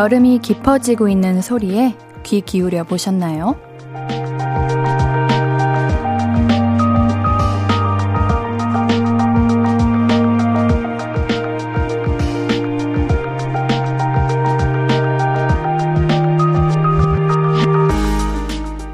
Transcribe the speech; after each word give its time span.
여름이 0.00 0.38
깊어지고 0.38 1.10
있는 1.10 1.42
소리에 1.42 1.94
귀 2.22 2.40
기울여 2.40 2.84
보셨나요? 2.84 3.54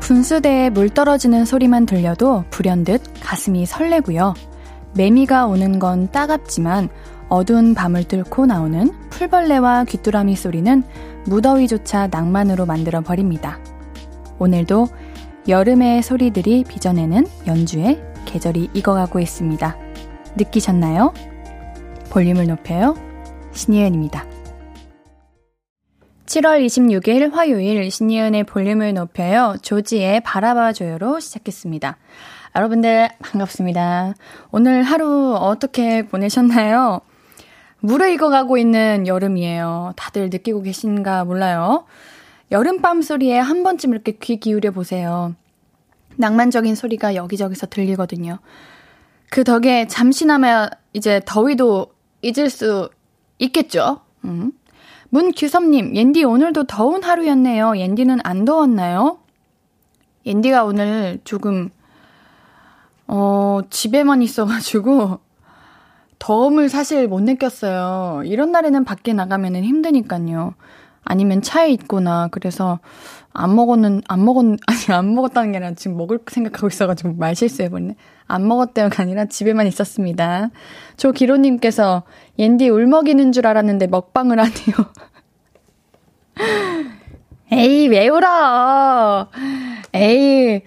분수대에 0.01 0.71
물 0.71 0.89
떨어지는 0.89 1.45
소리만 1.45 1.87
들려도 1.87 2.47
불현듯 2.51 3.21
가슴이 3.21 3.65
설레고요. 3.65 4.35
매미가 4.97 5.47
오는 5.47 5.79
건 5.79 6.11
따갑지만 6.11 6.89
어두운 7.29 7.75
밤을 7.75 8.05
뚫고 8.05 8.47
나오는 8.47 8.91
풀벌레와 9.11 9.85
귀뚜라미 9.85 10.37
소리는 10.37 10.83
무더위조차 11.27 12.09
낭만으로 12.09 12.67
만들어 12.67 13.01
버립니다. 13.01 13.59
오늘도 14.39 14.89
여름의 15.49 16.03
소리들이 16.03 16.65
빚어내는 16.65 17.27
연주에 17.47 18.03
계절이 18.25 18.71
익어가고 18.75 19.21
있습니다. 19.21 19.77
느끼셨나요? 20.37 21.15
볼륨을 22.11 22.47
높여요. 22.47 22.97
신예은입니다. 23.53 24.27
7월 26.27 26.65
26일 26.67 27.33
화요일 27.33 27.91
신예은의 27.91 28.45
볼륨을 28.45 28.95
높여요. 28.95 29.55
조지의 29.63 30.21
바라봐줘요로 30.23 31.21
시작했습니다. 31.21 31.97
여러분들 32.57 33.11
반갑습니다. 33.21 34.15
오늘 34.51 34.83
하루 34.83 35.35
어떻게 35.37 36.07
보내셨나요? 36.07 37.01
물에 37.87 38.15
익어가고 38.15 38.59
있는 38.59 39.07
여름이에요. 39.07 39.93
다들 39.95 40.29
느끼고 40.29 40.63
계신가 40.63 41.25
몰라요. 41.25 41.85
여름밤 42.51 43.01
소리에 43.01 43.39
한 43.39 43.63
번쯤 43.63 43.93
이렇게 43.93 44.11
귀 44.21 44.41
기울여 44.41 44.73
보세요. 44.73 45.37
낭만적인 46.17 46.75
소리가 46.75 47.15
여기저기서 47.15 47.69
들리거든요. 47.69 48.41
그 49.31 49.45
덕에 49.45 49.87
잠시나마 49.87 50.69
이제 50.95 51.21
더위도 51.25 51.93
잊을 52.23 52.51
수 52.51 52.91
있겠죠? 53.39 54.01
음. 54.25 54.51
문규섭님, 55.11 55.95
옌디 55.95 56.25
오늘도 56.25 56.65
더운 56.65 57.05
하루였네요. 57.05 57.79
옌디는 57.79 58.19
안 58.25 58.45
더웠나요? 58.45 59.21
옌디가 60.27 60.65
오늘 60.65 61.21
조금, 61.23 61.71
어, 63.07 63.61
집에만 63.71 64.23
있어가지고, 64.23 65.21
더움을 66.19 66.69
사실 66.69 67.09
못 67.09 67.21
느꼈어요. 67.23 68.23
이런 68.25 68.53
날에는 68.53 68.85
밖에 68.85 69.13
나가면은 69.13 69.65
힘드니까요. 69.65 70.55
아니면 71.05 71.41
차에 71.41 71.71
있거나 71.71 72.29
그래서 72.33 72.81
안 73.33 73.55
먹었는 73.55 74.03
안 74.09 74.25
먹었 74.25 74.45
아니 74.67 74.97
안 74.97 75.15
먹었다는 75.15 75.53
게 75.53 75.59
아니라 75.59 75.75
지금 75.75 75.97
먹을 75.97 76.19
생각하고 76.27 76.67
있어가지고 76.67 77.15
말 77.15 77.37
실수해 77.37 77.69
버리네. 77.69 77.95
안 78.27 78.49
먹었대요가 78.49 79.03
아니라 79.03 79.27
집에만 79.27 79.67
있었습니다. 79.69 80.51
조기로님께서 80.97 82.03
옌디 82.39 82.69
울먹이는 82.71 83.33
줄 83.33 83.47
알았는데 83.47 83.87
먹방을 83.87 84.39
하네요. 84.39 84.77
에이 87.53 87.87
왜 87.89 88.09
울어? 88.09 89.29
에이 89.95 90.63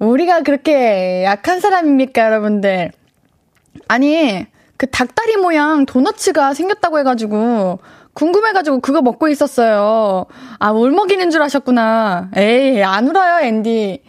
우리가 0.00 0.42
그렇게 0.42 1.22
약한 1.24 1.60
사람입니까 1.60 2.24
여러분들? 2.24 2.90
아니 3.86 4.46
그 4.76 4.86
닭다리 4.86 5.36
모양 5.36 5.86
도너츠가 5.86 6.54
생겼다고 6.54 6.98
해가지고 6.98 7.78
궁금해가지고 8.14 8.80
그거 8.80 9.02
먹고 9.02 9.28
있었어요. 9.28 10.26
아, 10.58 10.70
울먹이는 10.70 11.30
줄 11.30 11.42
아셨구나. 11.42 12.30
에이, 12.36 12.82
안 12.82 13.08
울어요, 13.08 13.44
앤디. 13.46 14.02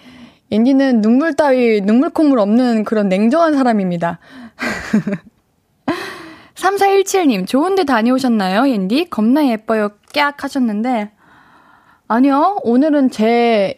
앤디는 0.52 1.02
눈물 1.02 1.34
따위, 1.34 1.82
눈물 1.82 2.12
콧물 2.12 2.40
없는 2.40 2.84
그런 2.84 3.10
냉정한 3.10 3.56
사람입니다. 3.56 4.20
3417님, 6.56 7.48
좋은데 7.48 7.84
다녀오셨나요, 7.84 8.66
앤디? 8.68 9.10
겁나 9.10 9.46
예뻐요, 9.48 9.90
깍 10.14 10.44
하셨는데. 10.44 11.12
아니요, 12.08 12.60
오늘은 12.64 13.10
제 13.10 13.76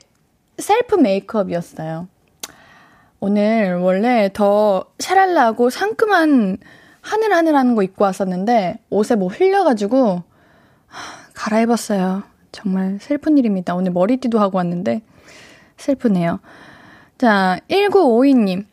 셀프 0.57 0.95
메이크업이었어요. 0.95 2.07
오늘 3.19 3.77
원래 3.77 4.29
더 4.31 4.85
샤랄라하고 4.99 5.69
상큼한 5.69 6.57
하늘하늘하는 7.01 7.75
거 7.75 7.83
입고 7.83 8.03
왔었는데 8.03 8.79
옷에 8.89 9.15
뭐 9.15 9.27
흘려가지고 9.29 10.23
갈아입었어요. 11.33 12.23
정말 12.51 12.97
슬픈 13.01 13.37
일입니다. 13.37 13.75
오늘 13.75 13.91
머리띠도 13.91 14.39
하고 14.39 14.57
왔는데 14.57 15.01
슬프네요. 15.77 16.39
자, 17.17 17.59
1952님. 17.69 18.65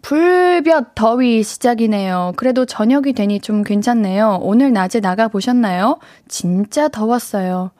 불볕 0.00 0.94
더위 0.94 1.42
시작이네요. 1.42 2.32
그래도 2.36 2.64
저녁이 2.64 3.12
되니 3.12 3.40
좀 3.40 3.62
괜찮네요. 3.62 4.38
오늘 4.42 4.72
낮에 4.72 5.00
나가 5.00 5.28
보셨나요? 5.28 5.98
진짜 6.28 6.88
더웠어요. 6.88 7.70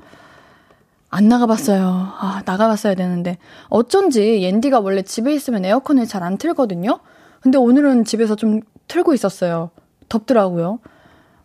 안 1.12 1.28
나가봤어요. 1.28 1.84
아, 2.18 2.42
나가봤어야 2.46 2.94
되는데. 2.94 3.36
어쩐지 3.68 4.40
옌디가 4.42 4.80
원래 4.80 5.02
집에 5.02 5.34
있으면 5.34 5.64
에어컨을 5.64 6.06
잘 6.06 6.22
안 6.22 6.38
틀거든요? 6.38 7.00
근데 7.42 7.58
오늘은 7.58 8.04
집에서 8.06 8.34
좀 8.34 8.60
틀고 8.88 9.12
있었어요. 9.12 9.70
덥더라고요. 10.08 10.78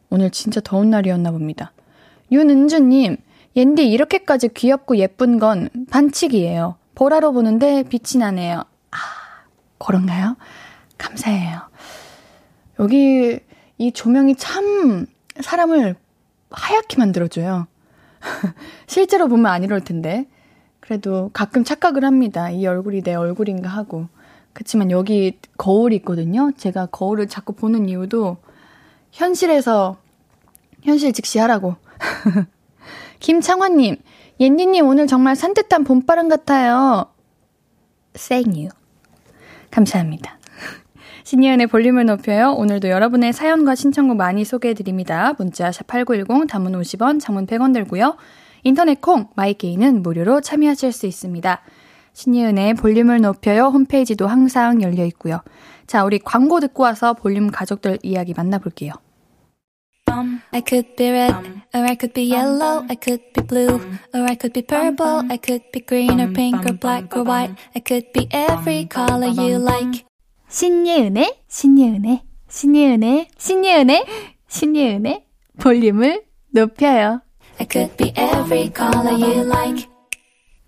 오늘 0.09 0.31
진짜 0.31 0.61
더운 0.61 0.89
날이었나 0.89 1.31
봅니다. 1.31 1.73
윤은주님, 2.31 3.17
옌디 3.57 3.89
이렇게까지 3.89 4.49
귀엽고 4.53 4.97
예쁜 4.97 5.37
건 5.37 5.69
반칙이에요. 5.91 6.77
보라로 6.95 7.33
보는데 7.33 7.83
빛이 7.83 8.19
나네요. 8.21 8.63
아, 8.91 8.97
그런가요? 9.79 10.37
감사해요. 10.97 11.59
여기 12.79 13.39
이 13.77 13.91
조명이 13.91 14.35
참 14.37 15.07
사람을 15.41 15.95
하얗게 16.51 16.97
만들어줘요. 16.97 17.67
실제로 18.87 19.27
보면 19.27 19.45
안 19.47 19.63
이럴 19.63 19.81
텐데. 19.81 20.27
그래도 20.79 21.29
가끔 21.33 21.63
착각을 21.63 22.05
합니다. 22.05 22.49
이 22.49 22.65
얼굴이 22.65 23.01
내 23.01 23.13
얼굴인가 23.13 23.69
하고. 23.69 24.07
그치만 24.53 24.89
여기 24.89 25.37
거울이 25.57 25.97
있거든요. 25.97 26.51
제가 26.57 26.87
거울을 26.87 27.27
자꾸 27.27 27.53
보는 27.53 27.89
이유도 27.89 28.37
현실에서 29.11 29.97
현실 30.81 31.13
직시하라고. 31.13 31.75
김창환님, 33.19 33.97
옌디님 34.39 34.87
오늘 34.87 35.07
정말 35.07 35.35
산뜻한 35.35 35.83
봄바람 35.83 36.29
같아요. 36.29 37.07
생유. 38.15 38.69
감사합니다. 39.71 40.37
신예은의 41.27 41.67
볼륨을 41.67 42.05
높여요. 42.05 42.53
오늘도 42.53 42.87
여러분의 42.87 43.33
사연과 43.33 43.75
신청곡 43.75 44.15
많이 44.15 44.45
소개해드립니다. 44.45 45.33
문자 45.37 45.71
샵8910, 45.71 46.47
단문 46.47 46.71
50원, 46.71 47.19
장문 47.19 47.45
100원 47.47 47.73
들고요. 47.73 48.15
인터넷 48.63 49.01
콩, 49.01 49.27
마이게이는 49.35 50.03
무료로 50.03 50.39
참여하실 50.39 50.93
수 50.93 51.05
있습니다. 51.05 51.59
신예은의 52.13 52.75
볼륨을 52.75 53.19
높여요. 53.19 53.65
홈페이지도 53.65 54.25
항상 54.25 54.81
열려 54.81 55.03
있고요. 55.07 55.41
자, 55.85 56.05
우리 56.05 56.17
광고 56.17 56.61
듣고 56.61 56.83
와서 56.83 57.13
볼륨 57.13 57.51
가족들 57.51 57.99
이야기 58.03 58.33
만나볼게요. 58.33 58.93
I 60.53 60.63
could 60.65 60.95
be 60.95 61.09
red, 61.09 61.35
or 61.75 61.83
I 61.83 61.97
could 61.99 62.13
be 62.13 62.31
yellow, 62.31 62.85
I 62.87 62.95
could 62.95 63.21
be 63.33 63.45
blue, 63.45 63.81
or 64.15 64.23
I 64.23 64.37
could 64.39 64.53
be 64.53 64.61
purple, 64.65 65.29
I 65.29 65.37
could 65.37 65.71
be 65.73 65.85
green 65.85 66.21
or 66.21 66.31
pink 66.31 66.63
or 66.65 66.79
black 66.79 67.13
or 67.13 67.27
white, 67.27 67.53
I 67.75 67.81
could 67.85 68.13
be 68.13 68.29
every 68.31 68.87
color 68.87 69.27
you 69.27 69.57
like. 69.59 70.06
신예은의, 70.49 71.41
신예은의, 71.47 72.21
신예은의, 72.47 73.27
신예은의, 73.37 74.05
신예은의 74.47 75.25
볼륨을 75.59 76.23
높여요. 76.51 77.21
I 77.59 77.67
could 77.69 77.97
be 77.97 78.09
every 78.11 78.71
color 78.75 79.13
you 79.13 79.45
like. 79.45 79.87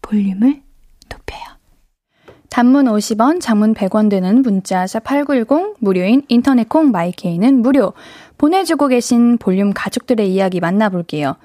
볼륨을 0.02 0.62
높여요. 1.10 1.40
단문 2.50 2.86
50원, 2.86 3.40
장문 3.40 3.74
100원 3.74 4.10
드는 4.10 4.42
문자 4.42 4.84
샵8910, 4.86 5.76
무료인 5.80 6.24
인터넷 6.28 6.68
콩 6.68 6.92
마이케이는 6.92 7.62
무료. 7.62 7.94
보내주고 8.38 8.88
계신 8.88 9.38
볼륨 9.38 9.72
가족들의 9.74 10.30
이야기 10.34 10.60
만나볼게요. 10.60 11.36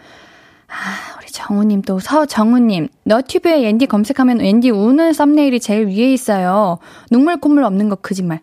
아, 0.68 1.16
우리 1.18 1.26
정우님 1.28 1.82
또 1.82 1.98
서정우님. 1.98 2.88
너튜브에 3.04 3.66
앤디 3.68 3.86
검색하면 3.86 4.40
앤디 4.40 4.70
우는 4.70 5.12
썸네일이 5.12 5.60
제일 5.60 5.86
위에 5.86 6.12
있어요. 6.12 6.78
눈물 7.10 7.36
콧물 7.38 7.64
없는 7.64 7.88
거 7.88 7.96
거짓말. 7.96 8.40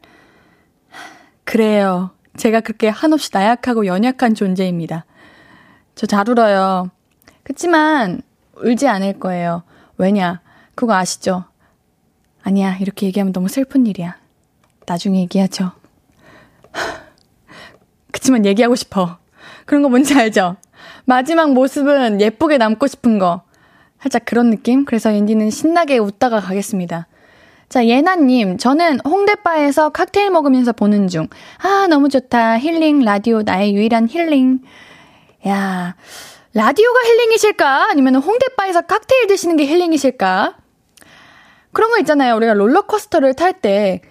그래요. 1.43 2.11
제가 2.37 2.61
그렇게 2.61 2.87
한없이 2.87 3.29
나약하고 3.33 3.85
연약한 3.85 4.35
존재입니다. 4.35 5.05
저 5.95 6.07
잘 6.07 6.29
울어요. 6.29 6.89
그치만 7.43 8.21
울지 8.55 8.87
않을 8.87 9.19
거예요. 9.19 9.63
왜냐? 9.97 10.41
그거 10.75 10.93
아시죠? 10.93 11.43
아니야. 12.43 12.77
이렇게 12.77 13.05
얘기하면 13.07 13.33
너무 13.33 13.49
슬픈 13.49 13.85
일이야. 13.85 14.15
나중에 14.87 15.19
얘기하죠. 15.21 15.71
그치만 18.11 18.45
얘기하고 18.45 18.75
싶어. 18.75 19.17
그런 19.65 19.81
거 19.83 19.89
뭔지 19.89 20.15
알죠? 20.15 20.55
마지막 21.05 21.53
모습은 21.53 22.21
예쁘게 22.21 22.57
남고 22.57 22.87
싶은 22.87 23.19
거. 23.19 23.43
살짝 24.01 24.25
그런 24.25 24.49
느낌? 24.49 24.85
그래서 24.85 25.11
앤디는 25.11 25.51
신나게 25.51 25.97
웃다가 25.99 26.39
가겠습니다. 26.39 27.07
자, 27.69 27.85
예나님, 27.85 28.57
저는 28.57 28.99
홍대바에서 28.99 29.91
칵테일 29.91 30.31
먹으면서 30.31 30.73
보는 30.73 31.07
중. 31.07 31.27
아, 31.59 31.87
너무 31.87 32.09
좋다. 32.09 32.59
힐링, 32.59 33.05
라디오, 33.05 33.43
나의 33.43 33.73
유일한 33.73 34.09
힐링. 34.09 34.59
야, 35.47 35.95
라디오가 36.53 36.99
힐링이실까? 36.99 37.89
아니면 37.89 38.15
홍대바에서 38.15 38.81
칵테일 38.81 39.27
드시는 39.27 39.55
게 39.55 39.65
힐링이실까? 39.65 40.57
그런 41.71 41.91
거 41.91 41.99
있잖아요. 41.99 42.35
우리가 42.35 42.53
롤러코스터를 42.55 43.35
탈 43.35 43.53
때, 43.53 44.01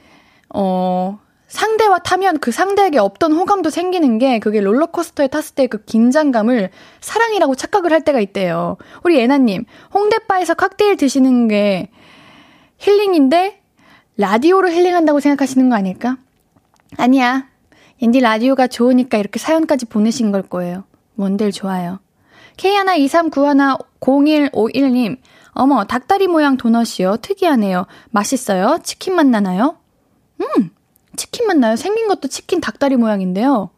어, 0.49 1.19
상대와 1.51 1.99
타면 1.99 2.39
그 2.39 2.53
상대에게 2.53 2.99
없던 2.99 3.33
호감도 3.33 3.71
생기는 3.71 4.19
게 4.19 4.39
그게 4.39 4.61
롤러코스터에 4.61 5.27
탔을 5.27 5.57
때 5.57 5.67
그 5.67 5.85
긴장감을 5.85 6.71
사랑이라고 7.01 7.55
착각을 7.55 7.93
할 7.93 8.03
때가 8.03 8.21
있대요. 8.21 8.77
우리 9.05 9.19
예나님, 9.19 9.65
홍대바에서 9.93 10.55
칵테일 10.55 10.97
드시는 10.97 11.49
게 11.49 11.91
힐링인데 12.79 13.61
라디오로 14.17 14.71
힐링한다고 14.71 15.21
생각하시는 15.21 15.69
거 15.69 15.77
아닐까? 15.77 16.17
아니야. 16.97 17.47
앤디 18.03 18.21
라디오가 18.21 18.67
좋으니까 18.67 19.19
이렇게 19.19 19.39
사연까지 19.39 19.85
보내신 19.87 20.33
걸 20.33 20.43
거예요. 20.43 20.85
뭔들 21.15 21.53
좋아요. 21.53 21.99
K123910151님, 22.57 25.19
어머, 25.53 25.85
닭다리 25.85 26.27
모양 26.29 26.57
도넛이요. 26.57 27.19
특이하네요. 27.23 27.87
맛있어요? 28.11 28.79
치킨 28.83 29.15
맛 29.17 29.27
나나요? 29.27 29.77
음, 30.41 30.71
치킨 31.17 31.47
맛 31.47 31.57
나요. 31.57 31.77
생긴 31.77 32.09
것도 32.09 32.29
치킨 32.29 32.61
닭다리 32.61 32.97
모양인데요. 32.97 33.71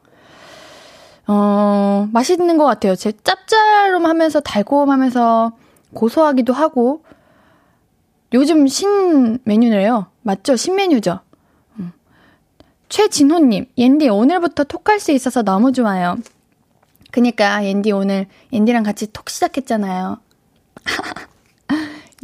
어, 1.27 2.09
맛있는 2.13 2.59
것 2.59 2.65
같아요. 2.65 2.95
제 2.95 3.13
짭짤하면서 3.25 4.41
달콤하면서 4.41 5.53
고소하기도 5.95 6.53
하고, 6.53 7.05
요즘 8.33 8.67
신 8.67 9.39
메뉴래요. 9.45 10.07
맞죠? 10.23 10.57
신메뉴죠? 10.57 11.21
음. 11.79 11.93
최진호님, 12.89 13.67
옌디 13.77 14.09
오늘부터 14.09 14.65
톡할 14.65 15.01
수 15.01 15.13
있어서 15.13 15.43
너무 15.43 15.73
좋아요. 15.73 16.17
그니까 17.11 17.65
옌디 17.65 17.93
오늘 17.93 18.27
옌디랑 18.53 18.83
같이 18.83 19.13
톡 19.13 19.29
시작했잖아요. 19.29 20.19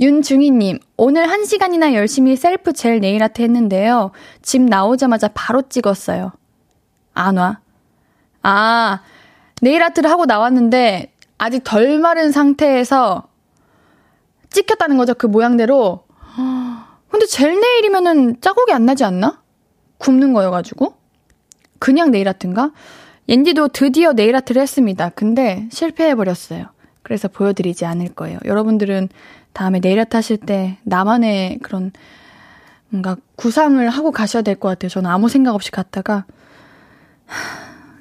윤중희님, 0.01 0.79
오늘 0.97 1.27
1시간이나 1.27 1.93
열심히 1.93 2.37
셀프 2.37 2.73
젤 2.73 3.01
네일 3.01 3.23
아트 3.23 3.43
했는데요. 3.43 4.13
집 4.43 4.63
나오자마자 4.63 5.29
바로 5.35 5.63
찍었어요. 5.63 6.33
안 7.15 7.37
와. 7.37 7.59
아, 8.43 9.01
네일 9.61 9.83
아트를 9.83 10.09
하고 10.09 10.25
나왔는데, 10.25 11.13
아직 11.37 11.65
덜 11.65 11.99
마른 11.99 12.31
상태에서 12.31 13.29
찍혔다는 14.51 14.97
거죠. 14.97 15.15
그 15.15 15.27
모양대로. 15.27 16.05
근데 17.09 17.27
젤 17.27 17.59
네일이면은 17.59 18.41
자국이 18.41 18.73
안 18.73 18.87
나지 18.87 19.03
않나? 19.03 19.43
굽는 19.99 20.33
거여가지고. 20.33 20.95
그냥 21.81 22.13
네일 22.13 22.29
아트인가? 22.29 22.71
옌디도 23.29 23.69
드디어 23.69 24.13
네일 24.13 24.37
아트를 24.37 24.63
했습니다. 24.63 25.11
근데 25.11 25.69
실패해버렸어요. 25.73 26.67
그래서 27.03 27.27
보여드리지 27.29 27.85
않을 27.85 28.15
거예요. 28.15 28.39
여러분들은 28.45 29.09
다음에 29.59 29.81
아트 30.01 30.17
하실 30.17 30.37
때 30.37 30.79
나만의 30.85 31.59
그런 31.59 31.91
뭔가 32.91 33.17
구상을 33.35 33.89
하고 33.91 34.13
가셔야 34.13 34.43
될 34.43 34.55
것 34.55 34.69
같아요. 34.69 34.89
저는 34.89 35.11
아무 35.11 35.29
생각 35.29 35.53
없이 35.53 35.73
갔다가. 35.73 36.27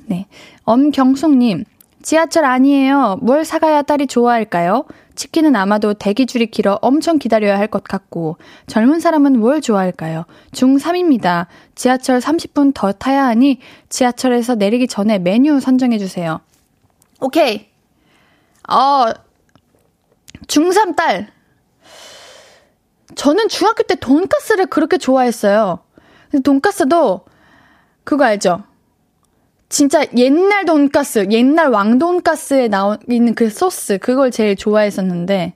네. 0.06 0.28
엄경숙님, 0.66 1.66
지하철 2.04 2.46
아니에요. 2.46 3.18
뭘 3.24 3.44
사가야 3.44 3.82
딸이 3.82 4.06
좋아할까요? 4.06 4.86
치킨은 5.16 5.56
아마도 5.56 5.96
대기줄이 5.96 6.46
길어 6.52 6.78
엄청 6.84 7.18
기다려야 7.18 7.58
할 7.58 7.70
것 7.70 7.84
같고, 7.84 8.38
젊은 8.68 9.00
사람은 9.00 9.40
뭘 9.40 9.60
좋아할까요? 9.60 10.26
중3입니다. 10.52 11.48
지하철 11.74 12.20
30분 12.20 12.72
더 12.76 12.92
타야 12.92 13.26
하니 13.26 13.60
지하철에서 13.90 14.54
내리기 14.54 14.88
전에 14.88 15.18
메뉴 15.18 15.60
선정해주세요. 15.60 16.40
오케이. 17.20 17.68
어, 18.70 19.06
중3 20.46 20.96
딸. 20.96 21.36
저는 23.18 23.50
중학교 23.50 23.82
때 23.84 23.96
돈가스를 23.96 24.68
그렇게 24.68 24.98
좋아했어요. 25.00 25.80
돈가스도 26.44 27.22
그거 28.04 28.24
알죠? 28.24 28.64
진짜 29.70 30.06
옛날 30.16 30.66
돈가스, 30.66 31.28
옛날 31.32 31.70
왕돈가스에 31.70 32.68
나오 32.68 32.96
있는 33.10 33.34
그 33.34 33.50
소스, 33.50 33.98
그걸 33.98 34.30
제일 34.32 34.56
좋아했었는데, 34.56 35.56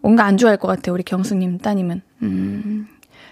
뭔가 0.00 0.24
안 0.24 0.38
좋아할 0.38 0.56
것 0.56 0.66
같아요, 0.66 0.94
우리 0.94 1.02
경수님 1.02 1.58
따님은. 1.58 2.02
음. 2.22 2.88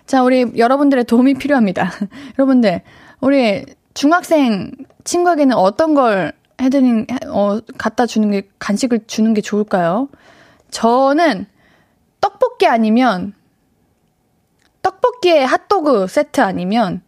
자, 0.06 0.22
우리 0.22 0.46
여러분들의 0.56 1.04
도움이 1.04 1.34
필요합니다. 1.34 1.90
여러분들, 2.38 2.82
우리 3.20 3.64
중학생 3.94 4.70
친구에게는 5.04 5.56
어떤 5.56 5.94
걸 5.94 6.32
해드린, 6.60 7.06
어, 7.28 7.58
갖다 7.78 8.04
주는 8.04 8.30
게, 8.30 8.48
간식을 8.58 9.06
주는 9.06 9.32
게 9.34 9.40
좋을까요? 9.40 10.08
저는 10.70 11.46
떡볶이 12.22 12.66
아니면, 12.66 13.34
떡볶이에 14.80 15.44
핫도그 15.44 16.06
세트 16.06 16.40
아니면, 16.40 17.02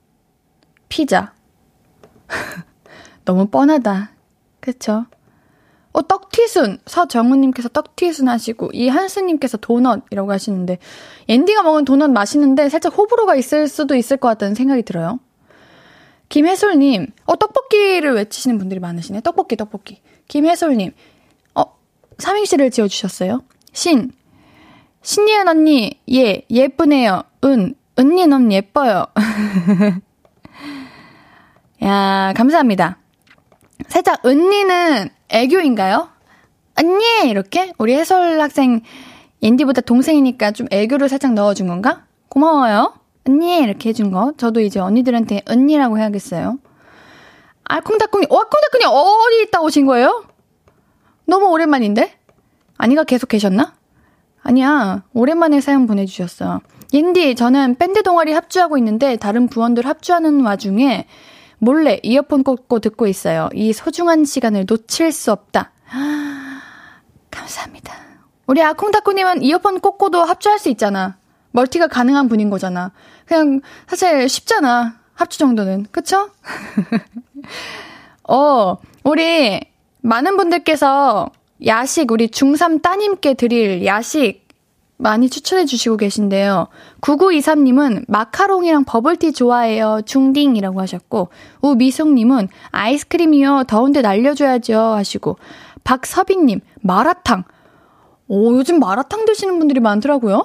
피자. 0.90 1.32
너무 3.25 3.46
뻔하다. 3.46 4.10
그쵸? 4.60 5.06
어, 5.93 6.03
떡튀순. 6.03 6.79
서정우님께서 6.84 7.69
떡튀순 7.69 8.29
하시고, 8.29 8.70
이한스님께서 8.74 9.56
도넛이라고 9.58 10.32
하시는데, 10.32 10.79
앤디가 11.29 11.62
먹은 11.62 11.84
도넛 11.84 12.10
맛있는데 12.10 12.69
살짝 12.69 12.98
호불호가 12.98 13.36
있을 13.36 13.69
수도 13.69 13.94
있을 13.94 14.17
것 14.17 14.29
같다는 14.29 14.55
생각이 14.55 14.82
들어요. 14.82 15.20
김혜솔님, 16.31 17.06
어, 17.27 17.36
떡볶이를 17.36 18.15
외치시는 18.15 18.58
분들이 18.58 18.81
많으시네. 18.81 19.20
떡볶이, 19.20 19.55
떡볶이. 19.56 20.00
김혜솔님, 20.27 20.91
어, 21.55 21.62
삼행시를 22.19 22.72
지어주셨어요. 22.72 23.43
신, 23.72 24.10
신예은 25.05 25.49
언니, 25.49 26.01
예, 26.11 26.43
예쁘네요. 26.51 27.25
은, 27.44 27.75
은니 27.99 28.27
너무 28.27 28.51
예뻐요. 28.53 29.06
야, 31.84 32.32
감사합니다. 32.34 32.96
살짝 33.87 34.25
은니는 34.25 35.11
애교인가요? 35.29 36.08
언니! 36.81 37.29
이렇게? 37.29 37.75
우리 37.77 37.94
해설 37.94 38.41
학생 38.41 38.81
앤디보다 39.43 39.82
동생이니까 39.82 40.53
좀 40.53 40.67
애교를 40.70 41.11
살짝 41.11 41.34
넣어준 41.34 41.67
건가? 41.67 42.06
고마워요. 42.31 42.94
언니! 43.29 43.58
이렇게 43.58 43.91
해준 43.91 44.11
거. 44.11 44.32
저도 44.39 44.61
이제 44.61 44.81
언니들한테 44.81 45.43
언니라고 45.46 45.99
해야겠어요. 45.99 46.58
알콩달콩이, 47.65 48.27
어, 48.31 48.39
알콩달콩이 48.39 48.84
어디 48.87 49.43
있다 49.43 49.61
오신 49.61 49.84
거예요? 49.84 50.25
너무 51.27 51.51
오랜만인데? 51.51 52.19
아니가 52.79 53.05
계속 53.05 53.29
계셨나? 53.29 53.75
아니야. 54.44 55.03
오랜만에 55.15 55.60
사연 55.60 55.86
보내주셨어. 55.86 56.60
옌디, 56.93 57.34
저는 57.34 57.77
밴드 57.77 58.03
동아리 58.03 58.32
합주하고 58.32 58.79
있는데 58.79 59.17
다른 59.17 59.48
부원들 59.48 59.86
합주하는 59.86 60.43
와중에 60.43 61.06
몰래 61.58 61.98
이어폰 62.03 62.44
꽂고 62.44 62.79
듣고 62.81 63.06
있어요. 63.06 63.48
이 63.55 63.72
소중한 63.72 64.24
시간을 64.24 64.67
놓칠 64.69 65.13
수 65.13 65.32
없다. 65.32 65.72
감사합니다. 67.32 67.94
우리 68.46 68.63
아콩다쿠님은 68.63 69.43
이어폰 69.43 69.81
꽂고도 69.81 70.22
합주할 70.22 70.58
수 70.58 70.69
있잖아. 70.69 71.17
멀티가 71.53 71.89
가능한 71.89 72.29
분인 72.29 72.51
거잖아. 72.51 72.93
그냥 73.24 73.63
사실 73.86 74.29
쉽잖아. 74.29 74.96
합주 75.15 75.39
정도는. 75.39 75.86
그쵸? 75.91 76.29
어, 78.29 78.77
우리 79.05 79.60
많은 80.03 80.36
분들께서 80.36 81.31
야식, 81.67 82.11
우리 82.11 82.29
중3 82.29 82.82
따님께 82.82 83.34
드릴 83.34 83.84
야식 83.84 84.44
많이 84.96 85.29
추천해 85.29 85.65
주시고 85.65 85.96
계신데요. 85.96 86.69
9923님은 87.01 88.05
마카롱이랑 88.08 88.84
버블티 88.84 89.32
좋아해요. 89.32 90.01
중딩이라고 90.06 90.81
하셨고, 90.81 91.29
우미숙님은 91.63 92.49
아이스크림이요. 92.70 93.65
더운데 93.67 94.03
날려줘야죠. 94.03 94.79
하시고, 94.79 95.37
박서빈님, 95.84 96.61
마라탕. 96.81 97.44
오, 98.29 98.55
요즘 98.56 98.79
마라탕 98.79 99.25
드시는 99.25 99.58
분들이 99.58 99.81
많더라고요. 99.81 100.44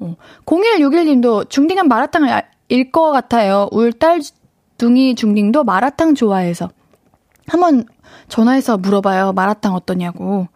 어, 0.00 0.16
0161님도 0.44 1.48
중딩한 1.48 1.88
마라탕을 1.88 2.42
일 2.68 2.92
것 2.92 3.10
같아요. 3.10 3.68
울딸 3.72 4.20
둥이 4.78 5.14
중딩도 5.14 5.64
마라탕 5.64 6.14
좋아해서. 6.14 6.70
한번 7.50 7.84
전화해서 8.28 8.78
물어봐요. 8.78 9.32
마라탕 9.32 9.74
어떠냐고. 9.74 10.46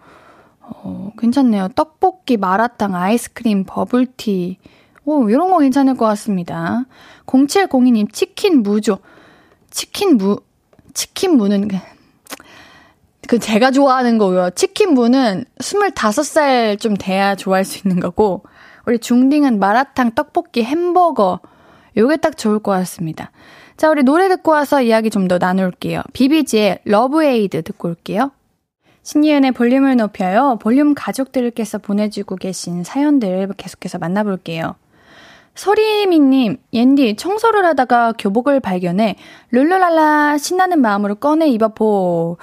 어, 0.61 1.11
괜찮네요. 1.19 1.69
떡볶이, 1.75 2.37
마라탕, 2.37 2.95
아이스크림, 2.95 3.65
버블티. 3.65 4.59
오, 5.05 5.29
이런 5.29 5.51
거 5.51 5.59
괜찮을 5.59 5.97
것 5.97 6.07
같습니다. 6.07 6.87
0702님, 7.27 8.13
치킨 8.13 8.63
무죠. 8.63 8.99
치킨 9.71 10.17
무, 10.19 10.41
치킨 10.95 11.37
무는, 11.37 11.69
그 13.27 13.41
제가 13.41 13.73
좋아하는 13.73 14.17
거고요. 14.17 14.51
치킨 14.51 14.94
무는 14.94 15.47
25살 15.59 16.79
좀 16.79 16.97
돼야 16.97 17.35
좋아할 17.35 17.65
수 17.65 17.87
있는 17.87 17.99
거고, 17.99 18.45
우리 18.87 19.01
중딩은 19.01 19.59
마라탕, 19.59 20.13
떡볶이, 20.15 20.63
햄버거, 20.63 21.41
요게 21.97 22.19
딱 22.19 22.37
좋을 22.37 22.61
것 22.61 22.71
같습니다. 22.73 23.33
자, 23.77 23.91
우리 23.91 24.03
노래 24.03 24.29
듣고 24.29 24.53
와서 24.53 24.81
이야기 24.83 25.11
좀 25.11 25.29
더 25.29 25.39
나눌게요. 25.39 26.03
비비지의 26.13 26.81
LOVEADE 26.85 27.63
듣고 27.63 27.89
올게요. 27.89 28.31
신이은의 29.03 29.53
볼륨을 29.53 29.97
높여요. 29.97 30.59
볼륨 30.61 30.95
가족들께서 30.95 31.79
보내주고 31.79 32.37
계신 32.37 32.85
사연들 32.85 33.49
계속해서 33.57 33.99
만나볼게요. 33.99 34.77
소리미님, 35.55 36.57
옌디, 36.73 37.17
청소를 37.17 37.65
하다가 37.65 38.15
교복을 38.19 38.61
발견해 38.61 39.17
룰루랄라 39.51 40.39
신나는 40.39 40.81
마음으로 40.81 41.17
꺼내 41.17 41.47
입어보. 41.49 42.39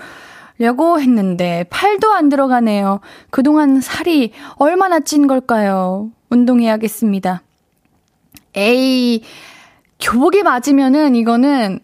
려고 0.60 1.00
했는데 1.00 1.66
팔도 1.72 2.12
안 2.12 2.30
들어가네요. 2.30 3.00
그동안 3.32 3.82
살이 3.82 4.32
얼마나 4.58 5.00
찐 5.00 5.26
걸까요? 5.26 6.12
운동해야겠습니다. 6.30 7.42
에이, 8.56 9.24
교복이 10.02 10.44
맞으면은 10.44 11.16
이거는 11.16 11.80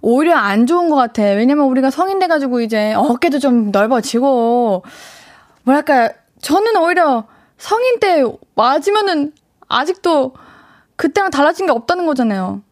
오히려 0.00 0.36
안 0.36 0.66
좋은 0.66 0.90
것 0.90 0.96
같아. 0.96 1.22
왜냐면 1.22 1.66
우리가 1.66 1.90
성인 1.90 2.18
돼가지고 2.18 2.60
이제 2.60 2.92
어깨도 2.94 3.38
좀 3.38 3.70
넓어지고, 3.70 4.84
뭐랄까, 5.64 6.12
저는 6.40 6.76
오히려 6.76 7.26
성인 7.56 7.98
때 8.00 8.24
맞으면은 8.54 9.32
아직도 9.68 10.34
그때랑 10.96 11.30
달라진 11.30 11.66
게 11.66 11.72
없다는 11.72 12.04
거잖아요. 12.06 12.62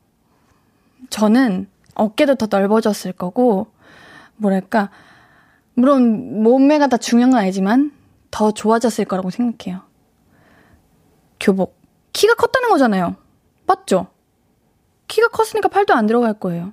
저는 1.08 1.68
어깨도 1.94 2.34
더 2.34 2.48
넓어졌을 2.50 3.12
거고, 3.12 3.68
뭐랄까, 4.36 4.90
물론 5.74 6.42
몸매가 6.42 6.88
다 6.88 6.96
중요한 6.96 7.30
건 7.30 7.40
아니지만 7.40 7.92
더 8.30 8.50
좋아졌을 8.50 9.04
거라고 9.04 9.30
생각해요. 9.30 9.82
교복. 11.38 11.78
키가 12.12 12.34
컸다는 12.34 12.68
거잖아요. 12.68 13.14
맞죠? 13.66 14.08
키가 15.10 15.28
컸으니까 15.28 15.68
팔도 15.68 15.92
안 15.92 16.06
들어갈 16.06 16.32
거예요. 16.34 16.72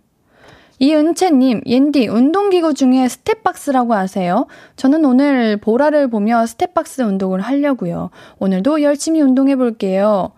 이은채님, 0.80 1.62
옌디, 1.66 2.08
운동기구 2.08 2.76
중에 2.76 3.08
step 3.08 3.40
box라고 3.40 3.96
아세요? 3.96 4.46
저는 4.76 5.04
오늘 5.06 5.58
보라를 5.58 6.08
보며 6.08 6.46
step 6.46 6.78
box 6.78 7.02
운동을 7.02 7.42
하려고요. 7.42 8.12
오늘도 8.38 8.84
열심히 8.84 9.22
운동해 9.22 9.56
볼게요. 9.56 10.34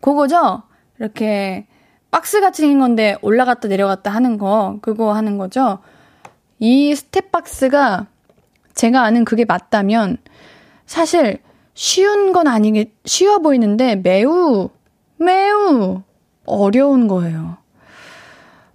그거죠? 0.00 0.62
이렇게 0.98 1.66
박스 2.10 2.42
같이 2.42 2.60
생긴 2.62 2.80
건데 2.80 3.16
올라갔다 3.22 3.68
내려갔다 3.68 4.10
하는 4.10 4.36
거, 4.36 4.78
그거 4.82 5.14
하는 5.14 5.38
거죠? 5.38 5.78
이 6.58 6.94
step 6.94 7.44
box가 7.44 8.06
제가 8.74 9.02
아는 9.02 9.24
그게 9.24 9.46
맞다면 9.46 10.18
사실 10.84 11.38
쉬운 11.72 12.32
건 12.32 12.46
아니게, 12.46 12.92
쉬워 13.06 13.38
보이는데 13.38 13.96
매우, 13.96 14.68
매우 15.16 16.02
어려운 16.48 17.08
거예요. 17.08 17.58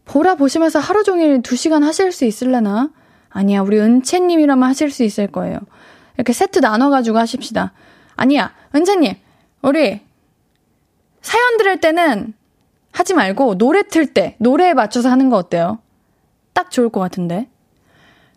보라 0.06 0.36
보시면서 0.36 0.80
하루 0.80 1.04
종일 1.04 1.42
2시간 1.42 1.84
하실 1.84 2.12
수 2.12 2.26
있을려나? 2.26 2.90
아니야, 3.30 3.62
우리 3.62 3.80
은채님이라면 3.80 4.68
하실 4.68 4.92
수 4.92 5.04
있을 5.04 5.28
거예요. 5.28 5.60
이렇게 6.16 6.34
세트 6.34 6.60
나눠가지고 6.60 7.18
하십시다. 7.18 7.74
아니야, 8.16 8.54
은채님, 8.76 9.16
우리 9.64 10.02
사연 11.22 11.58
들을 11.58 11.80
때는 11.80 12.34
하지 12.92 13.14
말고 13.14 13.58
노래 13.58 13.84
틀 13.84 14.14
때, 14.14 14.36
노래에 14.40 14.74
맞춰서 14.74 15.10
하는 15.10 15.30
거 15.30 15.38
어때요? 15.38 15.80
딱 16.54 16.70
좋을 16.70 16.90
것 16.90 17.00
같은데. 17.00 17.50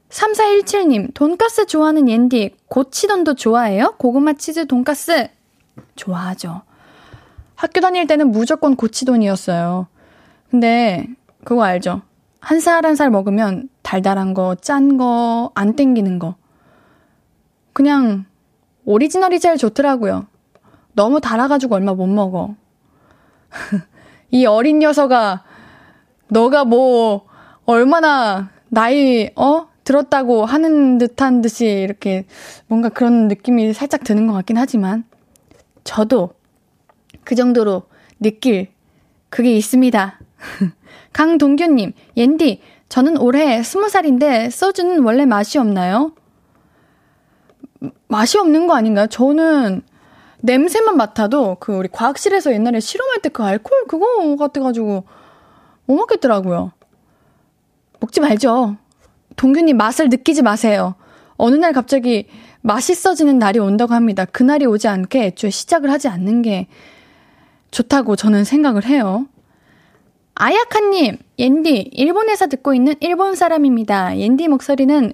3417님, 0.08 1.12
돈가스 1.12 1.66
좋아하는 1.66 2.08
옌디, 2.08 2.56
고치돈도 2.68 3.34
좋아해요? 3.34 3.96
고구마 3.98 4.34
치즈 4.34 4.66
돈가스? 4.66 5.28
좋아하죠. 5.96 6.62
학교 7.56 7.80
다닐 7.80 8.06
때는 8.06 8.30
무조건 8.30 8.76
고치돈이었어요. 8.76 9.86
근데, 10.50 11.06
그거 11.44 11.64
알죠? 11.64 12.02
한살 12.40 12.84
한 12.86 12.94
살 12.94 13.10
먹으면 13.10 13.68
달달한 13.82 14.34
거, 14.34 14.54
짠 14.54 14.96
거, 14.96 15.50
안 15.54 15.74
땡기는 15.74 16.18
거. 16.18 16.36
그냥, 17.72 18.26
오리지널이 18.84 19.40
제일 19.40 19.56
좋더라고요. 19.56 20.26
너무 20.92 21.20
달아가지고 21.20 21.74
얼마 21.74 21.94
못 21.94 22.06
먹어. 22.06 22.54
이 24.30 24.46
어린 24.46 24.78
녀석아, 24.78 25.42
너가 26.28 26.64
뭐, 26.64 27.26
얼마나 27.64 28.50
나이, 28.68 29.30
어? 29.34 29.68
들었다고 29.84 30.44
하는 30.44 30.98
듯한 30.98 31.42
듯이 31.42 31.64
이렇게 31.64 32.26
뭔가 32.66 32.88
그런 32.88 33.28
느낌이 33.28 33.72
살짝 33.72 34.02
드는 34.02 34.26
것 34.26 34.32
같긴 34.32 34.58
하지만 34.58 35.04
저도 35.84 36.30
그 37.26 37.34
정도로 37.34 37.82
느낄 38.20 38.68
그게 39.28 39.54
있습니다. 39.56 40.20
강동규님, 41.12 41.92
옌디, 42.16 42.62
저는 42.88 43.18
올해 43.18 43.64
스무 43.64 43.88
살인데 43.88 44.48
소주는 44.50 45.02
원래 45.02 45.26
맛이 45.26 45.58
없나요? 45.58 46.12
맛이 48.06 48.38
없는 48.38 48.68
거 48.68 48.76
아닌가요? 48.76 49.08
저는 49.08 49.82
냄새만 50.40 50.96
맡아도 50.96 51.56
그 51.58 51.74
우리 51.74 51.88
과학실에서 51.90 52.52
옛날에 52.52 52.78
실험할 52.78 53.20
때 53.20 53.28
그 53.28 53.42
알코올 53.42 53.86
그거 53.88 54.36
같아가지고 54.36 55.02
못 55.86 55.96
먹겠더라고요. 55.96 56.70
먹지 57.98 58.20
말죠. 58.20 58.76
동균님 59.34 59.76
맛을 59.76 60.10
느끼지 60.10 60.42
마세요. 60.42 60.94
어느 61.36 61.56
날 61.56 61.72
갑자기 61.72 62.28
맛있어지는 62.62 63.40
날이 63.40 63.58
온다고 63.58 63.94
합니다. 63.94 64.24
그날이 64.26 64.64
오지 64.64 64.86
않게 64.86 65.24
애초에 65.24 65.50
시작을 65.50 65.90
하지 65.90 66.06
않는 66.06 66.42
게 66.42 66.68
좋다고 67.76 68.16
저는 68.16 68.44
생각을 68.44 68.86
해요. 68.86 69.26
아야카님, 70.34 71.18
옌디, 71.38 71.90
일본에서 71.92 72.46
듣고 72.46 72.72
있는 72.72 72.94
일본 73.00 73.34
사람입니다. 73.34 74.18
옌디 74.18 74.48
목소리는 74.48 75.12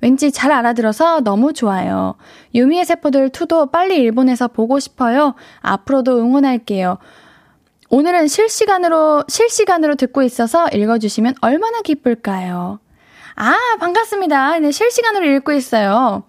왠지 0.00 0.32
잘 0.32 0.52
알아들어서 0.52 1.20
너무 1.20 1.52
좋아요. 1.52 2.14
유미의 2.54 2.86
세포들 2.86 3.28
2도 3.30 3.70
빨리 3.70 3.96
일본에서 3.96 4.48
보고 4.48 4.78
싶어요. 4.78 5.34
앞으로도 5.60 6.18
응원할게요. 6.18 6.96
오늘은 7.90 8.28
실시간으로, 8.28 9.24
실시간으로 9.28 9.96
듣고 9.96 10.22
있어서 10.22 10.68
읽어주시면 10.68 11.34
얼마나 11.42 11.82
기쁠까요? 11.82 12.78
아, 13.34 13.54
반갑습니다. 13.80 14.60
네, 14.60 14.70
실시간으로 14.70 15.26
읽고 15.26 15.52
있어요. 15.52 16.22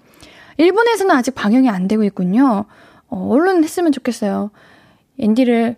일본에서는 0.58 1.16
아직 1.16 1.36
방영이 1.36 1.70
안 1.70 1.88
되고 1.88 2.04
있군요. 2.04 2.66
어, 3.08 3.28
얼른 3.32 3.64
했으면 3.64 3.92
좋겠어요. 3.94 4.52
앤디를 5.20 5.76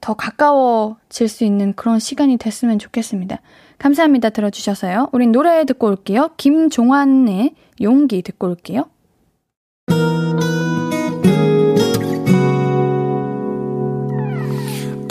더 0.00 0.14
가까워질 0.14 1.28
수 1.28 1.44
있는 1.44 1.74
그런 1.74 1.98
시간이 1.98 2.38
됐으면 2.38 2.78
좋겠습니다. 2.78 3.40
감사합니다. 3.78 4.30
들어주셔서요. 4.30 5.08
우린 5.12 5.32
노래 5.32 5.64
듣고 5.64 5.88
올게요. 5.88 6.30
김종환의 6.36 7.54
용기 7.80 8.22
듣고 8.22 8.48
올게요. 8.48 8.86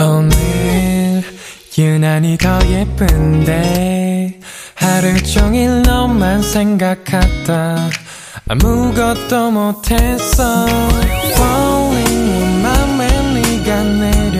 오늘 0.01 1.21
유난히 1.77 2.37
더 2.37 2.59
예쁜데 2.67 4.39
하루 4.75 5.21
종일 5.23 5.81
너만 5.81 6.41
생각하다 6.41 7.89
아무것도 8.47 9.51
못했어 9.51 10.65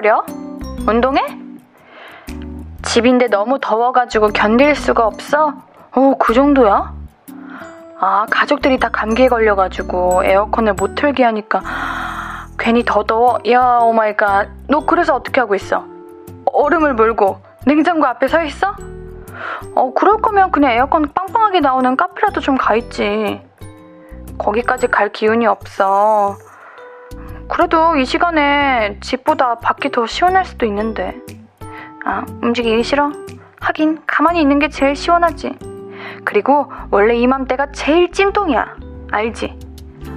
거려? 0.00 0.24
운동해? 0.88 1.20
집인데 2.82 3.28
너무 3.28 3.58
더워가지고 3.60 4.28
견딜 4.28 4.74
수가 4.74 5.06
없어? 5.06 5.52
오, 5.94 6.16
그 6.16 6.32
정도야? 6.32 6.94
아, 8.00 8.26
가족들이 8.30 8.78
다 8.78 8.88
감기에 8.88 9.28
걸려가지고 9.28 10.24
에어컨을 10.24 10.72
못 10.72 10.94
틀게 10.94 11.22
하니까 11.22 11.60
괜히 12.58 12.82
더 12.82 13.02
더워. 13.04 13.38
야, 13.50 13.78
oh 13.82 13.92
my 13.92 14.16
god. 14.16 14.48
너 14.68 14.86
그래서 14.86 15.14
어떻게 15.14 15.38
하고 15.42 15.54
있어? 15.54 15.84
얼음을 16.46 16.94
물고 16.94 17.38
냉장고 17.66 18.06
앞에 18.06 18.26
서 18.26 18.42
있어? 18.42 18.74
어, 19.74 19.92
그럴 19.92 20.16
거면 20.22 20.50
그냥 20.50 20.72
에어컨 20.72 21.12
빵빵하게 21.12 21.60
나오는 21.60 21.94
카페라도 21.94 22.40
좀 22.40 22.56
가 22.56 22.74
있지. 22.74 23.42
거기까지 24.38 24.86
갈 24.86 25.12
기운이 25.12 25.46
없어. 25.46 26.36
그래도 27.50 27.96
이 27.96 28.04
시간에 28.04 28.96
집보다 29.00 29.56
밖이 29.56 29.90
더 29.92 30.06
시원할 30.06 30.44
수도 30.44 30.66
있는데. 30.66 31.20
아, 32.04 32.24
움직이기 32.42 32.82
싫어? 32.84 33.10
하긴, 33.60 34.02
가만히 34.06 34.40
있는 34.40 34.60
게 34.60 34.68
제일 34.68 34.94
시원하지. 34.94 35.58
그리고 36.24 36.70
원래 36.90 37.16
이맘때가 37.16 37.72
제일 37.72 38.12
찜통이야. 38.12 38.76
알지? 39.10 39.58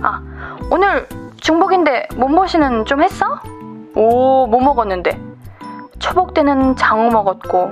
아, 0.03 0.21
오늘 0.69 1.07
중복인데 1.37 2.09
몸보신은 2.15 2.85
좀 2.85 3.01
했어? 3.01 3.41
오, 3.95 4.45
뭐 4.47 4.61
먹었는데? 4.61 5.19
초복 5.99 6.35
때는 6.35 6.75
장어 6.75 7.09
먹었고, 7.09 7.71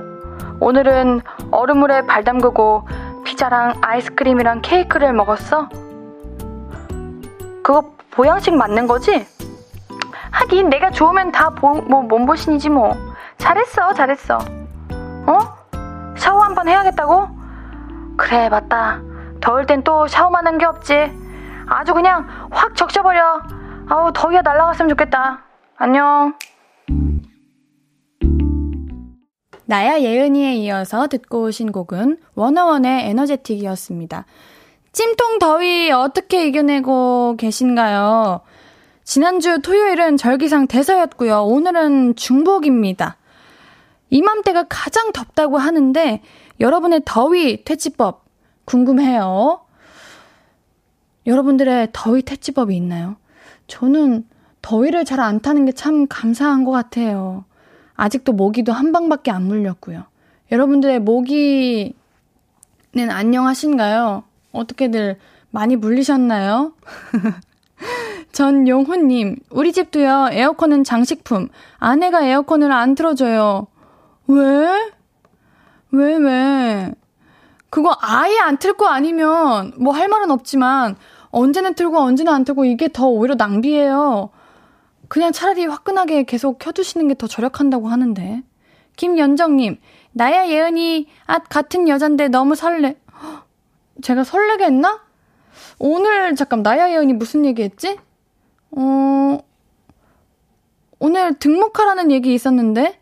오늘은 0.60 1.20
얼음물에 1.52 2.06
발 2.06 2.24
담그고 2.24 2.88
피자랑 3.24 3.74
아이스크림이랑 3.80 4.60
케이크를 4.62 5.12
먹었어? 5.12 5.68
그거 7.62 7.92
보양식 8.10 8.54
맞는 8.54 8.86
거지? 8.86 9.26
하긴 10.52 10.68
내가 10.68 10.90
좋으면 10.90 11.32
다 11.32 11.48
보, 11.48 11.80
뭐 11.80 12.02
몸보신이지 12.02 12.68
뭐. 12.68 12.94
잘했어, 13.38 13.94
잘했어. 13.94 14.36
어? 14.36 15.38
샤워 16.14 16.42
한번 16.42 16.68
해야겠다고? 16.68 17.26
그래, 18.18 18.50
맞다. 18.50 19.00
더울 19.40 19.64
땐 19.64 19.82
또 19.82 20.06
샤워만 20.06 20.46
한 20.46 20.58
게 20.58 20.66
없지. 20.66 21.10
아주 21.66 21.94
그냥 21.94 22.28
확 22.50 22.76
적셔버려. 22.76 23.40
아우, 23.88 24.12
더위가 24.12 24.42
날라갔으면 24.42 24.90
좋겠다. 24.90 25.42
안녕. 25.76 26.34
나야 29.64 30.00
예은이에 30.00 30.52
이어서 30.56 31.06
듣고 31.06 31.44
오신 31.44 31.72
곡은 31.72 32.18
워너원의 32.34 33.08
에너제틱이었습니다. 33.08 34.26
찜통 34.92 35.38
더위 35.38 35.90
어떻게 35.90 36.46
이겨내고 36.46 37.36
계신가요? 37.38 38.42
지난주 39.04 39.60
토요일은 39.60 40.16
절기상 40.16 40.68
대서였고요. 40.68 41.42
오늘은 41.44 42.14
중복입니다. 42.16 43.16
이맘때가 44.10 44.66
가장 44.68 45.12
덥다고 45.12 45.58
하는데 45.58 46.22
여러분의 46.60 47.02
더위 47.04 47.64
퇴치법 47.64 48.24
궁금해요. 48.64 49.60
여러분들의 51.26 51.88
더위 51.92 52.22
퇴치법이 52.22 52.76
있나요? 52.76 53.16
저는 53.66 54.26
더위를 54.60 55.04
잘 55.04 55.18
안 55.20 55.40
타는 55.40 55.64
게 55.66 55.72
참 55.72 56.06
감사한 56.08 56.64
것 56.64 56.70
같아요. 56.70 57.44
아직도 57.94 58.32
모기도 58.32 58.72
한 58.72 58.92
방밖에 58.92 59.30
안 59.30 59.42
물렸고요. 59.44 60.04
여러분들의 60.52 61.00
모기는 61.00 61.92
안녕하신가요? 62.94 64.22
어떻게들 64.52 65.18
많이 65.50 65.76
물리셨나요? 65.76 66.74
전용훈님, 68.32 69.36
우리 69.50 69.72
집도요, 69.72 70.28
에어컨은 70.32 70.84
장식품. 70.84 71.48
아내가 71.78 72.24
에어컨을 72.24 72.72
안 72.72 72.94
틀어줘요. 72.94 73.66
왜? 74.26 74.90
왜, 75.90 76.16
왜? 76.16 76.94
그거 77.70 77.96
아예 78.00 78.38
안 78.38 78.56
틀고 78.58 78.86
아니면 78.86 79.72
뭐 79.78 79.92
할 79.94 80.08
말은 80.08 80.30
없지만, 80.30 80.96
언제는 81.30 81.74
틀고 81.74 81.98
언제는 81.98 82.32
안 82.32 82.44
틀고 82.44 82.64
이게 82.64 82.88
더 82.92 83.06
오히려 83.08 83.34
낭비예요. 83.34 84.30
그냥 85.08 85.32
차라리 85.32 85.66
화끈하게 85.66 86.24
계속 86.24 86.58
켜두시는 86.58 87.08
게 87.08 87.14
더 87.14 87.26
절약한다고 87.26 87.88
하는데. 87.88 88.42
김연정님, 88.96 89.78
나야 90.12 90.48
예은이, 90.48 91.06
아, 91.26 91.38
같은 91.38 91.88
여잔데 91.88 92.28
너무 92.28 92.54
설레. 92.54 92.96
제가 94.02 94.24
설레게 94.24 94.64
했나? 94.64 95.00
오늘, 95.78 96.34
잠깐, 96.34 96.62
나야 96.62 96.90
예은이 96.90 97.12
무슨 97.14 97.44
얘기 97.44 97.62
했지? 97.62 97.98
어, 98.76 99.38
오늘 100.98 101.34
등목하라는 101.34 102.10
얘기 102.10 102.34
있었는데, 102.34 102.98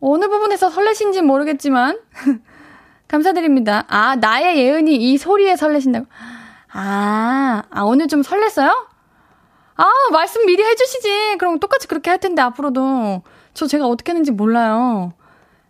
어느 0.00 0.28
부분에서 0.28 0.70
설레신지 0.70 1.22
모르겠지만, 1.22 1.98
감사드립니다. 3.08 3.84
아, 3.88 4.16
나의 4.16 4.58
예은이 4.58 4.94
이 4.96 5.18
소리에 5.18 5.56
설레신다고. 5.56 6.06
아, 6.72 7.62
아, 7.70 7.82
오늘 7.82 8.08
좀 8.08 8.22
설렜어요? 8.22 8.70
아, 9.76 9.84
말씀 10.12 10.46
미리 10.46 10.62
해주시지. 10.62 11.36
그럼 11.38 11.58
똑같이 11.58 11.88
그렇게 11.88 12.10
할 12.10 12.18
텐데, 12.18 12.42
앞으로도. 12.42 13.22
저 13.54 13.66
제가 13.66 13.86
어떻게 13.86 14.12
했는지 14.12 14.30
몰라요. 14.32 15.12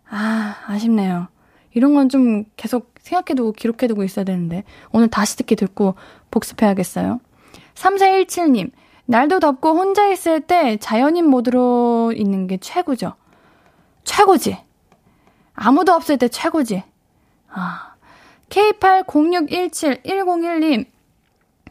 아, 0.09 0.55
아쉽네요. 0.67 1.27
이런 1.73 1.93
건 1.95 2.07
좀 2.09 2.45
계속 2.55 2.93
생각해두고 3.01 3.53
기록해두고 3.53 4.03
있어야 4.03 4.23
되는데. 4.25 4.63
오늘 4.91 5.09
다시 5.09 5.35
듣기 5.37 5.55
듣고 5.55 5.95
복습해야겠어요. 6.31 7.19
3417님, 7.75 8.71
날도 9.05 9.39
덥고 9.39 9.69
혼자 9.69 10.07
있을 10.07 10.41
때 10.41 10.77
자연인 10.77 11.27
모드로 11.27 12.13
있는 12.15 12.47
게 12.47 12.57
최고죠. 12.57 13.13
최고지. 14.03 14.57
아무도 15.53 15.93
없을 15.93 16.17
때 16.17 16.27
최고지. 16.27 16.83
아. 17.49 17.93
K80617-101님, 18.49 20.85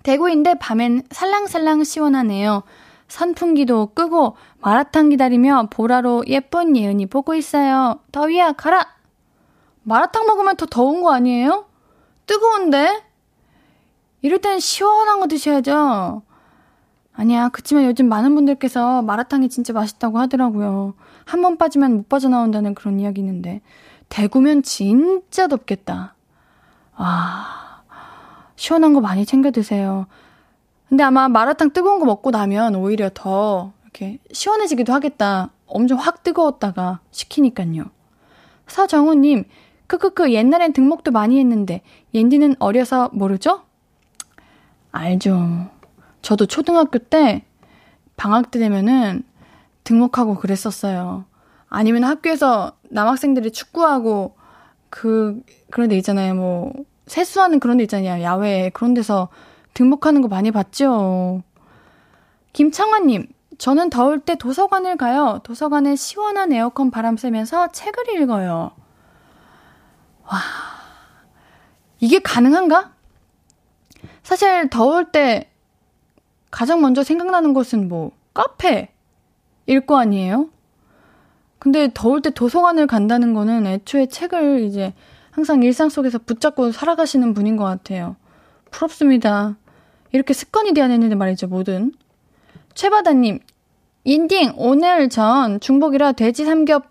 대구인데 0.03 0.55
밤엔 0.55 1.03
살랑살랑 1.11 1.85
시원하네요. 1.85 2.63
선풍기도 3.07 3.91
끄고 3.95 4.37
마라탕 4.61 5.11
기다리며 5.11 5.69
보라로 5.71 6.25
예쁜 6.27 6.77
예은이 6.77 7.07
보고 7.07 7.35
있어요. 7.35 8.01
더위야 8.11 8.53
가라. 8.53 8.89
마라탕 9.85 10.27
먹으면 10.27 10.57
더 10.57 10.67
더운 10.67 11.03
거 11.03 11.13
아니에요? 11.13 11.67
뜨거운데? 12.27 13.03
이럴 14.23 14.41
땐 14.41 14.59
시원한 14.59 15.21
거 15.21 15.27
드셔야죠. 15.27 16.23
아니야, 17.15 17.51
그치만 17.51 17.85
요즘 17.85 18.09
많은 18.09 18.35
분들께서 18.35 19.03
마라탕이 19.03 19.49
진짜 19.51 19.73
맛있다고 19.73 20.19
하더라고요. 20.19 20.95
한 21.25 21.43
번 21.43 21.57
빠지면 21.59 21.97
못 21.97 22.09
빠져나온다는 22.09 22.75
그런 22.75 22.99
이야기 23.01 23.21
있는데. 23.21 23.61
대구면 24.09 24.63
진짜 24.63 25.47
덥겠다. 25.47 26.15
아. 26.95 27.83
시원한 28.57 28.93
거 28.93 29.01
많이 29.01 29.27
챙겨 29.27 29.51
드세요. 29.51 30.07
근데 30.89 31.03
아마 31.05 31.29
마라탕 31.29 31.73
뜨거운 31.73 31.99
거 31.99 32.07
먹고 32.07 32.31
나면 32.31 32.75
오히려 32.77 33.11
더 33.13 33.73
이렇게 33.85 34.19
시원해지기도 34.33 34.93
하겠다. 34.93 35.51
엄청 35.67 35.99
확 35.99 36.23
뜨거웠다가 36.23 37.01
식히니까요. 37.11 37.85
서정우님, 38.67 39.45
크크크 39.87 40.33
옛날엔 40.33 40.73
등목도 40.75 41.11
많이 41.11 41.39
했는데 41.39 41.81
옌디는 42.15 42.57
어려서 42.59 43.11
모르죠? 43.13 43.63
알죠. 44.93 45.71
저도 46.23 46.47
초등학교 46.47 46.99
때 46.99 47.45
방학 48.17 48.51
때 48.51 48.59
되면은 48.59 49.25
등목하고 49.85 50.37
그랬었어요. 50.37 51.25
아니면 51.69 52.05
학교에서 52.05 52.73
남학생들이 52.91 53.51
축구하고 53.51 54.37
그 54.91 55.43
그런 55.71 55.89
데 55.89 55.97
있잖아요. 55.99 56.35
뭐 56.35 56.73
세수하는 57.07 57.61
그런 57.61 57.79
데 57.79 57.85
있잖아요. 57.85 58.23
야외에. 58.23 58.71
그런 58.71 58.95
데서 58.95 59.29
등록하는 59.75 60.23
거 60.23 60.29
많이 60.29 60.51
봤죠. 60.51 61.43
김창환님, 62.53 63.29
저는 63.59 63.91
더울 63.91 64.21
때 64.21 64.37
도서관을 64.37 64.97
가요. 64.97 65.41
도서관에 65.43 65.97
시원한 65.97 66.53
에어컨 66.53 66.91
바람 66.91 67.17
쐬면서 67.17 67.69
책을 67.73 68.21
읽어요. 68.21 68.73
와, 70.25 70.39
이게 72.01 72.19
가능한가? 72.19 72.93
사실 74.23 74.69
더울 74.69 75.11
때 75.11 75.52
가장 76.53 76.81
먼저 76.83 77.03
생각나는 77.03 77.55
곳은 77.55 77.89
뭐, 77.89 78.13
카페, 78.35 78.91
일 79.67 79.81
거 79.87 79.99
아니에요? 79.99 80.49
근데 81.59 81.91
더울 81.95 82.23
때 82.23 82.31
도서관을 82.31 82.87
간다는 82.87 83.35
거는 83.35 83.67
애초에 83.67 84.07
책을 84.07 84.61
이제 84.65 84.93
항상 85.31 85.63
일상 85.63 85.89
속에서 85.89 86.19
붙잡고 86.19 86.71
살아가시는 86.73 87.35
분인 87.35 87.57
것 87.57 87.65
같아요. 87.65 88.17
부럽습니다. 88.71 89.57
이렇게 90.13 90.35
습관이 90.35 90.75
되어냈는데 90.75 91.15
말이죠, 91.15 91.47
뭐든. 91.47 91.93
최바다님, 92.75 93.41
인딩, 94.05 94.53
오늘 94.57 95.09
전 95.09 95.59
중복이라 95.59 96.13
돼지 96.13 96.45
삼겹, 96.45 96.85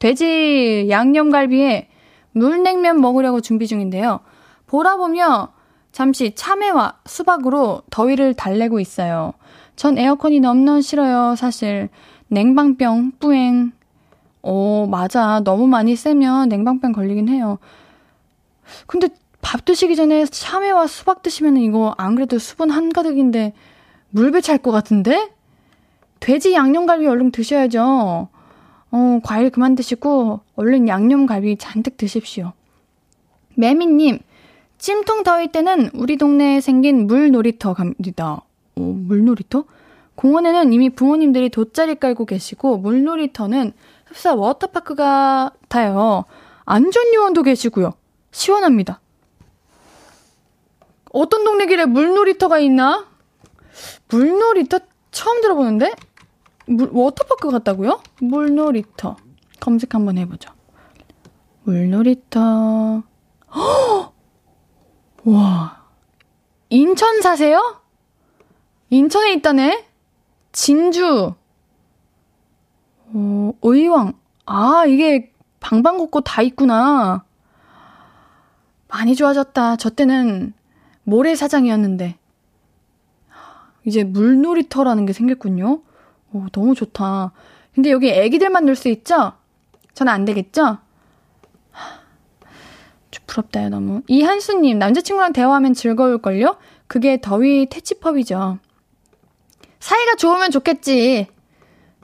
돼지 0.00 0.86
양념갈비에 0.90 1.88
물냉면 2.32 3.00
먹으려고 3.00 3.40
준비 3.40 3.66
중인데요. 3.68 4.20
보라 4.66 4.96
보며 4.96 5.52
잠시 5.92 6.34
참외와 6.34 7.00
수박으로 7.06 7.82
더위를 7.90 8.34
달래고 8.34 8.80
있어요. 8.80 9.34
전 9.76 9.98
에어컨이 9.98 10.40
너무너무 10.40 10.82
싫어요, 10.82 11.36
사실. 11.36 11.90
냉방병, 12.28 13.12
뿌행. 13.20 13.72
오, 14.42 14.86
맞아. 14.86 15.40
너무 15.40 15.66
많이 15.66 15.94
쐬면 15.94 16.48
냉방병 16.48 16.92
걸리긴 16.92 17.28
해요. 17.28 17.58
근데 18.86 19.08
밥 19.42 19.64
드시기 19.64 19.96
전에 19.96 20.24
참외와 20.24 20.86
수박 20.86 21.22
드시면 21.22 21.58
이거 21.58 21.94
안 21.98 22.14
그래도 22.14 22.38
수분 22.38 22.70
한가득인데 22.70 23.52
물배 24.10 24.40
찰 24.40 24.58
것 24.58 24.70
같은데? 24.70 25.30
돼지 26.20 26.52
양념갈비 26.54 27.06
얼른 27.06 27.32
드셔야죠. 27.32 28.28
어, 28.92 29.20
과일 29.24 29.50
그만 29.50 29.74
드시고 29.74 30.40
얼른 30.54 30.86
양념갈비 30.86 31.56
잔뜩 31.58 31.96
드십시오. 31.96 32.52
매미님, 33.56 34.20
찜통 34.82 35.22
더위 35.22 35.52
때는 35.52 35.90
우리 35.94 36.16
동네에 36.16 36.60
생긴 36.60 37.06
물놀이터 37.06 37.72
갑니다. 37.72 38.42
어, 38.74 38.80
물놀이터? 38.80 39.62
공원에는 40.16 40.72
이미 40.72 40.90
부모님들이 40.90 41.50
돗자리 41.50 41.94
깔고 41.94 42.26
계시고 42.26 42.78
물놀이터는 42.78 43.74
흡사 44.06 44.34
워터파크 44.34 44.96
같아요. 44.96 46.24
안전요원도 46.64 47.44
계시고요. 47.44 47.92
시원합니다. 48.32 49.00
어떤 51.12 51.44
동네 51.44 51.66
길에 51.66 51.86
물놀이터가 51.86 52.58
있나? 52.58 53.06
물놀이터 54.08 54.80
처음 55.12 55.40
들어보는데? 55.42 55.92
물, 56.66 56.90
워터파크 56.92 57.50
같다고요? 57.50 58.00
물놀이터. 58.20 59.16
검색 59.60 59.94
한번 59.94 60.18
해보죠. 60.18 60.52
물놀이터. 61.62 63.04
허! 63.54 64.11
와. 65.24 65.82
인천 66.70 67.20
사세요? 67.20 67.80
인천에 68.90 69.32
있다네? 69.34 69.86
진주. 70.52 71.34
어, 73.14 73.52
의왕. 73.62 74.14
아, 74.46 74.84
이게 74.86 75.32
방방곡곡 75.60 76.24
다 76.24 76.42
있구나. 76.42 77.24
많이 78.88 79.14
좋아졌다. 79.14 79.76
저 79.76 79.90
때는 79.90 80.52
모래사장이었는데. 81.04 82.18
이제 83.84 84.04
물놀이터라는 84.04 85.06
게 85.06 85.12
생겼군요. 85.12 85.82
오, 86.32 86.46
너무 86.52 86.74
좋다. 86.74 87.32
근데 87.74 87.90
여기 87.90 88.10
애기들만 88.10 88.64
놀 88.66 88.76
수 88.76 88.88
있죠? 88.88 89.32
저는 89.94 90.12
안 90.12 90.24
되겠죠? 90.24 90.78
좀 93.32 93.42
부럽다요, 93.42 93.70
너무. 93.70 94.02
이한수님, 94.08 94.78
남자친구랑 94.78 95.32
대화하면 95.32 95.72
즐거울걸요? 95.72 96.56
그게 96.86 97.20
더위 97.20 97.66
퇴치법이죠. 97.66 98.58
사이가 99.80 100.14
좋으면 100.16 100.50
좋겠지. 100.50 101.26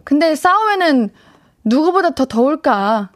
근데 0.04 0.34
싸우면은 0.34 1.10
누구보다 1.64 2.10
더 2.10 2.24
더울까? 2.24 3.10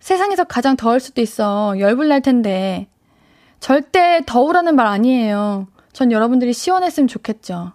세상에서 0.00 0.44
가장 0.44 0.76
더울 0.76 0.98
수도 0.98 1.20
있어. 1.20 1.78
열불 1.78 2.08
날 2.08 2.22
텐데. 2.22 2.88
절대 3.60 4.22
더우라는 4.24 4.74
말 4.74 4.86
아니에요. 4.86 5.68
전 5.92 6.10
여러분들이 6.10 6.52
시원했으면 6.52 7.06
좋겠죠. 7.06 7.72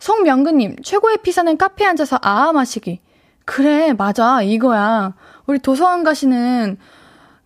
송명근님, 0.00 0.76
최고의 0.82 1.18
피사는 1.18 1.56
카페에 1.56 1.86
앉아서 1.86 2.18
아아 2.22 2.52
마시기. 2.52 3.00
그래, 3.44 3.92
맞아, 3.92 4.42
이거야. 4.42 5.14
우리 5.46 5.58
도서관 5.58 6.02
가시는 6.02 6.78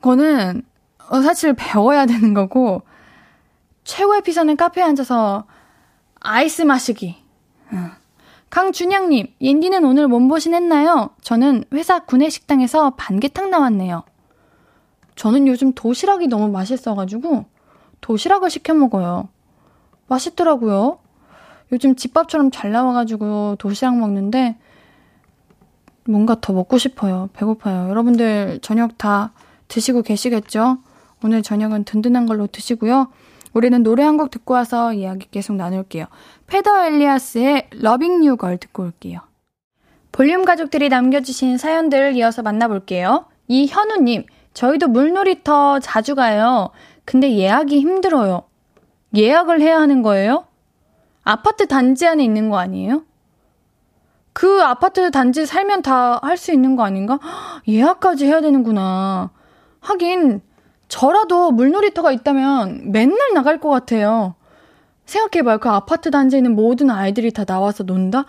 거는 0.01 0.62
어, 1.09 1.21
사실 1.23 1.55
배워야 1.55 2.07
되는 2.07 2.35
거고, 2.35 2.83
최고의 3.85 4.23
피사는 4.23 4.57
카페에 4.57 4.85
앉아서 4.85 5.45
아이스 6.21 6.62
마시기. 6.62 7.17
강준양님, 8.51 9.35
옌디는 9.41 9.85
오늘 9.85 10.09
몸보신 10.09 10.55
했나요? 10.55 11.11
저는 11.23 11.65
회사 11.73 12.01
구내식당에서 12.01 12.91
반개탕 12.97 13.51
나왔네요. 13.51 14.03
저는 15.17 15.47
요즘 15.47 15.73
도시락이 15.73 16.29
너무 16.29 16.49
맛있어가지고 16.49 17.47
도시락을 18.01 18.51
시켜 18.51 18.75
먹어요. 18.75 19.29
맛있더라고요. 20.07 20.99
요즘 21.73 21.97
집밥처럼 21.97 22.51
잘 22.51 22.73
나와가지고 22.73 23.57
도시락 23.59 23.97
먹는데 23.97 24.59
뭔가 26.05 26.37
더 26.41 26.53
먹고 26.53 26.77
싶어요. 26.77 27.31
배고파요. 27.33 27.88
여러분들 27.88 28.59
저녁 28.61 28.99
다 28.99 29.33
드시고 29.69 30.03
계시겠죠? 30.03 30.79
오늘 31.25 31.43
저녁은 31.43 31.85
든든한 31.85 32.27
걸로 32.27 32.47
드시고요. 32.47 33.11
우리는 33.53 33.83
노래 33.83 34.03
한 34.03 34.17
곡 34.17 34.31
듣고 34.31 34.55
와서 34.55 34.93
이야기 34.93 35.29
계속 35.31 35.57
나눌게요. 35.57 36.07
페더 36.47 36.87
엘리아스의 36.87 37.69
Loving 37.73 38.25
You 38.25 38.39
Girl 38.39 38.59
듣고 38.59 38.83
올게요. 38.85 39.21
볼륨 40.11 40.45
가족들이 40.45 40.89
남겨주신 40.89 41.59
사연들을 41.59 42.17
이어서 42.17 42.43
만나볼게요. 42.43 43.27
이현우님, 43.49 44.25
저희도 44.55 44.89
물놀이터 44.89 45.81
자주 45.81 46.15
가요. 46.15 46.71
근데 47.05 47.35
예약이 47.37 47.81
힘들어요. 47.81 48.43
예약을 49.17 49.61
해야 49.61 49.79
하는 49.81 50.03
거예요? 50.03 50.47
아파트 51.25 51.67
단지 51.67 52.07
안에 52.07 52.23
있는 52.25 52.51
거 52.51 52.59
아니에요? 52.59 53.05
그 54.33 54.63
아파트 54.63 55.11
단지 55.11 55.45
살면 55.47 55.83
다 55.83 56.19
할 56.23 56.37
수 56.37 56.53
있는 56.53 56.77
거 56.77 56.85
아닌가? 56.85 57.19
예약까지 57.69 58.27
해야 58.27 58.41
되는구나. 58.41 59.31
하긴, 59.81 60.41
저라도 60.93 61.53
물놀이터가 61.53 62.13
있다면 62.13 62.93
맨날 62.93 63.33
나갈 63.33 63.59
것 63.59 63.71
같아요. 63.71 64.35
생각해봐요. 65.07 65.57
그 65.57 65.71
아파트 65.71 66.11
단지에 66.11 66.41
있는 66.41 66.55
모든 66.55 66.91
아이들이 66.91 67.31
다 67.33 67.47
나와서 67.47 67.83
논다? 67.83 68.27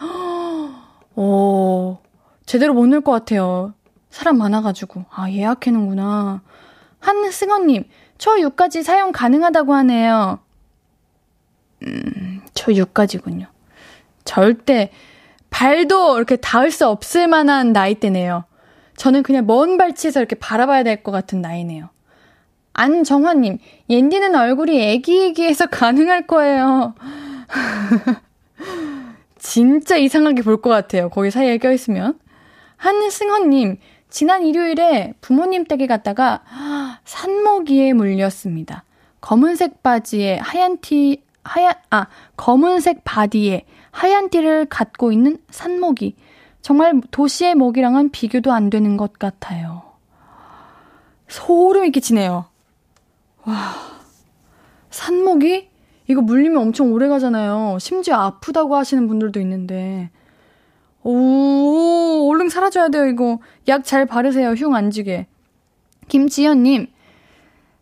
오, 1.17 1.97
제대로 2.47 2.73
못 2.73 2.87
놀 2.87 3.01
것 3.01 3.11
같아요. 3.11 3.73
사람 4.09 4.37
많아가지고. 4.37 5.03
아, 5.09 5.29
예약해놓구나. 5.29 6.41
한승원님, 7.01 7.83
초6까지 8.17 8.81
사용 8.81 9.11
가능하다고 9.11 9.73
하네요. 9.73 10.39
음, 11.85 12.41
초6까지군요. 12.53 13.47
절대 14.23 14.89
발도 15.49 16.15
이렇게 16.15 16.37
닿을 16.37 16.71
수 16.71 16.87
없을 16.87 17.27
만한 17.27 17.73
나이대네요. 17.73 18.45
저는 18.95 19.21
그냥 19.23 19.45
먼 19.47 19.77
발치에서 19.77 20.21
이렇게 20.21 20.35
바라봐야 20.37 20.83
될 20.83 21.03
것 21.03 21.11
같은 21.11 21.41
나이네요. 21.41 21.89
안정화님, 22.73 23.59
옌디는 23.89 24.35
얼굴이 24.35 24.81
애기애기해서 24.81 25.67
가능할 25.67 26.25
거예요. 26.27 26.95
진짜 29.37 29.97
이상하게 29.97 30.41
볼 30.41 30.61
것 30.61 30.69
같아요. 30.69 31.09
거기 31.09 31.29
사이에 31.31 31.57
껴있으면. 31.57 32.17
한승헌님, 32.77 33.77
지난 34.09 34.43
일요일에 34.43 35.13
부모님 35.21 35.65
댁에 35.65 35.87
갔다가 35.87 36.41
산모기에 37.05 37.93
물렸습니다. 37.93 38.83
검은색 39.21 39.83
바지에 39.83 40.37
하얀 40.37 40.77
티, 40.79 41.23
하얀, 41.43 41.73
아, 41.89 42.07
검은색 42.35 43.03
바디에 43.03 43.65
하얀 43.91 44.29
띠를 44.29 44.65
갖고 44.65 45.11
있는 45.11 45.37
산모기. 45.49 46.15
정말 46.61 47.01
도시의 47.11 47.55
모기랑은 47.55 48.09
비교도 48.11 48.51
안 48.51 48.69
되는 48.69 48.97
것 48.97 49.19
같아요. 49.19 49.83
소름이 51.27 51.91
끼치네요. 51.91 52.45
와, 53.45 53.73
산모기? 54.89 55.69
이거 56.07 56.21
물리면 56.21 56.61
엄청 56.61 56.91
오래 56.93 57.07
가잖아요. 57.07 57.77
심지어 57.79 58.15
아프다고 58.15 58.75
하시는 58.75 59.07
분들도 59.07 59.39
있는데. 59.41 60.09
오, 61.03 62.29
얼른 62.29 62.49
사라져야 62.49 62.89
돼요, 62.89 63.05
이거. 63.07 63.39
약 63.67 63.83
잘 63.83 64.05
바르세요, 64.05 64.51
흉 64.51 64.73
안 64.73 64.91
지게. 64.91 65.27
김지연님, 66.07 66.87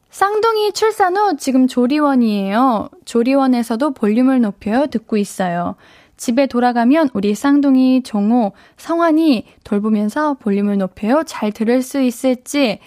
쌍둥이 0.10 0.74
출산 0.74 1.18
후 1.18 1.38
지금 1.38 1.68
조리원이에요. 1.68 2.90
조리원에서도 3.06 3.92
볼륨을 3.94 4.42
높여 4.42 4.88
듣고 4.88 5.18
있어요. 5.18 5.76
집에 6.18 6.46
돌아가면 6.46 7.10
우리 7.14 7.34
쌍둥이 7.34 8.04
종호, 8.04 8.52
성환이 8.78 9.46
돌보면서 9.64 10.36
볼륨을 10.36 10.78
높여요. 10.78 11.24
잘 11.26 11.52
들을 11.52 11.82
수 11.82 12.00
있을지 12.02 12.80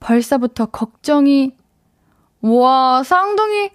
벌써부터 0.00 0.66
걱정이. 0.66 1.52
와, 2.42 3.02
쌍둥이. 3.02 3.70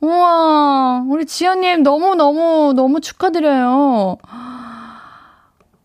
우와, 0.00 1.04
우리 1.08 1.26
지연님 1.26 1.82
너무너무, 1.82 2.72
너무 2.74 3.00
축하드려요. 3.00 4.16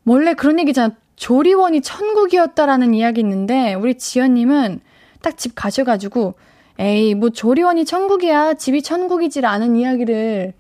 원래 0.06 0.34
그런 0.34 0.60
얘기잖아. 0.60 0.96
조리원이 1.16 1.82
천국이었다라는 1.82 2.94
이야기 2.94 3.22
있는데, 3.22 3.74
우리 3.74 3.98
지연님은 3.98 4.82
딱 5.22 5.38
집 5.38 5.56
가셔가지고, 5.56 6.36
에이, 6.80 7.16
뭐 7.16 7.30
조리원이 7.30 7.86
천국이야. 7.86 8.56
집이 8.56 8.82
천국이질 8.82 9.46
않은 9.46 9.76
이야기를 9.76 10.54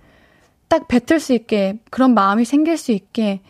딱 0.67 0.87
뱉을 0.87 1.19
수 1.19 1.33
있게, 1.33 1.79
그런 1.89 2.13
마음이 2.13 2.45
생길 2.45 2.77
수 2.77 2.91
있게, 2.91 3.41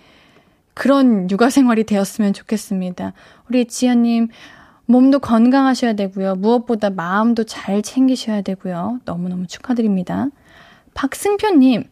그런 0.73 1.29
육아 1.29 1.49
생활이 1.49 1.83
되었으면 1.83 2.33
좋겠습니다. 2.33 3.13
우리 3.47 3.65
지연님, 3.65 4.29
몸도 4.85 5.19
건강하셔야 5.19 5.93
되고요. 5.93 6.35
무엇보다 6.35 6.89
마음도 6.89 7.43
잘 7.45 7.81
챙기셔야 7.81 8.41
되고요. 8.41 8.99
너무너무 9.05 9.47
축하드립니다. 9.47 10.27
박승표님, 10.93 11.85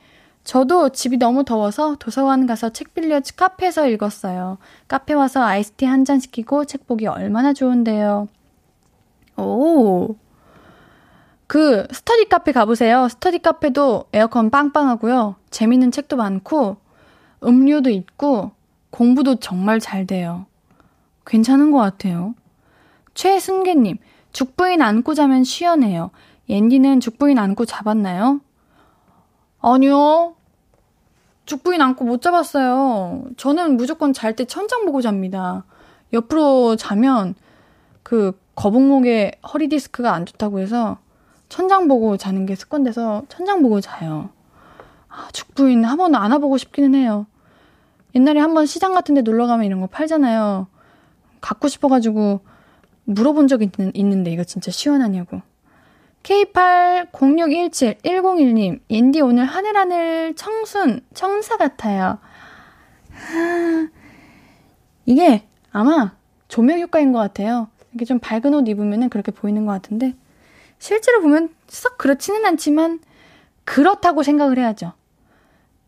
저도 0.43 0.89
집이 0.89 1.17
너무 1.17 1.45
더워서 1.45 1.95
도서관 1.99 2.45
가서 2.47 2.69
책 2.69 2.93
빌려 2.93 3.21
카페에서 3.35 3.87
읽었어요. 3.87 4.57
카페 4.87 5.13
와서 5.13 5.41
아이스티 5.43 5.85
한 5.85 6.03
잔 6.05 6.19
시키고 6.19 6.65
책 6.65 6.87
보기 6.87 7.07
얼마나 7.07 7.53
좋은데요. 7.53 8.27
오. 9.37 10.15
그 11.47 11.87
스터디 11.91 12.29
카페 12.29 12.51
가보세요. 12.51 13.07
스터디 13.09 13.39
카페도 13.39 14.05
에어컨 14.13 14.49
빵빵하고요. 14.49 15.35
재밌는 15.49 15.91
책도 15.91 16.15
많고 16.15 16.77
음료도 17.43 17.89
있고 17.89 18.51
공부도 18.89 19.35
정말 19.35 19.79
잘 19.79 20.05
돼요. 20.07 20.45
괜찮은 21.25 21.71
것 21.71 21.77
같아요. 21.77 22.33
최승계님, 23.13 23.97
죽부인 24.31 24.81
안고 24.81 25.13
자면 25.13 25.43
시원해요. 25.43 26.11
옌디는 26.49 26.99
죽부인 26.99 27.37
안고 27.37 27.65
잡았나요? 27.65 28.41
아니요. 29.61 30.35
죽부인 31.45 31.81
안고 31.81 32.05
못 32.05 32.21
잡았어요. 32.21 33.25
저는 33.37 33.77
무조건 33.77 34.13
잘 34.13 34.35
때 34.35 34.45
천장 34.45 34.85
보고 34.85 35.01
잡니다. 35.01 35.65
옆으로 36.13 36.75
자면 36.75 37.35
그 38.03 38.39
거북목에 38.55 39.33
허리 39.53 39.67
디스크가 39.69 40.13
안 40.13 40.25
좋다고 40.25 40.59
해서 40.59 40.97
천장 41.49 41.87
보고 41.87 42.17
자는 42.17 42.45
게 42.45 42.55
습관돼서 42.55 43.23
천장 43.29 43.61
보고 43.61 43.81
자요. 43.81 44.29
아, 45.09 45.27
죽부인 45.33 45.83
한 45.83 45.97
번 45.97 46.15
안아보고 46.15 46.57
싶기는 46.57 46.95
해요. 46.95 47.25
옛날에 48.15 48.39
한 48.39 48.53
번 48.53 48.65
시장 48.65 48.93
같은 48.93 49.15
데 49.15 49.21
놀러 49.21 49.47
가면 49.47 49.65
이런 49.65 49.81
거 49.81 49.87
팔잖아요. 49.87 50.67
갖고 51.41 51.67
싶어가지고 51.67 52.41
물어본 53.13 53.47
적 53.47 53.61
있, 53.61 53.69
있는데 53.93 54.31
이거 54.31 54.43
진짜 54.43 54.71
시원하냐고. 54.71 55.43
K80617101님, 56.23 58.79
옌디 58.89 59.21
오늘 59.21 59.45
하늘하늘 59.45 60.33
청순, 60.35 61.01
청사 61.13 61.57
같아요. 61.57 62.17
하, 63.11 63.87
이게 65.05 65.47
아마 65.71 66.15
조명 66.47 66.79
효과인 66.79 67.11
것 67.11 67.19
같아요. 67.19 67.67
이렇게 67.91 68.05
좀 68.05 68.17
밝은 68.19 68.53
옷 68.53 68.67
입으면 68.67 69.09
그렇게 69.09 69.31
보이는 69.31 69.65
것 69.65 69.71
같은데, 69.71 70.13
실제로 70.77 71.21
보면 71.21 71.49
썩 71.67 71.97
그렇지는 71.97 72.45
않지만, 72.45 72.99
그렇다고 73.65 74.21
생각을 74.23 74.59
해야죠. 74.59 74.93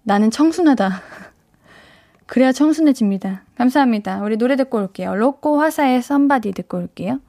나는 0.04 0.32
청순하다. 0.32 1.02
그래야 2.26 2.52
청순해집니다. 2.52 3.44
감사합니다. 3.56 4.22
우리 4.22 4.38
노래 4.38 4.56
듣고 4.56 4.80
올게요. 4.80 5.16
로꼬 5.16 5.60
화사의 5.60 6.02
썸바디 6.02 6.54
듣고 6.54 6.78
올게요. 6.78 7.20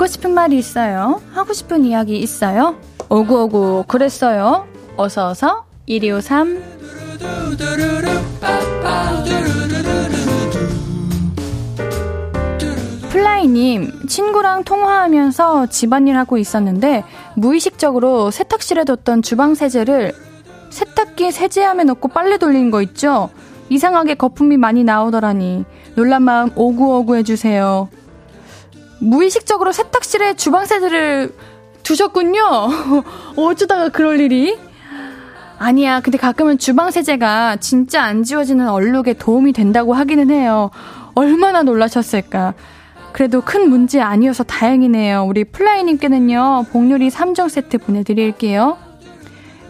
듣고 0.00 0.06
싶은 0.06 0.30
말이 0.32 0.56
있어요? 0.56 1.20
하고 1.32 1.52
싶은 1.52 1.84
이야기 1.84 2.18
있어요? 2.18 2.76
오구오구 3.10 3.84
그랬어요. 3.86 4.66
어서어서 4.96 5.66
1253 5.84 6.62
플라이님, 13.10 14.06
친구랑 14.08 14.64
통화하면서 14.64 15.66
집안일 15.66 16.16
하고 16.16 16.38
있었는데 16.38 17.04
무의식적으로 17.36 18.30
세탁실에 18.30 18.84
뒀던 18.84 19.20
주방 19.20 19.54
세제를 19.54 20.14
세탁기에 20.70 21.30
세제함에 21.30 21.84
넣고 21.84 22.08
빨래 22.08 22.38
돌린 22.38 22.70
거 22.70 22.80
있죠? 22.80 23.28
이상하게 23.68 24.14
거품이 24.14 24.56
많이 24.56 24.82
나오더라니 24.82 25.66
놀란 25.94 26.22
마음 26.22 26.50
오구오구 26.54 27.16
해주세요. 27.16 27.90
무의식적으로 29.00 29.72
세탁실에 29.72 30.34
주방 30.34 30.66
세제를 30.66 31.34
두셨군요. 31.82 32.40
어쩌다가 33.36 33.88
그럴 33.88 34.20
일이? 34.20 34.58
아니야. 35.58 36.00
근데 36.00 36.16
가끔은 36.16 36.58
주방 36.58 36.90
세제가 36.90 37.56
진짜 37.56 38.02
안 38.02 38.22
지워지는 38.22 38.68
얼룩에 38.68 39.14
도움이 39.14 39.52
된다고 39.52 39.92
하기는 39.94 40.30
해요. 40.30 40.70
얼마나 41.14 41.62
놀라셨을까. 41.62 42.54
그래도 43.12 43.40
큰 43.40 43.68
문제 43.68 44.00
아니어서 44.00 44.44
다행이네요. 44.44 45.24
우리 45.24 45.44
플라이님께는요, 45.44 46.66
복요리 46.70 47.08
3종 47.08 47.48
세트 47.48 47.78
보내드릴게요. 47.78 48.78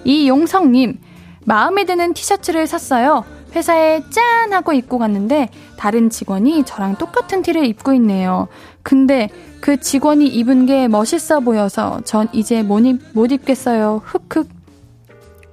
이용성님, 0.05 1.01
마음에 1.45 1.85
드는 1.85 2.13
티셔츠를 2.15 2.67
샀어요. 2.67 3.25
회사에 3.55 4.03
짠! 4.11 4.53
하고 4.53 4.73
입고 4.73 4.99
갔는데, 4.99 5.49
다른 5.77 6.11
직원이 6.11 6.65
저랑 6.65 6.97
똑같은 6.97 7.43
티를 7.43 7.65
입고 7.67 7.93
있네요. 7.95 8.49
근데 8.83 9.29
그 9.61 9.81
직원이 9.81 10.27
입은 10.27 10.67
게 10.67 10.89
멋있어 10.89 11.41
보여서 11.41 12.01
전 12.05 12.29
이제 12.33 12.63
못, 12.63 12.81
입, 12.81 13.01
못 13.13 13.31
입겠어요. 13.33 14.01
흑흑. 14.05 14.49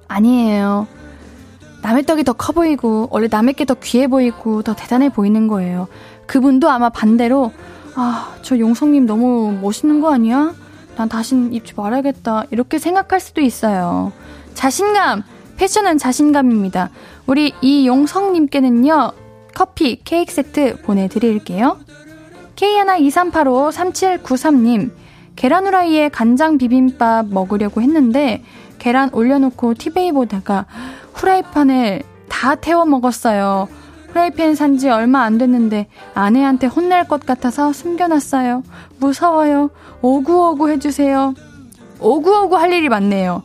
아니에요. 0.08 0.86
남의 1.82 2.04
떡이 2.04 2.24
더 2.24 2.32
커 2.32 2.52
보이고, 2.52 3.08
원래 3.10 3.28
남의 3.30 3.54
게 3.54 3.64
더 3.64 3.74
귀해 3.74 4.06
보이고, 4.08 4.62
더 4.62 4.74
대단해 4.74 5.08
보이는 5.10 5.46
거예요. 5.48 5.88
그분도 6.26 6.68
아마 6.70 6.88
반대로, 6.88 7.52
아, 7.94 8.34
저 8.42 8.58
용성님 8.58 9.06
너무 9.06 9.56
멋있는 9.60 10.00
거 10.00 10.12
아니야? 10.12 10.54
난 10.96 11.08
다신 11.08 11.52
입지 11.52 11.74
말아야겠다. 11.76 12.44
이렇게 12.50 12.78
생각할 12.78 13.20
수도 13.20 13.40
있어요. 13.40 14.12
자신감! 14.54 15.22
패션은 15.58 15.98
자신감입니다. 15.98 16.88
우리 17.26 17.52
이용성님께는요, 17.60 19.12
커피, 19.54 20.00
케이크 20.04 20.32
세트 20.32 20.80
보내드릴게요. 20.82 21.76
K123853793님, 22.56 24.90
계란 25.36 25.66
후라이에 25.66 26.08
간장 26.08 26.56
비빔밥 26.58 27.26
먹으려고 27.28 27.82
했는데, 27.82 28.42
계란 28.78 29.10
올려놓고 29.12 29.74
티베이 29.74 30.12
보다가 30.12 30.66
후라이팬을 31.14 32.02
다 32.28 32.54
태워 32.54 32.84
먹었어요. 32.84 33.66
후라이팬 34.10 34.54
산 34.54 34.78
지 34.78 34.88
얼마 34.88 35.22
안 35.22 35.38
됐는데 35.38 35.88
아내한테 36.14 36.68
혼날 36.68 37.08
것 37.08 37.26
같아서 37.26 37.72
숨겨놨어요. 37.72 38.62
무서워요. 39.00 39.70
오구오구 40.02 40.70
해주세요. 40.70 41.34
오구오구 42.00 42.56
할 42.56 42.72
일이 42.72 42.88
많네요. 42.88 43.42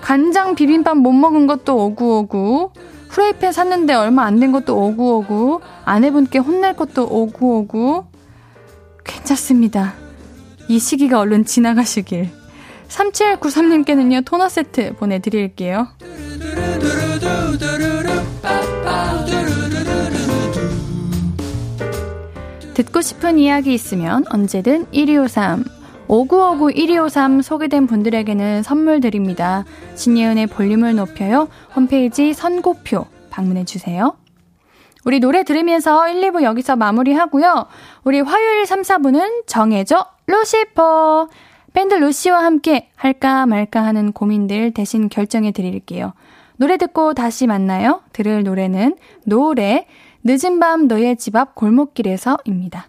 간장 0.00 0.54
비빔밥 0.54 0.96
못 0.98 1.12
먹은 1.12 1.46
것도 1.46 1.76
오구오구. 1.86 2.70
후라이팬 3.08 3.52
샀는데 3.52 3.94
얼마 3.94 4.24
안 4.24 4.40
된 4.40 4.52
것도 4.52 4.76
오구오구. 4.76 5.60
아내분께 5.84 6.38
혼날 6.38 6.74
것도 6.76 7.06
오구오구. 7.08 8.04
괜찮습니다. 9.04 9.94
이 10.68 10.78
시기가 10.78 11.20
얼른 11.20 11.44
지나가시길. 11.44 12.30
3793님께는요, 12.88 14.24
토너 14.24 14.48
세트 14.48 14.94
보내드릴게요. 14.94 15.88
듣고 22.74 23.00
싶은 23.00 23.38
이야기 23.38 23.72
있으면 23.72 24.24
언제든 24.28 24.86
1253, 24.92 25.64
5959 26.08 26.70
1253 26.72 27.42
소개된 27.42 27.86
분들에게는 27.86 28.62
선물 28.62 29.00
드립니다. 29.00 29.64
신예은의 29.94 30.46
볼륨을 30.48 30.94
높여요. 30.94 31.48
홈페이지 31.74 32.32
선고표 32.32 33.06
방문해 33.30 33.64
주세요. 33.64 34.16
우리 35.04 35.20
노래 35.20 35.44
들으면서 35.44 36.08
1, 36.08 36.20
2부 36.20 36.42
여기서 36.42 36.76
마무리하고요. 36.76 37.66
우리 38.04 38.20
화요일 38.20 38.66
3, 38.66 38.82
4부는 38.82 39.46
정해줘 39.46 40.04
루시퍼. 40.26 41.28
밴드 41.72 41.94
루시와 41.94 42.42
함께 42.42 42.88
할까 42.96 43.46
말까 43.46 43.84
하는 43.84 44.12
고민들 44.12 44.72
대신 44.72 45.08
결정해 45.08 45.52
드릴게요. 45.52 46.14
노래 46.56 46.78
듣고 46.78 47.14
다시 47.14 47.46
만나요. 47.46 48.00
들을 48.12 48.42
노래는 48.42 48.96
노래 49.24 49.86
늦은 50.24 50.58
밤 50.58 50.88
너의 50.88 51.16
집 51.16 51.36
앞 51.36 51.54
골목길에서입니다. 51.54 52.88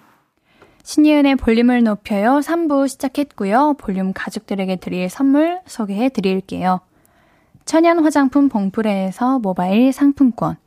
신예은의 0.91 1.37
볼륨을 1.37 1.83
높여요 1.83 2.39
3부 2.39 2.87
시작했고요 2.87 3.75
볼륨 3.77 4.11
가족들에게 4.13 4.75
드릴 4.77 5.09
선물 5.09 5.61
소개해 5.65 6.09
드릴게요 6.09 6.81
천연 7.65 8.03
화장품 8.03 8.49
봉프레에서 8.49 9.39
모바일 9.39 9.93
상품권 9.93 10.57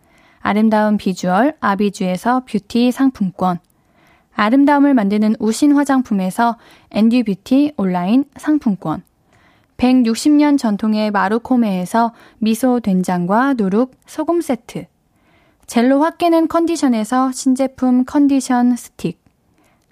아름다운 0.44 0.98
비주얼 0.98 1.56
아비주에서 1.58 2.42
뷰티 2.44 2.92
상품권. 2.92 3.58
아름다움을 4.34 4.92
만드는 4.92 5.36
우신 5.38 5.72
화장품에서 5.72 6.58
앤디 6.90 7.22
뷰티 7.22 7.72
온라인 7.78 8.26
상품권. 8.36 9.02
160년 9.78 10.58
전통의 10.58 11.12
마루코메에서 11.12 12.12
미소 12.40 12.80
된장과 12.80 13.54
누룩 13.54 13.92
소금 14.04 14.42
세트. 14.42 14.84
젤로 15.66 16.02
확 16.02 16.18
깨는 16.18 16.48
컨디션에서 16.48 17.32
신제품 17.32 18.04
컨디션 18.04 18.76
스틱. 18.76 19.23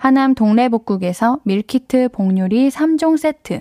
하남 0.02 0.34
동래복국에서 0.34 1.38
밀키트 1.44 2.08
복요리 2.08 2.70
3종 2.70 3.16
세트. 3.16 3.60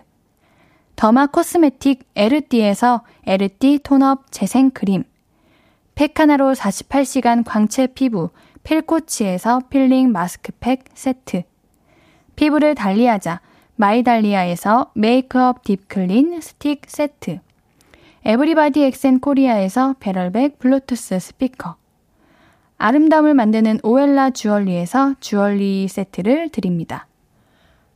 derma 0.96 1.28
cosmetic 1.28 2.08
에르띠에서 2.16 3.04
에르띠 3.28 3.82
tone 3.84 4.16
up 4.16 4.32
재생크림. 4.32 5.04
팩 5.94 6.20
하나로 6.20 6.54
48시간 6.54 7.44
광채 7.46 7.86
피부 7.86 8.32
필코치에서 8.64 9.62
필링 9.70 10.12
마스크팩 10.12 10.86
세트 10.96 11.44
피부를 12.36 12.74
달리하자 12.74 13.40
마이달리아에서 13.76 14.90
메이크업 14.96 15.62
deep 15.64 15.99
clean 15.99 16.42
스틱 16.42 16.82
세트 16.88 17.40
everybody 18.26 18.82
엑센 18.82 19.20
코리아에서 19.20 19.94
배럴백 20.00 20.58
블루투스 20.58 21.20
스피커 21.20 21.81
아름다움을 22.82 23.34
만드는 23.36 23.80
오엘라 23.84 24.32
주얼리에서 24.32 25.16
주얼리 25.20 25.88
세트를 25.88 26.50
드립니다. 26.50 27.08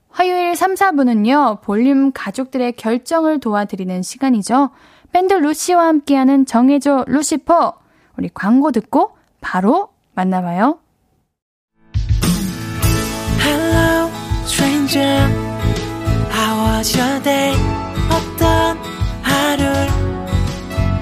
화요일 0.09 0.55
3, 0.55 0.75
4분은요, 0.75 1.61
볼륨 1.61 2.11
가족들의 2.13 2.73
결정을 2.73 3.39
도와드리는 3.39 4.01
시간이죠. 4.01 4.69
밴드 5.11 5.33
루시와 5.33 5.87
함께하는 5.87 6.45
정해줘 6.45 7.05
루시퍼. 7.07 7.79
우리 8.17 8.29
광고 8.33 8.71
듣고 8.71 9.17
바로 9.41 9.89
만나봐요. 10.13 10.79
Hello, 13.41 14.09
stranger. 14.45 15.29
How 16.31 16.77
was 16.77 16.97
your 16.97 17.21
day? 17.23 17.55
어떤 18.09 18.77
하루를 19.21 19.74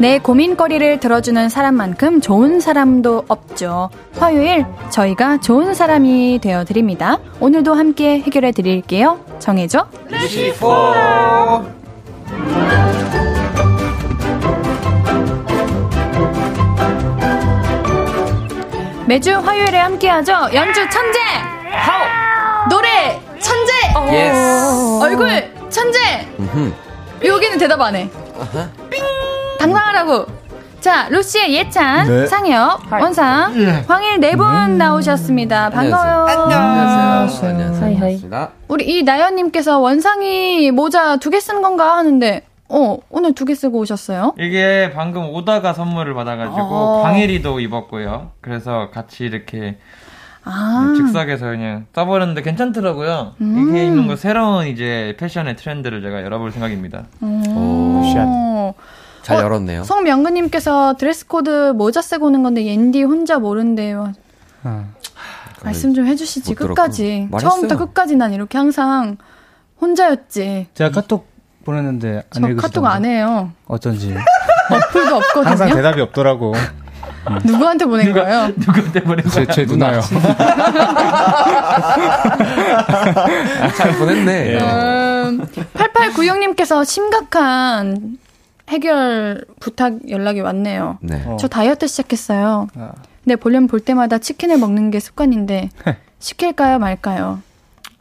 내 0.00 0.18
고민거리를 0.18 0.98
들어주는 0.98 1.50
사람만큼 1.50 2.22
좋은 2.22 2.58
사람도 2.58 3.26
없죠. 3.28 3.90
화요일 4.18 4.64
저희가 4.88 5.40
좋은 5.40 5.74
사람이 5.74 6.38
되어 6.42 6.64
드립니다. 6.64 7.18
오늘도 7.38 7.74
함께 7.74 8.18
해결해 8.20 8.52
드릴게요. 8.52 9.20
정해줘. 9.40 9.86
루시포. 10.08 10.94
매주 19.06 19.36
화요일에 19.36 19.76
함께하죠. 19.76 20.32
연주 20.54 20.80
천재. 20.88 21.18
하우. 21.72 22.70
노래 22.70 23.20
천재. 23.38 23.72
yes. 24.14 25.02
얼굴 25.02 25.28
천재. 25.68 26.26
여기는 27.22 27.58
대답 27.58 27.82
안 27.82 27.96
해. 27.96 28.08
빙. 28.08 28.79
당당하라고. 29.60 30.26
자, 30.80 31.08
루시의 31.10 31.52
예찬, 31.54 32.08
네. 32.08 32.26
상혁, 32.26 32.90
hi. 32.90 33.02
원상, 33.02 33.52
네. 33.54 33.84
광일 33.86 34.18
네분 34.18 34.46
음. 34.46 34.78
나오셨습니다. 34.78 35.68
반가워요. 35.68 36.24
안녕하세요. 36.26 37.50
안녕하세요. 37.50 37.84
hi, 37.84 37.96
hi. 37.96 38.48
우리 38.68 38.84
이 38.88 39.02
나연님께서 39.02 39.78
원상이 39.78 40.70
모자 40.70 41.18
두개 41.18 41.38
쓰는 41.38 41.60
건가 41.60 41.98
하는데, 41.98 42.46
어, 42.70 42.96
오늘 43.10 43.34
두 43.34 43.44
개 43.44 43.54
쓰고 43.54 43.78
오셨어요? 43.80 44.32
이게 44.38 44.90
방금 44.94 45.28
오다가 45.28 45.74
선물을 45.74 46.14
받아가지고, 46.14 46.58
어. 46.62 47.02
광일이도 47.02 47.60
입었고요. 47.60 48.30
그래서 48.40 48.88
같이 48.90 49.24
이렇게 49.24 49.76
아. 50.44 50.94
즉석에서 50.96 51.44
그냥 51.44 51.84
써버렸는데 51.94 52.40
괜찮더라고요. 52.40 53.32
음. 53.42 53.68
이게 53.68 53.84
입는 53.84 54.06
거 54.06 54.16
새로운 54.16 54.66
이제 54.66 55.14
패션의 55.20 55.56
트렌드를 55.56 56.00
제가 56.00 56.22
열어볼 56.22 56.52
생각입니다. 56.52 57.02
음. 57.22 57.42
오, 57.48 58.00
오. 58.00 58.74
잘 59.22 59.36
어, 59.38 59.40
열었네요. 59.42 59.84
송명근님께서 59.84 60.94
드레스 60.98 61.26
코드 61.26 61.72
모자 61.72 62.02
쓰고 62.02 62.26
오는 62.26 62.42
건데 62.42 62.64
옌디 62.64 63.02
혼자 63.02 63.38
모른대요. 63.38 64.12
아, 64.64 64.84
말씀 65.62 65.94
좀 65.94 66.06
해주시지 66.06 66.54
끝까지 66.54 67.28
처음부터 67.38 67.76
끝까지 67.78 68.16
난 68.16 68.32
이렇게 68.32 68.58
항상 68.58 69.16
혼자였지. 69.80 70.68
제가 70.74 70.90
카톡 70.90 71.28
보냈는데 71.64 72.08
안 72.08 72.42
읽으시던데. 72.42 72.56
카톡 72.56 72.86
안 72.86 73.04
해요. 73.04 73.52
어쩐지. 73.66 74.14
어플도 74.70 75.16
없거든요. 75.16 75.50
항상 75.50 75.70
대답이 75.70 76.00
없더라고. 76.00 76.52
음. 76.54 76.80
누구한테 77.44 77.84
보낸 77.84 78.06
누가, 78.06 78.24
거예요? 78.24 78.48
누구한테 78.56 79.02
보낸 79.02 79.24
거예요? 79.26 79.46
제, 79.46 79.52
제 79.52 79.64
누나요. 79.66 80.00
잘 83.76 83.98
보냈네. 83.98 84.58
음, 84.58 85.46
8896님께서 85.74 86.84
심각한 86.84 88.16
해결 88.70 89.44
부탁 89.58 90.08
연락이 90.08 90.40
왔네요. 90.40 90.98
네. 91.02 91.22
저 91.38 91.48
다이어트 91.48 91.86
시작했어요. 91.86 92.68
아. 92.76 92.92
근데 93.24 93.36
볼륨 93.36 93.66
볼 93.66 93.80
때마다 93.80 94.18
치킨을 94.18 94.58
먹는 94.58 94.90
게 94.90 94.98
습관인데 95.00 95.68
시킬까요 96.18 96.78
말까요? 96.78 97.42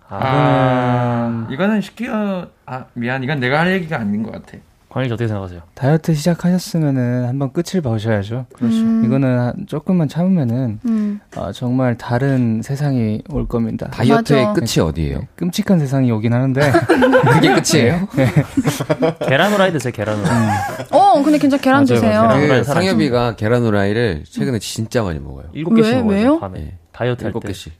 아, 0.08 1.48
이거는 1.52 1.82
시켜 1.82 2.48
아 2.66 2.86
미안 2.94 3.24
이건 3.24 3.40
내가 3.40 3.60
할 3.60 3.74
얘기가 3.74 3.98
아닌 4.00 4.24
것 4.24 4.32
같아. 4.32 4.58
광일씨 4.90 5.14
어떻게 5.14 5.28
생각하세요? 5.28 5.62
다이어트 5.76 6.14
시작하셨으면은 6.16 7.28
한번 7.28 7.54
끝을 7.54 7.82
보셔야죠. 7.82 8.48
그렇죠. 8.54 8.78
음. 8.78 9.04
이거는 9.06 9.68
조금만 9.68 10.08
참으면은 10.08 10.80
음. 10.86 11.20
어, 11.36 11.52
정말 11.52 11.96
다른 11.96 12.62
세상이 12.64 13.22
올 13.30 13.48
겁니다. 13.48 13.88
다이어트의 13.92 14.46
맞아. 14.46 14.54
끝이 14.60 14.84
어디예요? 14.84 15.28
끔찍한 15.36 15.80
세상이 15.80 16.12
오긴 16.12 16.34
하는데 16.34 16.60
그게 17.34 17.54
끝이에요? 17.54 18.08
네. 18.18 18.28
계란 19.30 19.54
후라이 19.54 19.72
드세요. 19.72 19.94
계란 19.94 20.18
후라이. 20.18 20.38
음. 20.38 20.50
어, 20.92 21.22
근데 21.24 21.38
진짜 21.38 21.58
계란 21.58 21.86
맞아요, 21.86 21.86
드세요. 21.86 22.28
그 22.34 22.64
상엽이가 22.64 23.36
계란 23.36 23.62
후라이를 23.62 24.24
최근에 24.28 24.58
진짜 24.58 25.04
많이 25.04 25.20
먹어요. 25.20 25.46
일곱 25.54 25.76
개씩 25.76 25.94
왜? 25.94 26.02
먹어요. 26.02 26.18
왜요? 26.18 26.40
밤에 26.40 26.60
네. 26.60 26.78
다이어트 26.92 27.24
할 27.26 27.34
때. 27.34 27.40
개씩. 27.48 27.74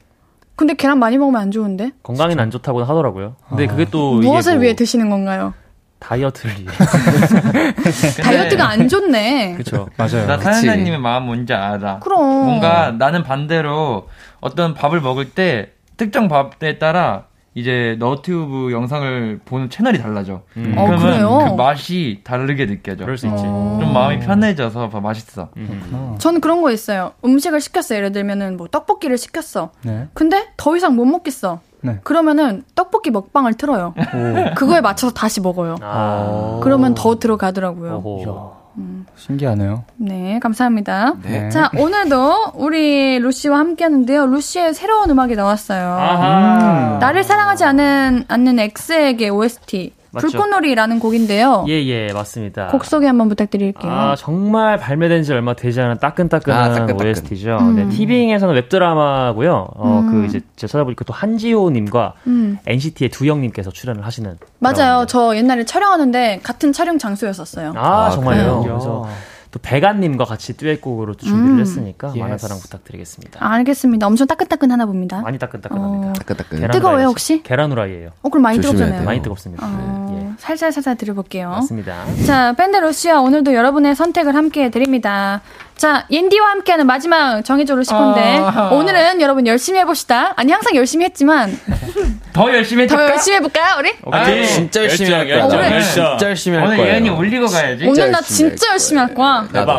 근데 0.54 0.74
계란 0.74 0.98
많이 0.98 1.16
먹으면 1.16 1.40
안 1.40 1.50
좋은데? 1.50 1.90
건강에는 2.02 2.40
안 2.40 2.50
좋다고 2.50 2.84
하더라고요. 2.84 3.34
근데 3.48 3.64
아. 3.64 3.70
그게 3.70 3.86
또 3.90 4.20
무엇을 4.20 4.54
뭐... 4.54 4.62
위해 4.62 4.74
드시는 4.76 5.08
건가요? 5.08 5.54
다이어트를 6.00 6.54
위해. 6.56 6.66
다이어트가 8.22 8.68
안 8.68 8.88
좋네. 8.88 9.52
그렇죠. 9.54 9.88
맞아요. 9.96 10.26
나 10.26 10.38
사연자님의 10.38 10.98
마음 10.98 11.26
뭔지 11.26 11.52
알아. 11.52 12.00
그럼. 12.00 12.20
뭔가 12.46 12.90
나는 12.90 13.22
반대로 13.22 14.08
어떤 14.40 14.74
밥을 14.74 15.00
먹을 15.00 15.30
때 15.30 15.70
특정 15.96 16.28
밥에 16.28 16.78
따라 16.78 17.26
이제 17.54 17.96
너튜브 17.98 18.72
영상을 18.72 19.40
보는 19.44 19.70
채널이 19.70 19.98
달라져. 19.98 20.42
음. 20.56 20.74
어, 20.76 20.86
그러면 20.86 21.24
어, 21.26 21.50
그 21.50 21.54
맛이 21.54 22.20
다르게 22.24 22.66
느껴져. 22.66 23.04
그럴 23.04 23.18
수 23.18 23.26
있지. 23.26 23.42
어. 23.44 23.78
좀 23.80 23.92
마음이 23.92 24.20
편해져서 24.20 24.88
맛있어. 24.88 25.48
음. 25.56 26.16
저는 26.18 26.40
그런 26.40 26.62
거 26.62 26.70
있어요. 26.70 27.12
음식을 27.24 27.60
시켰어. 27.60 27.96
예를 27.96 28.12
들면은 28.12 28.56
뭐 28.56 28.68
떡볶이를 28.68 29.18
시켰어. 29.18 29.72
네. 29.82 30.06
근데 30.14 30.48
더 30.56 30.76
이상 30.76 30.94
못 30.94 31.04
먹겠어. 31.04 31.60
네. 31.82 31.98
그러면은 32.02 32.62
떡볶이 32.74 33.10
먹방을 33.10 33.54
틀어요. 33.54 33.94
오. 33.96 34.54
그거에 34.54 34.80
맞춰서 34.80 35.12
다시 35.12 35.40
먹어요. 35.40 35.76
아. 35.82 36.60
그러면 36.62 36.94
더 36.94 37.18
들어가더라고요. 37.18 38.56
음. 38.76 39.06
신기하네요. 39.16 39.84
네, 39.96 40.38
감사합니다. 40.40 41.14
네. 41.22 41.48
자, 41.50 41.70
오늘도 41.76 42.52
우리 42.54 43.18
루시와 43.18 43.58
함께 43.58 43.84
하는데요. 43.84 44.26
루시의 44.26 44.74
새로운 44.74 45.10
음악이 45.10 45.34
나왔어요. 45.34 45.96
음. 45.98 46.98
나를 47.00 47.24
사랑하지 47.24 47.64
않은, 47.64 48.24
않는 48.28 48.58
X에게 48.58 49.28
OST. 49.28 49.92
불꽃놀이라는 50.18 50.98
곡인데요. 50.98 51.64
예, 51.68 51.84
예, 51.84 52.12
맞습니다. 52.12 52.68
곡 52.68 52.84
소개 52.84 53.06
한번 53.06 53.28
부탁드릴게요. 53.28 53.90
아, 53.90 54.16
정말 54.16 54.76
발매된 54.78 55.22
지 55.22 55.32
얼마 55.32 55.54
되지 55.54 55.80
않은 55.80 55.98
따끈따끈한 55.98 56.70
아, 56.70 56.74
따끈따끈. 56.74 57.06
OST죠. 57.06 57.58
음. 57.60 57.76
네, 57.76 57.88
티빙에서는 57.88 58.54
웹드라마고요. 58.54 59.68
어, 59.74 60.00
음. 60.00 60.10
그 60.10 60.26
이제 60.26 60.40
제가 60.56 60.70
찾아보니까 60.70 61.04
또 61.04 61.12
한지호 61.12 61.70
님과 61.70 62.14
음. 62.26 62.58
NCT의 62.66 63.10
두 63.10 63.26
형님께서 63.26 63.70
출연을 63.70 64.04
하시는. 64.04 64.36
맞아요. 64.58 64.74
드라마입니다. 64.74 65.06
저 65.06 65.36
옛날에 65.36 65.64
촬영하는데 65.64 66.40
같은 66.42 66.72
촬영 66.72 66.98
장소였었어요. 66.98 67.74
아, 67.76 68.06
아 68.06 68.10
정말요? 68.10 68.62
그래서 68.62 69.06
또 69.50 69.58
백안님과 69.60 70.24
같이 70.24 70.56
듀엣곡으로 70.56 71.14
또 71.14 71.26
준비를 71.26 71.56
음. 71.56 71.60
했으니까 71.60 72.14
많은 72.16 72.38
사랑 72.38 72.58
부탁드리겠습니다. 72.60 73.44
아, 73.44 73.52
알겠습니다. 73.54 74.06
엄청 74.06 74.26
따끈따끈 74.28 74.70
하나 74.70 74.86
봅니다. 74.86 75.20
많이 75.22 75.38
따끈따끈합니다. 75.38 76.10
어... 76.10 76.12
따끈따끈. 76.12 76.70
뜨거워요 76.70 77.06
혹시? 77.08 77.42
계란 77.42 77.72
후라이예요. 77.72 78.10
어 78.22 78.28
그럼 78.28 78.42
많이 78.42 78.60
뜨겁잖아요. 78.60 79.04
많이 79.04 79.20
뜨겁습니다. 79.22 79.66
어... 79.66 80.08
네. 80.12 80.26
예. 80.26 80.32
살살 80.38 80.70
살살 80.72 80.96
들어볼게요. 80.96 81.50
맞습니다. 81.50 82.04
자 82.26 82.52
밴드 82.52 82.76
로시아 82.76 83.20
오늘도 83.20 83.54
여러분의 83.54 83.96
선택을 83.96 84.36
함께 84.36 84.64
해드립니다. 84.64 85.40
자, 85.80 86.04
옌디와 86.10 86.50
함께하는 86.50 86.86
마지막 86.86 87.42
정해줘 87.42 87.74
루시콘데 87.74 88.20
아~ 88.20 88.68
오늘은 88.70 89.22
여러분 89.22 89.46
열심히 89.46 89.78
해봅시다. 89.78 90.34
아니 90.36 90.52
항상 90.52 90.76
열심히 90.76 91.06
했지만 91.06 91.58
더 92.34 92.52
열심히 92.52 92.82
해볼까? 92.82 93.06
더 93.06 93.12
열심히 93.14 93.36
해볼까요, 93.36 93.76
우리? 93.78 93.94
아, 94.12 94.26
진짜 94.44 94.82
열심히 94.82 95.10
할 95.10 95.26
거야. 95.26 95.44
오늘 95.46 95.82
진짜 95.82 96.18
열심히 96.28 96.58
할 96.58 96.66
거야. 96.66 96.76
오늘 96.76 96.86
예은이 96.86 97.08
올리고 97.08 97.46
가야지. 97.46 97.86
오늘 97.86 98.10
나 98.10 98.20
진짜 98.20 98.72
열심히 98.72 99.00
할 99.00 99.14
거야. 99.14 99.48
대박. 99.50 99.76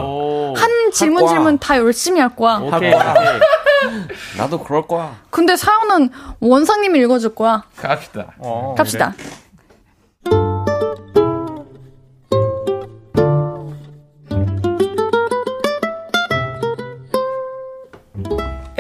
한 0.55 0.91
질문 0.91 1.27
질문 1.27 1.59
다 1.59 1.77
열심히 1.77 2.19
할 2.19 2.35
거야. 2.35 2.55
오케이, 2.55 2.91
오케이. 2.91 2.97
나도 4.39 4.63
그럴 4.63 4.87
거야. 4.87 5.17
근데 5.29 5.55
사연은 5.55 6.09
원상님이 6.39 6.97
읽어줄 7.01 7.35
거야. 7.35 7.61
갑시다. 7.77 8.33
어, 8.39 8.73
갑시다. 8.75 9.13
그래. 9.15 9.27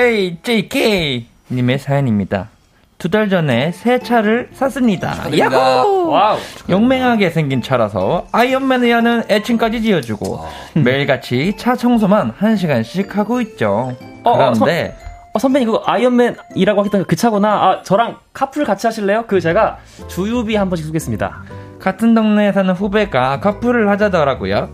AJK 0.01 1.27
님의 1.51 1.77
사연입니다. 1.79 2.49
두 2.97 3.09
달 3.09 3.29
전에 3.29 3.71
새 3.71 3.97
차를 3.99 4.49
샀습니다. 4.53 5.15
야호! 5.37 6.09
와우. 6.09 6.37
용맹하게 6.69 7.29
생긴 7.31 7.61
차라서 7.61 8.27
아이언맨이라 8.31 8.93
하는 8.95 9.23
애칭까지 9.29 9.81
지어주고 9.81 10.33
와. 10.33 10.45
매일같이 10.83 11.53
차 11.57 11.75
청소만 11.75 12.33
한 12.37 12.55
시간씩 12.57 13.15
하고 13.17 13.41
있죠. 13.41 13.95
어, 14.23 14.37
그런데 14.37 14.95
어, 14.99 15.29
어, 15.33 15.39
선배님 15.39 15.67
그거 15.67 15.83
아이언맨이라고 15.85 16.85
했던 16.85 17.05
그 17.05 17.15
차구나. 17.15 17.49
아 17.49 17.81
저랑 17.83 18.17
카풀 18.33 18.65
같이 18.65 18.85
하실래요? 18.87 19.25
그 19.27 19.39
제가 19.39 19.77
주유비 20.07 20.55
한 20.55 20.69
번씩 20.69 20.85
쏘겠습니다. 20.87 21.43
같은 21.79 22.13
동네에 22.13 22.51
사는 22.53 22.71
후배가 22.73 23.39
커플을 23.39 23.89
하자더라고요. 23.89 24.69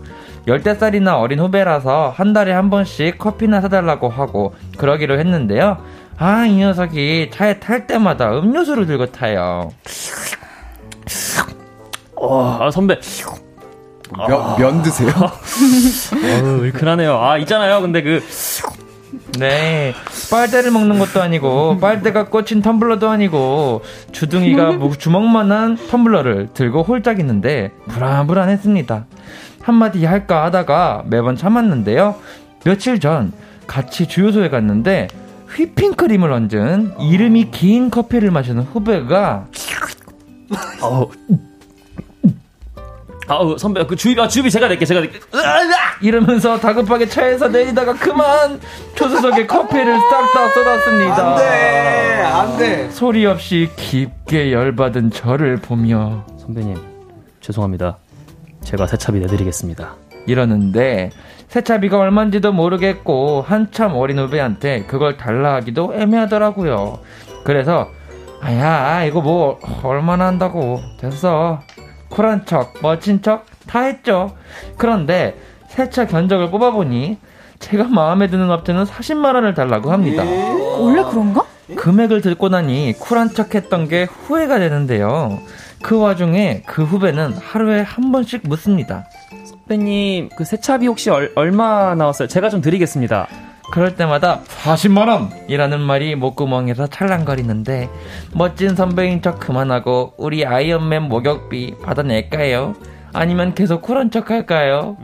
열대 0.46 0.74
살이나 0.74 1.18
어린 1.18 1.40
후배라서 1.40 2.12
한 2.14 2.32
달에 2.32 2.52
한 2.52 2.70
번씩 2.70 3.18
커피나 3.18 3.60
사달라고 3.60 4.08
하고 4.08 4.54
그러기로 4.76 5.18
했는데요. 5.18 5.78
아, 6.16 6.46
이 6.46 6.56
녀석이 6.56 7.30
차에 7.32 7.60
탈 7.60 7.86
때마다 7.86 8.36
음료수를 8.38 8.86
들고 8.86 9.06
타요. 9.06 9.70
어, 12.16 12.58
아, 12.60 12.70
선배. 12.70 12.98
면, 14.16 14.56
면 14.58 14.82
드세요? 14.82 15.10
어우, 15.10 16.60
얼큰하네요. 16.62 17.18
아, 17.22 17.38
있잖아요. 17.38 17.80
근데 17.80 18.02
그. 18.02 18.24
네. 19.38 19.94
빨대를 20.30 20.70
먹는 20.70 20.98
것도 20.98 21.22
아니고, 21.22 21.78
빨대가 21.78 22.26
꽂힌 22.28 22.60
텀블러도 22.62 23.08
아니고, 23.08 23.82
주둥이가 24.12 24.78
주먹만한 24.98 25.76
텀블러를 25.76 26.52
들고 26.52 26.82
홀짝 26.82 27.20
있는데, 27.20 27.70
불안불안했습니다. 27.88 29.06
한마디 29.68 30.04
할까 30.04 30.44
하다가 30.44 31.04
매번 31.06 31.36
참았는데요. 31.36 32.16
며칠 32.64 32.98
전 32.98 33.32
같이 33.66 34.08
주유소에 34.08 34.48
갔는데 34.48 35.08
휘핑크림을 35.54 36.32
얹은 36.32 37.00
이름이 37.00 37.50
긴 37.50 37.90
커피를 37.90 38.30
마시는 38.30 38.62
후배가 38.64 39.46
어, 40.82 41.08
아우 43.28 43.58
선배 43.58 43.84
그 43.86 43.94
주입 43.94 44.18
아 44.18 44.26
주입이 44.26 44.50
제가 44.50 44.68
낼게 44.68 44.84
제가 44.86 45.00
낼게 45.00 45.20
이러면서 46.00 46.58
다급하게 46.58 47.06
차에서 47.08 47.48
내리다가 47.48 47.92
그만 47.94 48.58
조수석에 48.94 49.46
커피를 49.46 49.98
싹 49.98 50.32
다 50.32 50.48
쏟았습니다. 50.48 51.30
안돼 51.32 52.22
안돼 52.24 52.90
소리 52.90 53.26
없이 53.26 53.68
깊게 53.76 54.52
열받은 54.52 55.10
저를 55.10 55.56
보며 55.56 56.24
선배님 56.38 56.76
죄송합니다. 57.40 57.98
제가 58.68 58.86
세차비 58.86 59.18
내드리겠습니다. 59.20 59.96
이러는데 60.26 61.10
세차비가 61.48 61.98
얼마인지도 61.98 62.52
모르겠고 62.52 63.42
한참 63.46 63.94
어린 63.94 64.18
후배한테 64.18 64.84
그걸 64.84 65.16
달라 65.16 65.54
하기도 65.54 65.94
애매하더라고요. 65.94 66.98
그래서 67.44 67.88
아야 68.42 69.04
이거 69.04 69.22
뭐 69.22 69.58
얼마나 69.82 70.26
한다고 70.26 70.80
됐어 71.00 71.60
쿨한 72.10 72.44
척 72.44 72.74
멋진 72.82 73.22
척 73.22 73.46
다 73.68 73.80
했죠. 73.80 74.34
그런데 74.76 75.38
세차 75.68 76.06
견적을 76.06 76.50
뽑아보니 76.50 77.18
제가 77.60 77.84
마음에 77.84 78.28
드는 78.28 78.50
업체는 78.50 78.84
40만 78.84 79.34
원을 79.34 79.54
달라고 79.54 79.92
합니다. 79.92 80.24
원래 80.24 81.02
그런가? 81.04 81.44
금액을 81.76 82.22
듣고 82.22 82.48
나니 82.48 82.94
쿨한 82.98 83.34
척 83.34 83.54
했던 83.54 83.88
게 83.88 84.04
후회가 84.04 84.58
되는데요. 84.58 85.38
그 85.82 85.98
와중에 85.98 86.62
그 86.66 86.84
후배는 86.84 87.34
하루에 87.34 87.80
한 87.80 88.12
번씩 88.12 88.42
묻습니다. 88.48 89.06
선배님, 89.44 90.30
그 90.36 90.44
세차비 90.44 90.86
혹시 90.86 91.10
얼, 91.10 91.32
얼마 91.36 91.94
나왔어요? 91.94 92.28
제가 92.28 92.48
좀 92.50 92.60
드리겠습니다. 92.60 93.28
그럴 93.70 93.94
때마다 93.94 94.40
40만원! 94.64 95.28
이라는 95.48 95.80
말이 95.80 96.14
목구멍에서 96.14 96.86
찰랑거리는데, 96.86 97.90
멋진 98.32 98.74
선배인 98.74 99.20
척 99.20 99.38
그만하고, 99.40 100.14
우리 100.16 100.44
아이언맨 100.46 101.02
목욕비 101.02 101.74
받아낼까요? 101.82 102.74
아니면 103.12 103.54
계속 103.54 103.82
쿨한 103.82 104.10
척 104.10 104.30
할까요? 104.30 104.96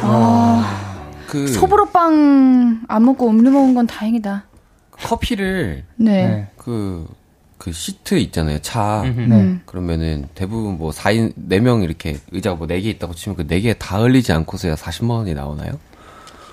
아, 0.00 1.04
그 1.26 1.46
소보로빵 1.48 2.80
안 2.88 3.04
먹고 3.04 3.28
음료 3.28 3.50
먹은 3.50 3.74
건 3.74 3.86
다행이다. 3.86 4.44
커피를 5.10 5.82
네. 5.96 6.46
그, 6.56 7.04
그 7.58 7.72
시트 7.72 8.14
있잖아요. 8.14 8.60
차. 8.60 9.02
네. 9.02 9.56
그러면은 9.66 10.28
대부분 10.36 10.78
뭐 10.78 10.92
4인, 10.92 11.34
4명 11.48 11.82
이렇게 11.82 12.16
의자가 12.30 12.56
뭐 12.56 12.68
4개 12.68 12.84
있다고 12.84 13.14
치면 13.14 13.36
그 13.36 13.46
4개 13.46 13.74
다 13.76 13.98
흘리지 13.98 14.32
않고서야 14.32 14.76
40만 14.76 15.10
원이 15.10 15.34
나오나요? 15.34 15.72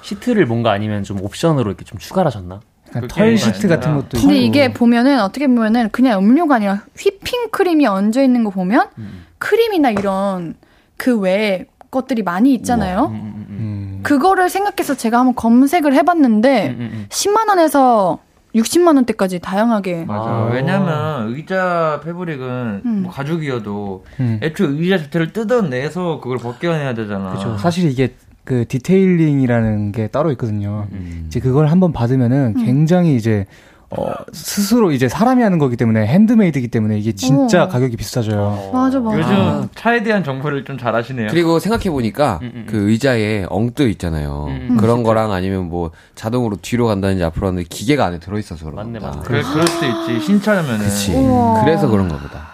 시트를 0.02 0.48
뭔가 0.48 0.72
아니면 0.72 1.04
좀 1.04 1.22
옵션으로 1.22 1.70
이렇게 1.70 1.86
좀 1.86 2.00
추가를 2.00 2.28
하셨나? 2.28 2.62
털 3.10 3.38
시트 3.38 3.68
같은 3.68 3.96
것도 3.96 4.18
근데 4.18 4.38
있고. 4.38 4.46
이게 4.46 4.74
보면은 4.74 5.20
어떻게 5.20 5.46
보면은 5.46 5.90
그냥 5.90 6.20
음료가 6.20 6.56
아니라 6.56 6.84
휘핑 6.98 7.52
크림이 7.52 7.86
얹어 7.86 8.24
있는 8.24 8.44
거 8.44 8.50
보면 8.50 8.88
음. 8.98 9.26
크림이나 9.38 9.92
이런 9.92 10.56
그 10.96 11.20
외에 11.20 11.66
것들이 11.92 12.24
많이 12.24 12.54
있잖아요. 12.56 13.08
음, 13.08 13.16
음, 13.16 13.46
음, 13.50 14.00
그거를 14.04 14.50
생각해서 14.50 14.96
제가 14.96 15.20
한번 15.20 15.36
검색을 15.36 15.94
해봤는데 15.94 17.08
10만 17.10 17.50
원에서 17.50 18.20
60만 18.58 18.96
원대까지 18.96 19.40
다양하게. 19.40 20.06
맞아. 20.06 20.30
아. 20.30 20.50
왜냐면 20.52 21.34
의자 21.34 22.02
패브릭은 22.04 22.82
음. 22.86 23.02
뭐 23.04 23.12
가죽이어도 23.12 24.04
음. 24.20 24.40
애초에 24.42 24.68
의자 24.70 24.98
자체를 24.98 25.34
뜯어내서 25.34 26.20
그걸 26.20 26.38
벗겨내야 26.38 26.94
되잖아. 26.94 27.32
그렇죠. 27.32 27.58
사실 27.58 27.90
이게 27.90 28.14
그 28.44 28.66
detailing이라는 28.68 29.92
게 29.92 30.08
따로 30.08 30.32
있거든요. 30.32 30.88
음. 30.92 31.26
이제 31.28 31.40
그걸 31.40 31.68
한번 31.68 31.92
받으면은 31.92 32.54
음. 32.58 32.66
굉장히 32.66 33.16
이제 33.16 33.46
어, 33.90 34.12
스스로 34.34 34.92
이제 34.92 35.08
사람이 35.08 35.42
하는 35.42 35.60
거기 35.60 35.78
때문에 35.78 36.06
핸드메이드이기 36.08 36.68
때문에 36.68 37.00
이게 37.00 37.14
진짜 37.14 37.64
어. 37.64 37.68
가격이 37.70 37.96
비싸져요. 37.96 38.42
어. 38.42 38.72
맞아, 38.74 39.00
맞아. 39.00 39.18
요즘 39.18 39.34
아. 39.34 39.68
차에 39.76 40.04
대한 40.04 40.26
정보를 40.26 40.66
좀잘 40.66 40.94
아시네요. 40.94 41.28
그리고 41.30 41.60
생각해 41.60 41.90
보니까 41.90 42.40
음, 42.42 42.48
음, 42.48 42.52
음. 42.56 42.66
그 42.70 42.90
의자에 42.90 43.46
엉뜨 43.50 43.84
있잖아요. 43.92 44.48
음, 44.50 44.68
음. 44.72 44.78
그런 44.78 45.04
거랑 45.04 45.32
아니면 45.32 45.70
뭐 45.70 45.92
자동으로 46.16 46.58
뒤로 46.62 46.86
간다든지 46.88 47.24
앞으로 47.24 47.48
하는데 47.48 47.66
기계가 47.70 48.06
안에 48.06 48.20
들어 48.20 48.38
있어서 48.38 48.66
그런 48.66 48.76
맞네, 48.76 49.00
맞네. 49.00 49.22
그래, 49.24 49.42
그럴 49.42 49.66
수도 49.68 49.86
있지. 49.86 50.26
신차면은. 50.26 50.80
그치. 50.80 51.14
우와. 51.14 51.64
그래서 51.64 51.88
그런가 51.88 52.18
보다. 52.18 52.46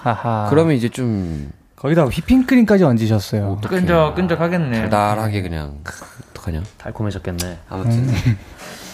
하하. 0.00 0.48
그러면 0.50 0.74
이제 0.74 0.88
좀 0.88 1.52
거기다 1.76 2.04
휘핑크림까지 2.04 2.82
얹으셨어요. 2.84 3.60
끈적 3.62 4.16
끈적 4.16 4.40
하겠네. 4.40 4.80
달달하게 4.80 5.42
그냥 5.42 5.78
어떡하냐? 6.30 6.62
달콤해졌겠네. 6.78 7.58
아무튼 7.68 8.08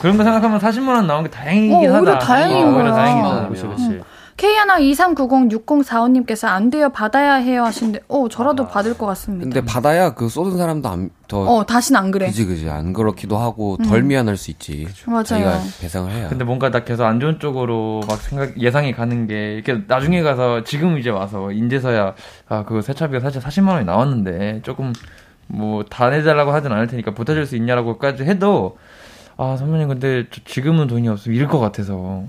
그런 0.00 0.16
거 0.16 0.24
생각하면 0.24 0.58
40만 0.60 0.88
원 0.88 1.06
나온 1.06 1.24
게 1.24 1.30
다행이긴 1.30 1.74
어, 1.74 1.78
하다. 1.94 1.98
오히려 2.00 2.18
다행인 2.18 2.66
어, 2.68 2.72
거야. 2.72 2.92
다행이다. 2.92 3.48
그렇지, 3.48 3.62
그렇지. 3.62 4.00
K123906045님께서 4.36 6.46
안 6.46 6.70
돼요 6.70 6.90
받아야 6.90 7.34
해요 7.34 7.64
하시는데 7.64 8.00
어 8.08 8.28
저라도 8.28 8.64
아, 8.64 8.68
받을 8.68 8.96
것 8.96 9.06
같습니다. 9.06 9.44
근데 9.44 9.64
받아야 9.64 10.14
그 10.14 10.28
쏟은 10.28 10.58
사람도 10.58 10.88
안, 10.88 11.10
더 11.28 11.40
어, 11.40 11.64
다신 11.64 11.96
안 11.96 12.10
그래. 12.10 12.26
그지 12.26 12.44
그지 12.44 12.68
안 12.68 12.92
그렇기도 12.92 13.38
하고 13.38 13.78
덜 13.78 14.00
음. 14.02 14.08
미안할 14.08 14.36
수 14.36 14.50
있지. 14.50 14.86
맞아요. 15.06 15.24
자기가 15.24 15.58
배상을 15.80 16.10
해야. 16.12 16.28
근데 16.28 16.44
뭔가 16.44 16.70
나 16.70 16.84
계속 16.84 17.04
안 17.04 17.18
좋은 17.18 17.40
쪽으로 17.40 18.02
막 18.06 18.18
생각 18.18 18.60
예상이 18.60 18.92
가는 18.92 19.26
게 19.26 19.54
이렇게 19.54 19.82
나중에 19.88 20.22
가서 20.22 20.64
지금 20.64 20.98
이제 20.98 21.08
와서 21.10 21.50
인제서야 21.52 22.14
아 22.48 22.64
그 22.66 22.82
세차비가 22.82 23.20
사실 23.20 23.40
40만 23.40 23.68
원이 23.70 23.84
나왔는데 23.86 24.60
조금 24.64 24.92
뭐 25.46 25.82
다 25.88 26.10
내달라고 26.10 26.52
하진 26.52 26.72
않을 26.72 26.88
테니까 26.88 27.12
보태줄 27.12 27.46
수 27.46 27.56
있냐라고까지 27.56 28.24
해도 28.24 28.76
아 29.36 29.56
선배님 29.56 29.88
근데 29.88 30.26
지금은 30.44 30.86
돈이 30.86 31.08
없으면 31.08 31.36
잃을 31.36 31.48
것 31.48 31.58
같아서. 31.58 32.24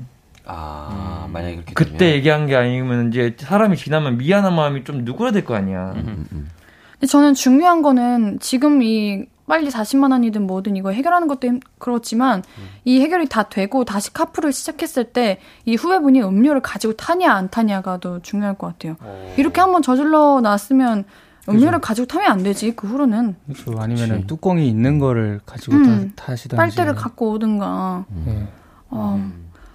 아, 0.45 1.25
음. 1.27 1.33
만약에 1.33 1.55
그렇게 1.55 1.73
그때 1.73 1.97
되면. 1.97 2.13
얘기한 2.15 2.47
게 2.47 2.55
아니면 2.55 3.09
이제 3.09 3.35
사람이 3.37 3.75
지나면 3.75 4.17
미안한 4.17 4.55
마음이 4.55 4.83
좀 4.85 5.03
누그러들 5.03 5.43
거 5.43 5.55
아니야. 5.55 5.91
음, 5.95 6.03
음, 6.07 6.27
음. 6.31 6.49
근데 6.93 7.05
저는 7.07 7.33
중요한 7.33 7.81
거는 7.81 8.39
지금 8.39 8.81
이 8.81 9.25
빨리 9.45 9.69
40만 9.69 10.11
원이든 10.11 10.45
뭐든 10.45 10.75
이거 10.75 10.91
해결하는 10.91 11.27
것도 11.29 11.59
그렇지만 11.79 12.43
음. 12.57 12.67
이 12.85 12.99
해결이 13.01 13.29
다 13.29 13.43
되고 13.43 13.85
다시 13.85 14.13
카풀을 14.13 14.51
시작했을 14.51 15.05
때 15.05 15.39
이 15.65 15.75
후배분이 15.75 16.21
음료를 16.21 16.61
가지고 16.61 16.93
타냐 16.93 17.31
안 17.31 17.49
타냐가 17.49 17.99
더 17.99 18.19
중요할 18.21 18.57
것 18.57 18.67
같아요. 18.67 18.93
오. 19.03 19.05
어. 19.05 19.33
이렇게 19.37 19.61
한번 19.61 19.81
저질러 19.81 20.39
놨으면 20.41 21.05
음료를. 21.49 21.79
가지고 21.79 22.07
타면 22.07 22.29
안 22.31 22.43
되지 22.43 22.75
그 22.75 22.87
후로는. 22.87 23.35
그렇죠. 23.45 23.79
아니면은 23.79 24.27
뚜껑이 24.27 24.67
있는 24.67 24.99
거를 24.99 25.39
가지고 25.45 25.77
음, 25.77 26.13
타, 26.15 26.35
시던지 26.35 26.57
빨대를 26.57 26.95
갖고 26.95 27.31
오든가. 27.31 28.05
네. 28.25 28.47
어. 28.89 29.31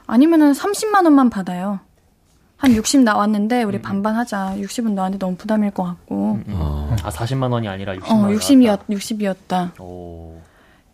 아니면은 0.07 0.53
30만 0.53 1.05
원만 1.05 1.31
받아요. 1.31 1.81
한 2.57 2.77
60 2.77 3.01
나왔는데 3.03 3.65
우리 3.65 3.79
음. 3.79 3.83
반반 3.83 4.15
하자. 4.15 4.55
60은 4.57 4.93
너한테 4.93 5.19
너무 5.19 5.37
부담일 5.37 5.73
것 5.73 5.83
같고. 5.85 6.41
음. 6.47 6.55
아. 6.55 6.97
아 7.03 7.11
40만 7.11 7.51
원이 7.51 7.67
아니라 7.69 7.95
60만 7.97 8.11
원. 8.11 8.25
어, 8.25 8.29
60이었 8.29 8.81
60이었다. 8.89 9.81
오. 9.81 10.41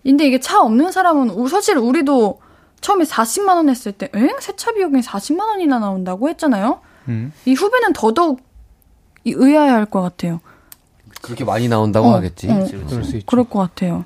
근데 0.03 0.26
이게 0.26 0.41
차 0.41 0.61
없는 0.62 0.93
사람은 0.93 1.49
사실 1.49 1.76
우리도 1.76 2.41
처음에 2.81 3.05
40만 3.05 3.57
원 3.57 3.68
했을 3.68 3.93
때, 3.93 4.09
엥? 4.14 4.37
세차 4.41 4.72
비용이 4.72 5.01
40만 5.01 5.41
원이나 5.41 5.79
나온다고 5.79 6.29
했잖아요. 6.29 6.81
음. 7.09 7.33
이 7.45 7.55
후배는 7.55 7.93
더더욱 7.93 8.41
의아해할 9.26 9.85
것 9.87 10.01
같아요. 10.01 10.41
그렇게 11.22 11.44
많이 11.44 11.68
나온다고 11.68 12.08
어, 12.08 12.14
하겠지. 12.16 12.48
어, 12.50 12.66
그럴 12.88 13.04
수 13.04 13.16
있죠. 13.16 13.26
그럴 13.26 13.44
것 13.44 13.58
같아요. 13.60 14.04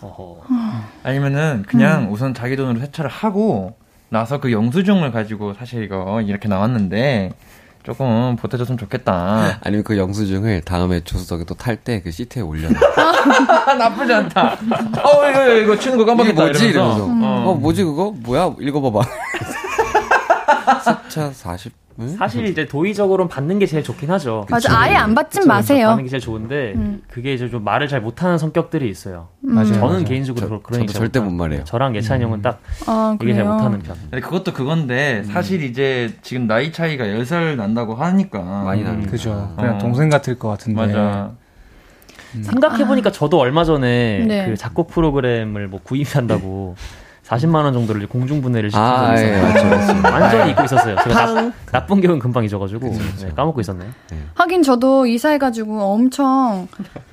어허. 0.00 0.42
아니면은 1.02 1.64
그냥 1.66 2.04
음. 2.04 2.12
우선 2.12 2.34
자기 2.34 2.56
돈으로 2.56 2.78
세차를 2.80 3.10
하고 3.10 3.74
나서 4.10 4.38
그 4.40 4.52
영수증을 4.52 5.10
가지고 5.12 5.54
사실 5.54 5.82
이거 5.82 6.20
이렇게 6.22 6.48
나왔는데 6.48 7.32
조금 7.82 8.36
보태줬으면 8.36 8.78
좋겠다. 8.78 9.58
아니면 9.64 9.82
그 9.84 9.96
영수증을 9.96 10.62
다음에 10.62 11.00
조수석에 11.00 11.44
또 11.44 11.54
탈 11.54 11.76
때 11.78 12.00
그 12.00 12.10
시트에 12.10 12.42
올려놔. 12.42 12.78
나쁘지 13.78 14.12
않다. 14.12 14.52
어, 15.02 15.30
이거, 15.30 15.54
이거 15.56 15.78
치는 15.78 15.98
거 15.98 16.04
깜빡했다. 16.04 16.42
뭐지? 16.42 16.68
이러면서. 16.68 17.06
음. 17.06 17.22
어, 17.22 17.54
뭐지 17.54 17.84
그거? 17.84 18.12
뭐야? 18.18 18.54
읽어봐봐. 18.60 19.08
세차 21.08 21.30
40, 21.32 21.72
사실 22.06 22.46
이제 22.46 22.64
도의적으로는 22.66 23.28
받는 23.28 23.58
게 23.58 23.66
제일 23.66 23.82
좋긴 23.82 24.10
하죠. 24.12 24.46
맞아, 24.48 24.78
아예 24.78 24.94
안 24.94 25.16
받진 25.16 25.40
그쵸? 25.40 25.48
마세요. 25.48 25.88
받는 25.88 26.04
게 26.04 26.10
제일 26.10 26.20
좋은데 26.20 26.74
음. 26.76 27.02
그게 27.08 27.34
이제 27.34 27.48
좀 27.50 27.64
말을 27.64 27.88
잘 27.88 28.00
못하는 28.00 28.38
성격들이 28.38 28.88
있어요. 28.88 29.28
음. 29.44 29.54
맞아요. 29.54 29.72
저는 29.74 29.88
맞아요. 29.88 30.04
개인적으로 30.04 30.62
그런 30.62 30.86
저도 30.86 30.92
절대 30.92 31.18
못 31.18 31.30
말해요. 31.30 31.64
저랑 31.64 31.96
예찬이 31.96 32.22
형은 32.22 32.38
음. 32.38 32.42
딱 32.42 32.60
아, 32.86 33.16
이게 33.20 33.34
잘 33.34 33.44
못하는 33.44 33.80
편. 33.80 33.96
근데 34.10 34.20
그것도 34.20 34.52
그건데 34.52 35.22
음. 35.26 35.32
사실 35.32 35.62
이제 35.64 36.14
지금 36.22 36.46
나이 36.46 36.70
차이가 36.70 37.04
10살 37.04 37.56
난다고 37.56 37.96
하니까 37.96 38.42
많이 38.42 38.84
나는 38.84 39.06
그죠. 39.06 39.52
그냥 39.56 39.74
어. 39.76 39.78
동생 39.78 40.08
같을 40.08 40.38
것 40.38 40.48
같은데. 40.50 40.80
맞아. 40.80 41.32
음. 42.36 42.42
생각해보니까 42.44 43.10
저도 43.10 43.40
얼마 43.40 43.64
전에 43.64 44.24
네. 44.24 44.46
그 44.48 44.56
작곡 44.56 44.88
프로그램을 44.88 45.66
뭐 45.66 45.80
구입한다고 45.82 46.76
40만 47.28 47.56
원 47.64 47.72
정도를 47.74 48.06
공중분해를 48.08 48.70
시킨 48.70 48.80
아. 48.82 49.14
예, 49.20 49.40
맞죠, 49.40 49.66
맞죠. 49.66 50.08
완전히 50.08 50.50
잊고 50.52 50.64
있었어요. 50.64 50.96
제가 51.04 51.32
나, 51.32 51.52
나쁜 51.70 52.00
기억은 52.00 52.18
금방 52.18 52.44
잊어가지고 52.44 52.88
네, 53.20 53.30
까먹고 53.36 53.60
있었네요. 53.60 53.90
네. 54.10 54.18
하긴 54.34 54.62
저도 54.62 55.06
이사해가지고 55.06 55.80
엄청 55.82 56.68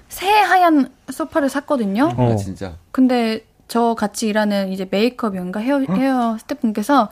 새하얀 0.07 0.89
소파를 1.11 1.49
샀거든요. 1.49 2.13
어. 2.15 2.31
아, 2.33 2.35
진짜. 2.37 2.73
근데 2.91 3.45
저 3.67 3.93
같이 3.95 4.27
일하는 4.27 4.69
이제 4.71 4.87
메이크업 4.89 5.35
연가 5.35 5.59
헤어, 5.59 5.77
어? 5.77 5.93
헤어 5.93 6.37
스태프분께서 6.39 7.09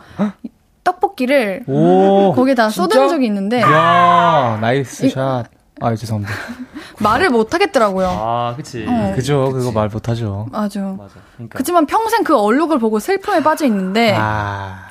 떡볶이를 0.86 1.64
오, 1.68 2.34
거기다 2.34 2.70
쏟은 2.70 3.10
적이 3.10 3.26
있는데. 3.26 3.62
야 3.62 4.58
nice 4.61 5.09
shot. 5.09 5.45
아, 5.86 5.95
죄송합니다. 5.95 6.34
말을 6.99 7.29
못 7.29 7.53
하겠더라고요. 7.53 8.07
아, 8.07 8.53
그치. 8.55 8.86
어. 8.88 9.13
그죠. 9.15 9.45
그치. 9.51 9.57
그거 9.65 9.71
말 9.71 9.89
못 9.89 10.07
하죠. 10.09 10.47
맞아. 10.51 10.79
맞아. 10.81 11.13
그러니까. 11.36 11.57
그치만 11.57 11.86
평생 11.86 12.23
그 12.23 12.38
얼룩을 12.38 12.79
보고 12.79 12.99
슬픔에 12.99 13.43
빠져 13.43 13.65
있는데. 13.65 14.15
아. 14.17 14.88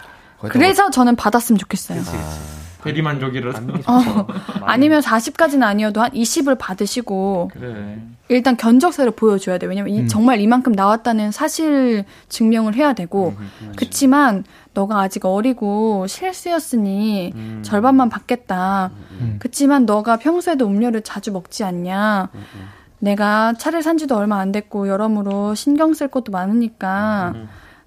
그래서 0.48 0.90
저는 0.90 1.14
받았으면 1.16 1.58
좋겠어요. 1.58 1.98
그치, 2.00 2.10
그치. 2.10 2.51
아. 2.82 2.84
대리만족이라도. 2.84 3.72
어, 3.86 4.26
아니면 4.62 5.00
40까지는 5.00 5.62
아니어도 5.62 6.02
한 6.02 6.10
20을 6.10 6.58
받으시고 6.58 7.50
그래. 7.54 7.98
일단 8.28 8.56
견적서를 8.56 9.12
보여줘야 9.12 9.58
돼. 9.58 9.66
왜냐면 9.66 9.94
음. 9.96 10.08
정말 10.08 10.40
이만큼 10.40 10.72
나왔다는 10.72 11.32
사실 11.32 12.04
증명을 12.28 12.74
해야 12.74 12.92
되고 12.92 13.34
음, 13.38 13.50
음, 13.62 13.72
그치만 13.76 14.44
너가 14.74 15.00
아직 15.00 15.26
어리고 15.26 16.06
실수였으니 16.06 17.32
음. 17.34 17.60
절반만 17.62 18.08
받겠다. 18.08 18.90
음, 18.94 19.18
음. 19.20 19.36
그치만 19.38 19.84
너가 19.86 20.16
평소에도 20.16 20.66
음료를 20.66 21.02
자주 21.02 21.30
먹지 21.30 21.62
않냐. 21.64 22.30
내가 23.00 23.52
차를 23.54 23.82
산 23.82 23.98
지도 23.98 24.16
얼마 24.16 24.38
안 24.38 24.52
됐고 24.52 24.88
여러모로 24.88 25.54
신경 25.56 25.92
쓸 25.92 26.06
것도 26.08 26.30
많으니까 26.30 27.34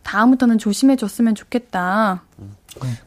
다음부터는 0.05 0.59
조심해 0.59 0.95
줬으면 0.95 1.35
좋겠다. 1.35 2.23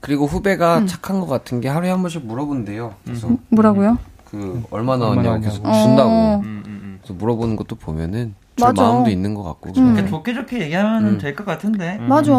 그리고 0.01 0.26
후배가 0.26 0.78
음. 0.78 0.86
착한 0.86 1.20
것 1.20 1.26
같은 1.26 1.61
게 1.61 1.68
하루에 1.68 1.90
한 1.90 2.01
번씩 2.03 2.26
물어본대요. 2.26 2.94
그래서 3.05 3.28
음. 3.28 3.38
뭐라고요? 3.51 3.99
그 4.30 4.62
얼마나 4.70 5.07
왔냐고 5.07 5.40
계속 5.40 5.62
준다고. 5.62 6.11
어. 6.11 6.36
음, 6.44 6.62
음, 6.66 6.80
음. 6.82 6.99
그래서 7.01 7.14
물어보는 7.14 7.57
것도 7.57 7.76
보면은 7.76 8.34
줄 8.57 8.72
마음도 8.76 9.11
있는 9.11 9.34
것 9.34 9.44
같고. 9.44 9.70
음. 9.78 10.07
좋게 10.09 10.34
좋게 10.34 10.61
얘기하면 10.61 11.18
될것 11.18 11.46
같은데. 11.46 11.99
맞아. 11.99 12.32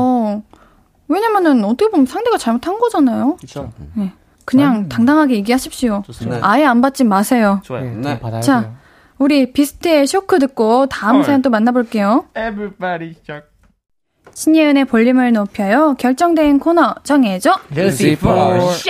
왜냐면은 1.07 1.63
어떻게 1.63 1.89
보면 1.89 2.05
상대가 2.05 2.37
잘못한 2.37 2.77
거잖아요. 2.77 3.37
그렇죠. 3.37 3.71
네. 3.95 4.11
그냥 4.45 4.75
음. 4.75 4.89
당당하게 4.89 5.35
얘기하십시오. 5.35 6.03
좋습니다. 6.05 6.39
아예 6.41 6.65
안 6.65 6.81
받지 6.81 7.03
마세요. 7.03 7.61
좋아요. 7.63 7.95
네. 7.95 8.19
네. 8.21 8.41
자, 8.41 8.73
우리 9.17 9.53
비스트의 9.53 10.05
쇼크 10.05 10.37
듣고 10.39 10.87
다음 10.87 11.17
헐. 11.17 11.23
사연 11.23 11.41
또 11.41 11.49
만나볼게요. 11.49 12.25
Everybody 12.35 13.15
shock. 13.23 13.48
신예은의 14.33 14.85
볼륨을 14.85 15.33
높여요. 15.33 15.95
결정된 15.97 16.59
코너 16.59 16.95
정해줘. 17.03 17.51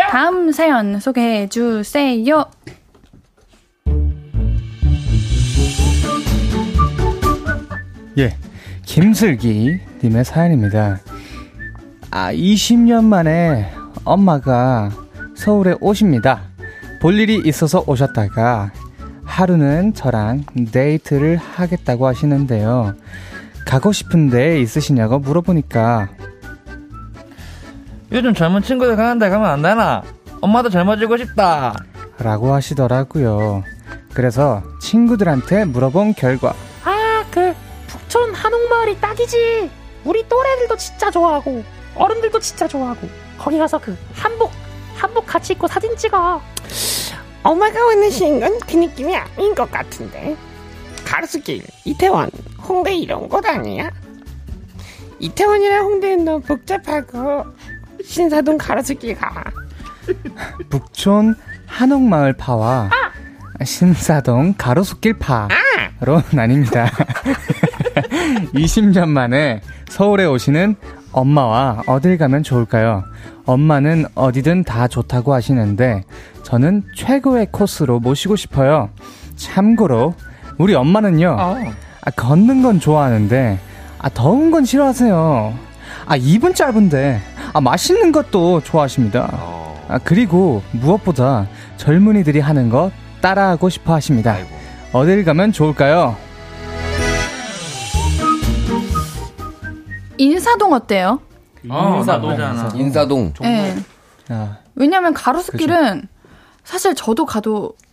다음 0.10 0.52
사연 0.52 1.00
소개해 1.00 1.48
주세요. 1.48 2.46
예, 8.18 8.36
김슬기 8.86 9.80
님의 10.04 10.26
사연입니다. 10.26 11.00
아, 12.12 12.34
20년 12.34 13.06
만에 13.06 13.72
엄마가 14.04 14.90
서울에 15.36 15.76
오십니다. 15.80 16.42
볼 17.02 17.18
일이 17.20 17.42
있어서 17.46 17.84
오셨다가 17.88 18.72
하루는 19.24 19.94
저랑 19.94 20.44
데이트를 20.72 21.38
하겠다고 21.38 22.08
하시는데요. 22.08 22.96
가고 23.70 23.91
싶은데 23.91 24.59
있으시냐고 24.61 25.20
물어보니까 25.20 26.09
요즘 28.11 28.34
젊은 28.34 28.63
친구들 28.63 28.95
가는 28.95 29.20
데 29.20 29.30
가면 29.30 29.47
안 29.47 29.61
되나? 29.61 30.01
엄마도 30.41 30.72
젊어지고 30.72 31.17
싶다. 31.17 31.76
라고 32.17 32.51
하시더라고요. 32.51 33.63
그래서 34.15 34.63
친구들한테 34.82 35.65
물어본 35.65 36.15
결과 36.15 36.55
아, 36.84 37.24
그 37.30 37.53
북촌 37.86 38.34
한옥마을이 38.34 38.99
딱이지. 38.99 39.70
우리 40.03 40.28
또래들도 40.28 40.76
진짜 40.78 41.11
좋아하고 41.11 41.63
어른들도 41.93 42.39
진짜 42.39 42.67
좋아하고 42.67 43.07
거기 43.38 43.59
가서 43.59 43.78
그 43.78 43.95
한복 44.15 44.51
한복 44.95 45.28
같이 45.28 45.53
입고 45.53 45.67
사진 45.67 45.95
찍어. 45.95 46.41
엄마가 47.43 47.86
원하시는 47.86 48.39
건 48.39 48.59
그 48.67 48.76
느낌이 48.78 49.15
아닌 49.15 49.53
것 49.53 49.70
같은데. 49.72 50.36
가로수길, 51.10 51.64
이태원, 51.86 52.30
홍대 52.62 52.93
이런 52.95 53.28
곳 53.28 53.43
아니야? 53.43 53.89
이태원이랑 55.18 55.84
홍대는 55.84 56.24
너무 56.24 56.39
복잡하고 56.41 57.45
신사동 58.05 58.60
가로수길 58.60 59.16
가. 59.16 59.43
북촌 60.70 61.36
한옥마을 61.66 62.34
파와 62.34 62.89
아! 62.91 63.64
신사동 63.64 64.53
가로수길 64.55 65.18
파로 65.18 65.49
아! 65.49 66.22
나뉩니다. 66.32 66.88
20년 68.53 69.10
만에 69.10 69.62
서울에 69.89 70.26
오시는 70.26 70.76
엄마와 71.12 71.84
어딜 71.88 72.20
가면 72.20 72.43
좋을까요? 72.43 73.03
엄마는 73.45 74.05
어디든 74.14 74.64
다 74.64 74.88
좋다고 74.88 75.34
하시는데 75.34 76.03
저는 76.43 76.84
최고의 76.95 77.47
코스로 77.51 77.99
모시고 77.99 78.36
싶어요. 78.36 78.91
참고로 79.36 80.14
우리 80.60 80.76
엄마는요. 80.76 81.38
어. 81.39 81.55
아, 82.01 82.12
걷는 82.12 82.62
건 82.62 82.80
좋아하는데 82.82 83.60
아 83.97 84.10
더운 84.10 84.51
건 84.51 84.66
싫어하세요. 84.66 85.57
아 86.05 86.16
입은 86.18 86.53
짧은데 86.53 87.22
아 87.53 87.62
맛있는 87.62 88.12
것도 88.12 88.62
좋아하십니다. 88.62 89.30
어. 89.34 89.86
아 89.88 89.97
그리고 90.03 90.62
무엇보다 90.74 91.47
젊은이들이 91.78 92.41
하는 92.41 92.70
거 92.70 92.91
따라하고 93.22 93.70
싶어 93.70 93.93
하십니다. 93.93 94.36
어딜 94.91 95.24
가면 95.24 95.53
좋을까요? 95.53 96.16
인사동 100.18 100.74
어때요? 100.74 101.22
아, 101.70 101.95
인사동. 101.97 102.72
인사동. 102.76 103.34
네. 103.41 103.78
아. 104.28 104.57
왜냐면 104.76 105.14
가로수길은 105.14 106.07
사실 106.66 106.95
저도 106.95 107.26
가도 107.26 107.74
음, 107.82 107.89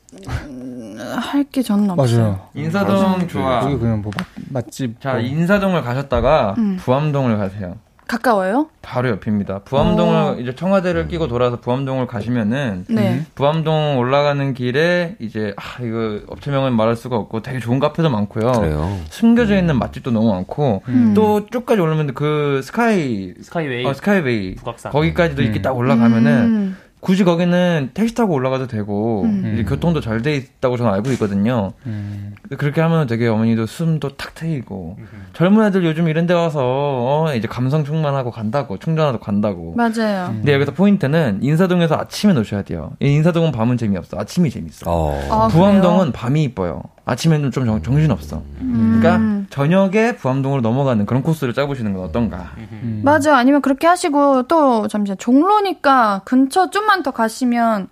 할 1.20 1.44
게 1.50 1.62
저는 1.62 1.90
없어요. 1.90 2.20
맞아요. 2.22 2.40
인사동 2.54 3.28
좋아. 3.28 3.60
거기 3.60 3.78
그냥 3.78 4.02
뭐 4.02 4.12
맛, 4.50 4.70
집 4.70 5.00
자, 5.00 5.12
뭐. 5.12 5.20
인사동을 5.20 5.82
가셨다가 5.82 6.54
음. 6.58 6.76
부암동을 6.80 7.36
가세요. 7.36 7.76
가까워요? 8.08 8.68
바로 8.82 9.08
옆입니다. 9.10 9.60
부암동을 9.64 10.14
오. 10.14 10.18
어. 10.18 10.34
이제 10.38 10.54
청와대를 10.54 11.08
끼고 11.08 11.26
돌아서 11.26 11.58
부암동을 11.60 12.06
가시면은 12.06 12.84
네. 12.88 13.24
부암동 13.34 13.98
올라가는 13.98 14.54
길에 14.54 15.16
이제 15.18 15.52
아 15.56 15.82
이거 15.82 16.20
업체명은 16.28 16.72
말할 16.74 16.94
수가 16.94 17.16
없고 17.16 17.42
되게 17.42 17.58
좋은 17.58 17.80
카페도 17.80 18.08
많고요. 18.08 18.52
그래요. 18.52 18.96
숨겨져 19.10 19.54
음. 19.54 19.58
있는 19.58 19.78
맛집도 19.78 20.12
너무 20.12 20.30
많고 20.32 20.82
음. 20.88 21.14
또 21.14 21.46
쭉까지 21.46 21.80
올라오면 21.80 22.14
그 22.14 22.60
스카이 22.62 23.34
스카이웨이 23.42 23.84
어, 23.84 23.92
스카이웨이 23.92 24.54
북악산. 24.54 24.92
거기까지도 24.92 25.42
이렇게 25.42 25.58
음. 25.58 25.62
딱 25.62 25.76
올라가면은 25.76 26.32
음. 26.44 26.76
굳이 27.06 27.22
거기는 27.22 27.90
택시 27.94 28.16
타고 28.16 28.34
올라가도 28.34 28.66
되고 28.66 29.22
음. 29.22 29.52
이제 29.54 29.62
교통도 29.62 30.00
잘 30.00 30.22
돼 30.22 30.34
있다고 30.34 30.76
저는 30.76 30.92
알고 30.92 31.12
있거든요. 31.12 31.70
음. 31.86 32.34
그렇게 32.58 32.80
하면 32.80 33.06
되게 33.06 33.28
어머니도 33.28 33.66
숨도 33.66 34.16
탁 34.16 34.34
트이고 34.34 34.96
음. 34.98 35.06
젊은 35.32 35.64
애들 35.66 35.84
요즘 35.84 36.08
이런 36.08 36.26
데 36.26 36.34
와서 36.34 36.58
어, 36.64 37.32
이제 37.36 37.46
감성 37.46 37.84
충만하고 37.84 38.32
간다고 38.32 38.76
충전하고 38.78 39.20
간다고. 39.20 39.72
맞아요. 39.76 40.30
근데 40.32 40.52
여기서 40.52 40.72
포인트는 40.72 41.38
인사동에서 41.42 41.94
아침에 41.94 42.32
노셔야 42.32 42.62
돼요. 42.62 42.90
인사동은 42.98 43.52
밤은 43.52 43.76
재미없어. 43.76 44.18
아침이 44.18 44.50
재밌어. 44.50 44.90
어. 44.90 45.28
아, 45.30 45.46
부암동은 45.46 46.10
밤이 46.10 46.42
이뻐요. 46.42 46.82
아침에는 47.06 47.52
좀 47.52 47.64
정, 47.66 47.82
정신 47.82 48.10
없어. 48.10 48.42
음. 48.60 48.98
그러니까 49.00 49.46
저녁에 49.50 50.16
부암동으로 50.16 50.60
넘어가는 50.60 51.06
그런 51.06 51.22
코스를 51.22 51.54
짜보시는 51.54 51.94
건 51.94 52.02
어떤가. 52.02 52.50
음. 52.58 53.00
맞아요. 53.04 53.34
아니면 53.34 53.62
그렇게 53.62 53.86
하시고 53.86 54.48
또 54.48 54.88
잠시만 54.88 55.16
종로니까 55.16 56.22
근처 56.24 56.68
좀만 56.68 57.04
더 57.04 57.12
가시면 57.12 57.88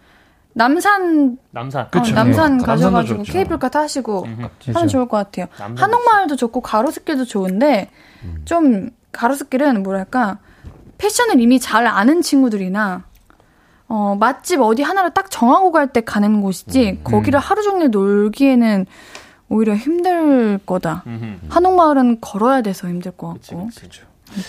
남산 0.53 1.39
남산 1.53 1.89
어, 1.95 2.01
남산 2.15 2.59
네. 2.59 2.65
가셔가지고 2.65 3.23
케이블카 3.23 3.69
타시고 3.69 4.25
음. 4.25 4.49
하면 4.67 4.89
좋을 4.89 5.07
것 5.07 5.17
같아요. 5.17 5.47
한옥마을도 5.59 6.35
좋고 6.35 6.61
가로수길도 6.61 7.25
좋은데 7.25 7.91
음. 8.25 8.43
좀 8.45 8.91
가로수길은 9.13 9.85
뭐랄까 9.85 10.39
패션을 10.99 11.41
이미 11.41 11.61
잘 11.61 11.87
아는 11.87 12.21
친구들이나 12.21 13.05
어, 13.89 14.17
맛집 14.19 14.61
어디 14.61 14.83
하나를 14.83 15.13
딱 15.13 15.31
정하고 15.31 15.71
갈 15.73 15.89
때 15.89 16.01
가는 16.01 16.41
곳이지, 16.41 16.91
음. 16.91 17.05
거기를 17.05 17.39
하루 17.39 17.63
종일 17.63 17.91
놀기에는 17.91 18.87
오히려 19.49 19.75
힘들 19.77 20.59
거다. 20.65 21.03
음. 21.07 21.41
한옥마을은 21.51 22.21
걸어야 22.21 22.63
돼서 22.63 22.89
힘들 22.89 23.13
것 23.13 23.29
같고. 23.41 23.67
그치, 23.67 23.81
그치. 23.83 24.01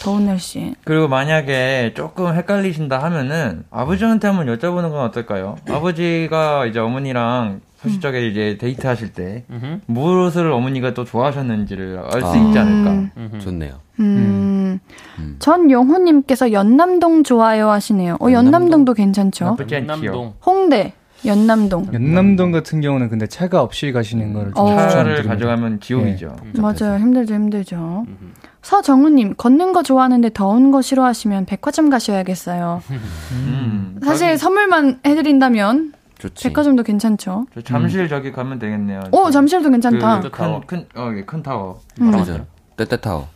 더운 0.02 0.26
날씨에. 0.26 0.74
그리고 0.84 1.08
만약에 1.08 1.94
조금 1.96 2.34
헷갈리신다 2.34 3.04
하면은 3.04 3.66
아버지한테 3.70 4.28
한번 4.28 4.48
여쭤보는 4.48 4.90
건 4.90 5.02
어떨까요? 5.02 5.58
아버지가 5.70 6.66
이제 6.66 6.80
어머니랑 6.80 7.62
소시적에 7.84 8.20
음. 8.20 8.32
이제 8.32 8.58
데이트 8.60 8.88
하실 8.88 9.14
때 9.14 9.44
무엇을 9.86 10.52
어머니가 10.52 10.96
또 10.96 11.04
좋아하셨는지를 11.04 12.00
알수 12.12 12.28
아. 12.28 12.36
있지 12.36 12.58
않을까. 12.58 12.92
음. 13.18 13.40
좋네요. 13.44 13.74
음. 14.00 14.04
음. 15.20 15.36
전용호님께서 15.40 16.52
연남동 16.52 17.24
좋아요 17.24 17.70
하시네요. 17.70 18.18
어, 18.20 18.32
연남동? 18.32 18.86
도 18.86 18.94
괜찮죠? 18.94 19.58
연남동. 19.72 20.34
홍대. 20.46 20.94
연남동. 21.26 21.90
연남동 21.94 22.52
같은 22.52 22.82
경우는 22.82 23.10
근데 23.10 23.26
차가 23.28 23.62
없이 23.62 23.92
가시는 23.92 24.34
걸 24.34 24.52
어. 24.56 24.76
차를 24.90 25.24
가져가면 25.24 25.80
지옥이죠. 25.80 26.36
네. 26.54 26.62
맞아요. 26.62 27.00
힘들죠, 27.00 27.34
힘들죠. 27.34 28.06
서정우님, 28.62 29.36
걷는 29.36 29.74
거 29.74 29.84
좋아하는데 29.84 30.30
더운 30.34 30.72
거 30.72 30.82
싫어하시면 30.82 31.46
백화점 31.46 31.90
가셔야겠어요. 31.90 32.82
음. 33.32 34.00
사실 34.04 34.38
선물만 34.38 35.00
해드린다면 35.06 35.94
좋지. 36.18 36.48
백화점도 36.48 36.84
괜찮죠. 36.84 37.46
잠실 37.64 38.02
음. 38.02 38.08
저기 38.08 38.32
가면 38.32 38.60
되겠네요. 38.60 39.02
오, 39.12 39.30
잠실도 39.30 39.70
괜찮다. 39.70 40.22
그 40.22 40.30
큰, 40.32 40.62
큰, 40.66 40.86
어, 40.96 41.12
큰 41.26 41.44
타워. 41.44 41.80
음. 42.02 42.12
맞아요. 42.12 42.46
떼떼 42.78 42.98
타워. 42.98 43.28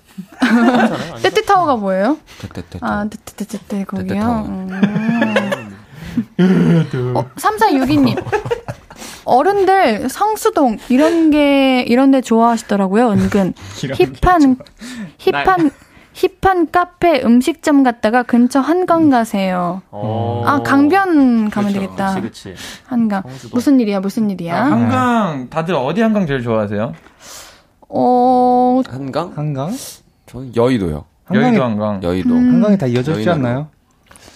떼떼타워가 1.24 1.76
뭐예요? 1.78 2.18
떼떼떼. 2.42 2.80
아, 2.82 3.08
떼떼떼떼 3.10 3.84
거기요? 3.86 4.46
음. 4.48 5.76
어, 7.16 7.26
3462님. 7.36 8.24
어른들 9.26 10.10
성수동 10.10 10.78
이런 10.90 11.30
게 11.30 11.82
이런 11.88 12.12
데 12.12 12.22
좋아하시더라고요. 12.22 13.12
은근 13.12 13.54
hip한 14.22 14.58
hip한 15.20 15.72
hip한 16.14 16.72
카페 16.72 17.22
음식점 17.24 17.84
갔다가 17.84 18.24
근처 18.24 18.60
한강 18.60 19.10
가세요. 19.10 19.82
오. 19.92 20.44
아 20.46 20.62
강변 20.64 21.50
가면 21.50 21.74
그쵸. 21.74 21.80
되겠다. 21.82 22.16
그치, 22.16 22.52
그치. 22.54 22.56
한강 22.88 23.22
성수동. 23.22 23.52
무슨 23.54 23.80
일이야 23.80 24.00
무슨 24.00 24.30
일이야? 24.32 24.58
아, 24.58 24.66
한강 24.66 25.50
다들 25.50 25.76
어디 25.76 26.02
한강 26.02 26.26
제일 26.26 26.42
좋아하세요? 26.42 26.94
어 27.90 28.82
한강? 28.90 29.32
한강? 29.36 29.72
저는 30.30 30.56
여의도요. 30.56 31.06
여의도 31.34 31.64
한강. 31.64 32.04
여의도. 32.04 32.30
음. 32.30 32.54
한강이 32.54 32.78
다 32.78 32.86
이어져 32.88 33.18
있지 33.18 33.30
않나요? 33.30 33.68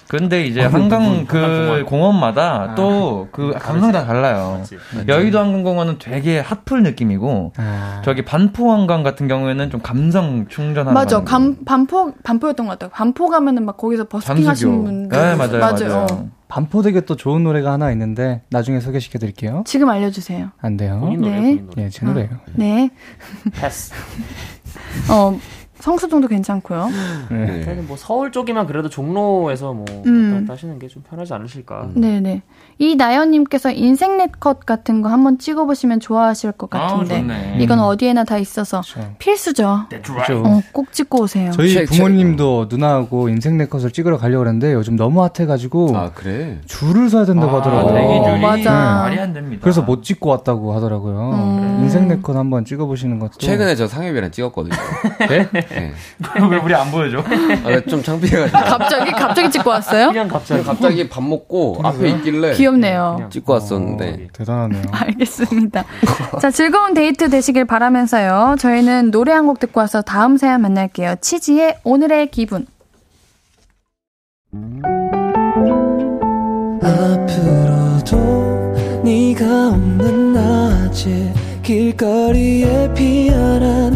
근데 0.08 0.46
이제 0.46 0.64
아, 0.64 0.68
한강 0.68 1.26
그 1.26 1.86
공원마다 1.88 2.72
아. 2.72 2.76
또그 2.76 3.54
감성이 3.58 3.91
다 3.91 4.06
달라요. 4.06 4.58
맞지. 4.60 4.78
여의도 5.08 5.39
한강공원은 5.39 5.98
되게 5.98 6.39
핫플 6.39 6.84
느낌이고 6.84 7.54
아. 7.58 8.02
저기 8.06 8.24
반포 8.24 8.72
한강 8.72 9.02
같은 9.02 9.28
경우에는 9.28 9.72
좀 9.72 9.82
감성 9.82 10.48
충전하는 10.50 10.94
맞아. 10.94 11.24
감, 11.24 11.58
반포 11.66 12.14
반포였던 12.24 12.68
것 12.68 12.74
같아요. 12.74 12.91
반포 12.94 13.28
가면은 13.30 13.66
막 13.66 13.78
거기서 13.78 14.04
버스킹 14.04 14.48
하시는 14.48 14.84
분들 14.84 15.18
네, 15.18 15.36
맞아요. 15.36 15.60
맞아요. 15.60 15.89
맞아요. 15.89 16.30
반포대교 16.48 17.02
또 17.02 17.16
좋은 17.16 17.44
노래가 17.44 17.72
하나 17.72 17.91
있는데 17.91 18.44
나중에 18.52 18.82
소개시켜 18.82 19.18
드릴게요. 19.18 19.64
지금 19.66 19.89
알려 19.89 20.12
주세요. 20.12 20.52
안 20.62 20.78
돼요. 20.78 21.00
본인 21.00 21.22
노래, 21.22 21.32
네. 21.32 21.41
본인 21.41 21.66
노래. 21.66 21.84
네, 21.84 21.89
제 21.89 22.06
노래예요. 22.06 22.30
네. 22.54 22.91
패스. 23.54 23.91
어, 25.12 25.39
성수동도 25.88 26.30
괜찮고요. 26.30 26.90
네. 27.30 27.46
네. 27.66 27.74
뭐 27.86 27.98
서울 27.98 28.32
쪽이면 28.32 28.68
그래도 28.68 28.88
종로에서 28.88 29.74
뭐 29.74 29.84
음. 30.06 30.46
하시는 30.50 30.80
게 30.80 30.88
좀 30.94 31.02
편하지 31.10 31.34
않으실까. 31.34 31.90
음. 31.96 32.02
네네. 32.02 32.42
이 32.78 32.96
나연님께서 32.96 33.72
인생 33.72 34.18
넷컷 34.18 34.66
같은 34.66 35.02
거 35.02 35.10
한번 35.10 35.40
찍어보시면 35.40 36.00
좋아하실 36.02 36.52
것 36.54 36.70
같은데 36.70 37.26
아, 37.30 37.56
이건 37.58 37.80
어디에나 37.80 38.24
다 38.26 38.38
있어서 38.38 38.82
그렇죠. 38.82 39.16
필수죠. 39.18 39.80
그렇죠. 39.90 40.44
어, 40.46 40.62
꼭 40.72 40.92
찍고 40.94 41.24
오세요. 41.24 41.52
저희 41.52 41.84
부모님도 41.86 42.68
누나하고 42.70 43.30
인생 43.30 43.58
넷컷을 43.58 43.92
찍으러 43.92 44.18
가려고 44.18 44.46
하는데 44.46 44.72
요즘 44.74 44.96
너무 44.96 45.24
핫해가지고 45.24 45.98
아 45.98 46.12
그래 46.14 46.60
줄을 46.66 47.10
서야 47.10 47.26
된다고 47.26 47.56
아, 47.56 47.60
하더라고요. 47.60 47.94
대기줄이 47.94 48.40
맞아. 48.42 48.72
말이 49.04 49.20
안 49.20 49.34
됩니다. 49.34 49.62
그래서 49.64 49.82
못 49.82 50.04
찍고 50.04 50.30
왔다고 50.30 50.74
하더라고요. 50.76 51.32
음. 51.34 51.80
인생 51.84 52.08
넷컷 52.08 52.36
한번 52.36 52.66
찍어보시는 52.66 53.18
것도 53.20 53.32
최근에 53.40 53.76
저 53.76 53.88
상엽이랑 53.88 54.30
찍었거든요. 54.32 54.76
네? 55.30 55.50
네. 55.74 55.94
왜 56.50 56.58
우리 56.58 56.74
안 56.76 56.90
보여줘? 56.92 57.20
아, 57.20 57.82
좀 57.90 58.02
창피해가지고. 58.04 58.58
갑자기 58.64 59.12
갑자기 59.12 59.52
찍고 59.52 59.70
왔어요? 59.70 60.08
그냥 60.10 60.28
갑자기 60.28 60.64
갑자기 60.64 61.10
밥 61.10 61.24
먹고 61.24 61.80
앞에 61.84 62.10
있길래 62.10 62.54
귀엽네요. 62.54 63.30
찍고 63.32 63.54
왔었는데 63.54 64.10
어, 64.10 64.28
대단하네요. 64.34 64.84
알겠습니다. 64.92 65.84
자 66.42 66.52
즐거운 66.52 66.94
데이트 66.94 67.30
되시길 67.30 67.66
바라면서요. 67.66 68.56
저희는 68.60 69.12
노래 69.12 69.32
한 69.32 69.44
곡 69.44 69.60
듣고 69.60 69.82
와서 69.82 70.02
다음 70.02 70.38
사연 70.38 70.62
만날게요. 70.62 71.16
치지의 71.22 71.80
오늘의 71.84 72.32
기분. 72.32 72.66
앞으로도 77.34 79.02
네가 79.04 79.70
없는 79.70 80.34
낮에 80.34 81.34
길거리에 81.64 82.94
피어난 82.94 83.96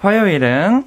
화요일은 0.00 0.84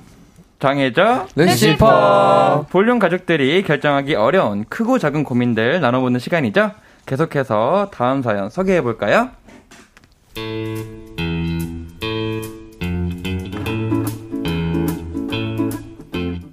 정해져 0.60 1.28
루시퍼 1.36 2.68
볼륨 2.70 3.00
가족들이 3.00 3.62
결정하기 3.64 4.16
어려운 4.16 4.66
크고 4.66 4.98
작은 4.98 5.24
고민들 5.24 5.80
나눠보는 5.82 6.20
시간이죠 6.20 6.72
계속해서 7.06 7.92
다음 7.94 8.24
사연 8.24 8.50
소개해 8.50 8.82
볼까요? 8.82 9.30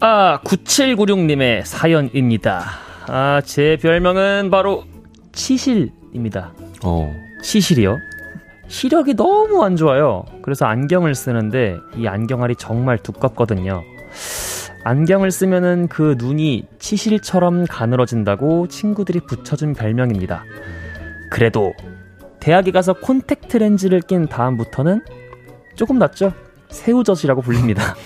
아, 0.02 0.40
9796님의 0.44 1.64
사연입니다. 1.64 2.64
아, 3.06 3.42
제 3.44 3.76
별명은 3.80 4.50
바로 4.50 4.84
치실입니다. 5.32 6.52
어. 6.82 7.14
치실이요? 7.42 7.98
시력이 8.70 9.14
너무 9.14 9.64
안 9.64 9.74
좋아요. 9.74 10.24
그래서 10.42 10.64
안경을 10.64 11.16
쓰는데 11.16 11.76
이 11.96 12.06
안경알이 12.06 12.54
정말 12.54 12.98
두껍거든요. 12.98 13.82
안경을 14.84 15.32
쓰면은 15.32 15.88
그 15.88 16.14
눈이 16.16 16.66
치실처럼 16.78 17.66
가늘어진다고 17.66 18.68
친구들이 18.68 19.20
붙여준 19.26 19.74
별명입니다. 19.74 20.44
그래도 21.30 21.74
대학에 22.38 22.70
가서 22.70 22.92
콘택트 22.94 23.56
렌즈를 23.56 24.00
낀 24.00 24.28
다음부터는 24.28 25.02
조금 25.74 25.98
낫죠? 25.98 26.32
새우젓이라고 26.68 27.42
불립니다. 27.42 27.96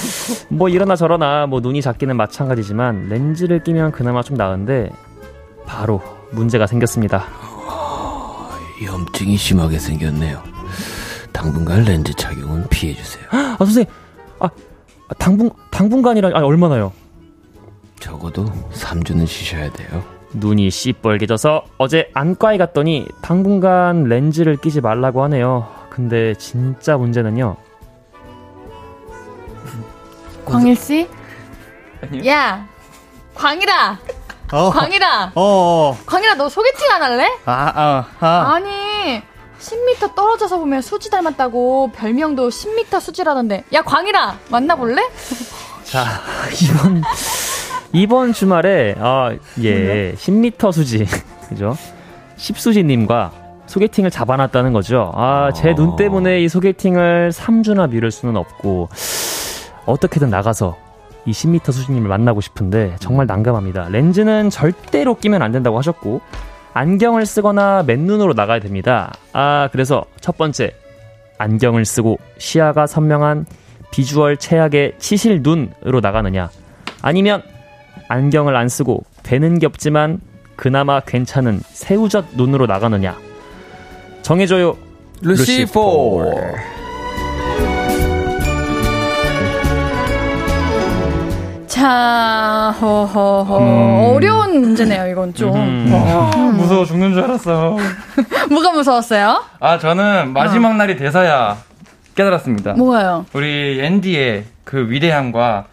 뭐 0.48 0.70
이러나 0.70 0.96
저러나 0.96 1.46
뭐 1.46 1.60
눈이 1.60 1.82
작기는 1.82 2.16
마찬가지지만 2.16 3.08
렌즈를 3.10 3.62
끼면 3.62 3.92
그나마 3.92 4.22
좀 4.22 4.38
나은데 4.38 4.88
바로 5.66 6.02
문제가 6.32 6.66
생겼습니다. 6.66 7.26
염증이 8.82 9.36
심하게 9.36 9.78
생겼네요. 9.78 10.42
당분간 11.32 11.84
렌즈 11.84 12.12
착용은 12.14 12.68
피해주세요. 12.68 13.24
아, 13.30 13.56
선생님! 13.58 13.92
아, 14.40 14.48
당분, 15.18 15.50
당분간이라, 15.70 16.30
아, 16.34 16.40
얼마나요? 16.44 16.92
적어도 18.00 18.46
3주는 18.72 19.26
쉬셔야 19.26 19.70
돼요. 19.72 20.02
눈이 20.34 20.70
씨뻘개져서 20.70 21.64
어제 21.78 22.10
안과에 22.14 22.58
갔더니 22.58 23.06
당분간 23.22 24.04
렌즈를 24.04 24.56
끼지 24.56 24.80
말라고 24.80 25.22
하네요. 25.24 25.68
근데 25.90 26.34
진짜 26.34 26.96
문제는요. 26.96 27.56
광일씨? 30.44 31.08
야! 32.26 32.66
광일아! 33.34 33.98
어. 34.54 34.70
광일아. 34.70 35.32
어, 35.34 35.42
어. 35.42 35.98
광일아 36.06 36.34
너 36.34 36.48
소개팅 36.48 36.90
안 36.92 37.02
할래? 37.02 37.26
아, 37.44 37.72
아, 37.74 38.04
아. 38.20 38.54
아니 38.54 39.20
10m 39.60 40.14
떨어져서 40.14 40.58
보면 40.58 40.80
수지 40.82 41.10
닮았다고 41.10 41.90
별명도 41.94 42.48
10m 42.48 43.00
수지라던데. 43.00 43.64
야 43.72 43.82
광일아 43.82 44.36
만나볼래? 44.50 45.02
자 45.84 46.04
이번 46.62 47.02
이번 47.92 48.32
주말에 48.32 48.94
아예 48.98 50.14
10m 50.16 50.72
수지 50.72 51.06
그죠? 51.48 51.76
10수지님과 52.36 53.30
소개팅을 53.66 54.10
잡아놨다는 54.10 54.72
거죠. 54.72 55.10
아, 55.14 55.50
제 55.54 55.74
눈 55.74 55.96
때문에 55.96 56.40
이 56.42 56.48
소개팅을 56.48 57.30
3주나 57.34 57.88
미룰 57.88 58.10
수는 58.10 58.36
없고, 58.36 58.88
어떻게든 59.86 60.28
나가서 60.28 60.76
이 61.26 61.32
10m 61.32 61.72
수준님을 61.72 62.08
만나고 62.08 62.40
싶은데 62.40 62.96
정말 63.00 63.26
난감합니다. 63.26 63.88
렌즈는 63.88 64.50
절대로 64.50 65.16
끼면 65.16 65.42
안 65.42 65.52
된다고 65.52 65.78
하셨고 65.78 66.20
안경을 66.74 67.24
쓰거나 67.24 67.84
맨눈으로 67.86 68.34
나가야 68.34 68.60
됩니다. 68.60 69.12
아, 69.32 69.68
그래서 69.72 70.04
첫 70.20 70.36
번째 70.36 70.74
안경을 71.38 71.84
쓰고 71.84 72.18
시야가 72.38 72.86
선명한 72.86 73.46
비주얼 73.90 74.36
최악의 74.36 74.94
치실 74.98 75.40
눈으로 75.42 76.00
나가느냐 76.00 76.50
아니면 77.00 77.42
안경을 78.08 78.56
안 78.56 78.68
쓰고 78.68 79.04
되는 79.22 79.58
게 79.58 79.66
없지만 79.66 80.20
그나마 80.56 81.00
괜찮은 81.00 81.60
새우젓 81.64 82.24
눈으로 82.36 82.66
나가느냐 82.66 83.16
정해줘요 84.22 84.76
루시포. 85.22 86.22
루시포. 86.22 86.73
자, 91.66 92.74
허허허. 92.80 93.58
음. 93.58 94.14
어려운 94.14 94.60
문제네요, 94.60 95.08
이건 95.10 95.34
좀. 95.34 95.54
음. 95.54 95.90
어. 95.92 96.30
무서워 96.54 96.84
죽는 96.84 97.12
줄 97.14 97.24
알았어. 97.24 97.76
뭐가 98.50 98.72
무서웠어요? 98.72 99.42
아, 99.60 99.78
저는 99.78 100.32
마지막 100.32 100.70
어. 100.70 100.74
날이 100.74 100.96
돼서야 100.96 101.56
깨달았습니다. 102.14 102.74
뭐가요? 102.74 103.26
우리 103.32 103.80
앤디의 103.82 104.44
그 104.64 104.88
위대함과 104.88 105.64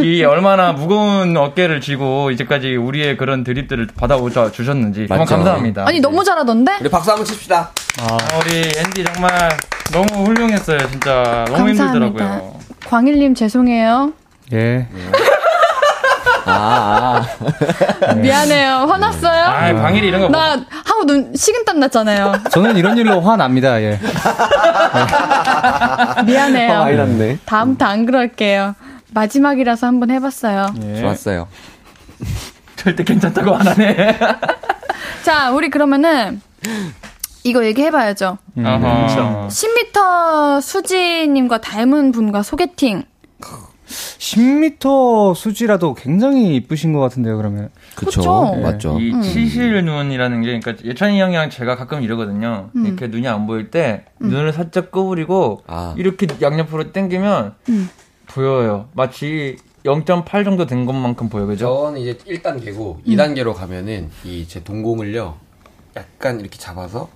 이 0.00 0.22
얼마나 0.24 0.72
무거운 0.72 1.36
어깨를 1.36 1.80
쥐고 1.80 2.30
이제까지 2.32 2.76
우리의 2.76 3.16
그런 3.16 3.42
드립들을 3.44 3.88
받아오자 3.96 4.50
주셨는지 4.50 5.06
정말 5.08 5.26
감사합니다. 5.26 5.84
아니 5.86 6.00
너무 6.00 6.22
잘하던데? 6.24 6.78
우리 6.80 6.90
박수 6.90 7.10
한번 7.10 7.24
칩시다. 7.24 7.70
아, 8.00 8.18
우리 8.40 8.56
앤디 8.78 9.04
정말 9.04 9.30
너무 9.92 10.24
훌륭했어요. 10.26 10.78
진짜 10.90 11.44
너무 11.48 11.64
감사합니다. 11.64 11.84
힘들더라고요. 12.06 12.54
광일님 12.86 13.34
죄송해요. 13.34 14.12
예. 14.52 14.86
아, 16.46 17.22
아. 18.06 18.12
미안해요. 18.14 18.86
화났어요? 18.88 19.44
아, 19.44 19.72
방일이 19.82 20.08
이런 20.08 20.20
거. 20.20 20.28
나 20.28 20.56
뭐. 20.56 20.64
하고 20.84 21.06
눈 21.06 21.34
식은땀 21.34 21.80
났잖아요. 21.80 22.34
저는 22.50 22.76
이런 22.76 22.96
일로 22.98 23.20
화납니다. 23.20 23.80
예. 23.82 23.98
미안해요. 26.26 26.72
화 26.72 26.78
많이 26.84 26.96
났네. 26.96 27.38
다음부터 27.44 27.84
안 27.84 28.06
그럴게요. 28.06 28.74
마지막이라서 29.12 29.86
한번 29.86 30.10
해봤어요. 30.10 30.66
예. 30.82 31.00
좋았어요. 31.00 31.48
절대 32.76 33.04
괜찮다고 33.04 33.54
안 33.54 33.66
하네. 33.66 34.18
자, 35.24 35.50
우리 35.52 35.70
그러면은 35.70 36.40
이거 37.44 37.64
얘기해봐야죠. 37.64 38.38
음. 38.58 38.64
10m 39.48 40.60
수지님과 40.60 41.60
닮은 41.60 42.12
분과 42.12 42.42
소개팅 42.42 43.04
10m 43.86 45.34
수지라도 45.34 45.94
굉장히 45.94 46.56
이쁘신 46.56 46.92
것 46.92 47.00
같은데요, 47.00 47.36
그러면. 47.36 47.70
그쵸. 47.94 48.52
네. 48.56 48.62
맞죠. 48.62 48.98
이 48.98 49.12
음. 49.12 49.22
치실 49.22 49.84
눈이라는 49.84 50.42
게, 50.42 50.58
그러니까 50.60 50.84
예찬이 50.84 51.20
형이랑 51.20 51.50
제가 51.50 51.76
가끔 51.76 52.02
이러거든요. 52.02 52.70
음. 52.76 52.86
이렇게 52.86 53.06
눈이 53.08 53.28
안 53.28 53.46
보일 53.46 53.70
때, 53.70 54.04
음. 54.22 54.28
눈을 54.28 54.52
살짝 54.52 54.90
구부리고, 54.90 55.62
아. 55.66 55.94
이렇게 55.98 56.26
양옆으로 56.40 56.92
당기면, 56.92 57.54
음. 57.68 57.90
보여요. 58.26 58.88
마치 58.94 59.56
0.8 59.84 60.44
정도 60.44 60.66
된 60.66 60.86
것만큼 60.86 61.28
보여, 61.28 61.44
그죠? 61.46 61.66
저는 61.84 62.00
이제 62.00 62.14
1단계고, 62.26 63.04
2단계로 63.04 63.54
가면은, 63.54 64.10
이 64.24 64.46
제 64.48 64.64
동공을요, 64.64 65.34
약간 65.96 66.40
이렇게 66.40 66.58
잡아서, 66.58 67.08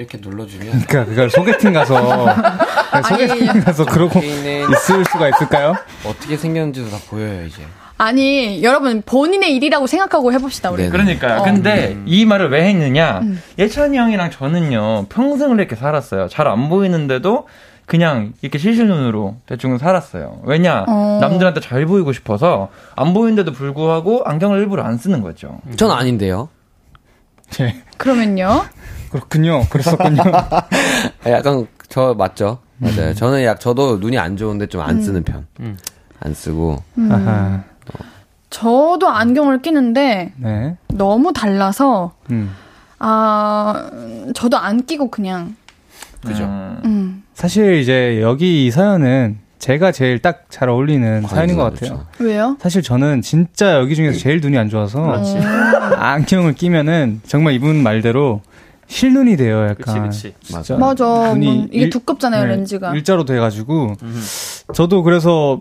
이렇게 0.00 0.18
눌러주면. 0.20 0.66
그러니까 0.86 1.04
그걸 1.04 1.30
소개팅 1.30 1.72
가서 1.72 1.94
소개팅 3.08 3.60
가서 3.60 3.84
그러고 3.84 4.18
있을 4.20 5.04
수가 5.04 5.28
있을까요? 5.28 5.76
어떻게 6.06 6.36
생겼는지도 6.36 6.90
다 6.90 6.96
보여요 7.08 7.44
이제. 7.44 7.62
아니 7.98 8.62
여러분 8.62 9.02
본인의 9.04 9.54
일이라고 9.56 9.86
생각하고 9.86 10.32
해봅시다 10.32 10.70
우리. 10.70 10.88
그러니까요. 10.88 11.40
어. 11.40 11.44
근데 11.44 11.88
음. 11.92 12.04
이 12.06 12.24
말을 12.24 12.50
왜 12.50 12.64
했느냐? 12.68 13.20
음. 13.22 13.42
예찬이 13.58 13.96
형이랑 13.98 14.30
저는요 14.30 15.06
평생을 15.10 15.58
이렇게 15.58 15.76
살았어요. 15.76 16.28
잘 16.28 16.46
안 16.48 16.68
보이는데도 16.70 17.46
그냥 17.84 18.32
이렇게 18.40 18.56
실실 18.58 18.86
눈으로 18.88 19.36
대충 19.46 19.76
살았어요. 19.76 20.40
왜냐 20.44 20.84
어. 20.88 21.18
남들한테 21.20 21.60
잘 21.60 21.84
보이고 21.84 22.12
싶어서 22.14 22.68
안 22.96 23.12
보이는데도 23.12 23.52
불구하고 23.52 24.22
안경을 24.24 24.58
일부러 24.60 24.82
안 24.82 24.96
쓰는 24.96 25.20
거죠. 25.20 25.60
전 25.76 25.90
아닌데요. 25.90 26.48
네. 27.58 27.82
그러면요? 27.98 28.64
그렇군요. 29.10 29.64
그랬었군요. 29.68 30.22
약간 31.26 31.66
저 31.88 32.14
맞죠? 32.16 32.58
맞아요. 32.78 33.10
음. 33.10 33.14
저는 33.14 33.44
약 33.44 33.60
저도 33.60 33.98
눈이 33.98 34.18
안 34.18 34.36
좋은데 34.36 34.66
좀안 34.66 34.96
음. 34.96 35.02
쓰는 35.02 35.22
편. 35.24 35.46
음. 35.60 35.76
안 36.20 36.34
쓰고. 36.34 36.82
음. 36.98 37.62
저도 38.50 39.08
안경을 39.08 39.62
끼는데 39.62 40.32
네. 40.36 40.76
너무 40.88 41.32
달라서 41.32 42.12
음. 42.30 42.52
아 42.98 43.90
저도 44.34 44.56
안 44.56 44.84
끼고 44.84 45.10
그냥. 45.10 45.56
그죠. 46.26 46.44
음. 46.84 47.22
사실 47.34 47.76
이제 47.76 48.20
여기 48.20 48.66
이 48.66 48.70
사연은 48.70 49.38
제가 49.58 49.92
제일 49.92 50.18
딱 50.20 50.46
잘 50.50 50.68
어울리는 50.68 51.22
사연인 51.22 51.56
것 51.56 51.62
같아요. 51.64 52.06
그렇죠. 52.16 52.30
왜요? 52.30 52.56
사실 52.60 52.82
저는 52.82 53.22
진짜 53.22 53.74
여기 53.76 53.94
중에서 53.94 54.18
제일 54.18 54.40
눈이 54.40 54.58
안 54.58 54.68
좋아서 54.68 55.22
안경을 55.96 56.54
끼면은 56.54 57.22
정말 57.26 57.54
이분 57.54 57.82
말대로 57.82 58.42
실눈이 58.90 59.36
돼요, 59.36 59.68
약간. 59.68 60.08
그치, 60.08 60.34
그치. 60.40 60.52
맞아. 60.52 60.76
맞아. 60.76 61.32
눈이 61.32 61.46
뭐 61.46 61.66
이게 61.70 61.84
일, 61.84 61.90
두껍잖아요, 61.90 62.44
네, 62.44 62.50
렌즈가. 62.56 62.92
일자로 62.92 63.24
돼가지고. 63.24 63.94
저도 64.74 65.04
그래서 65.04 65.60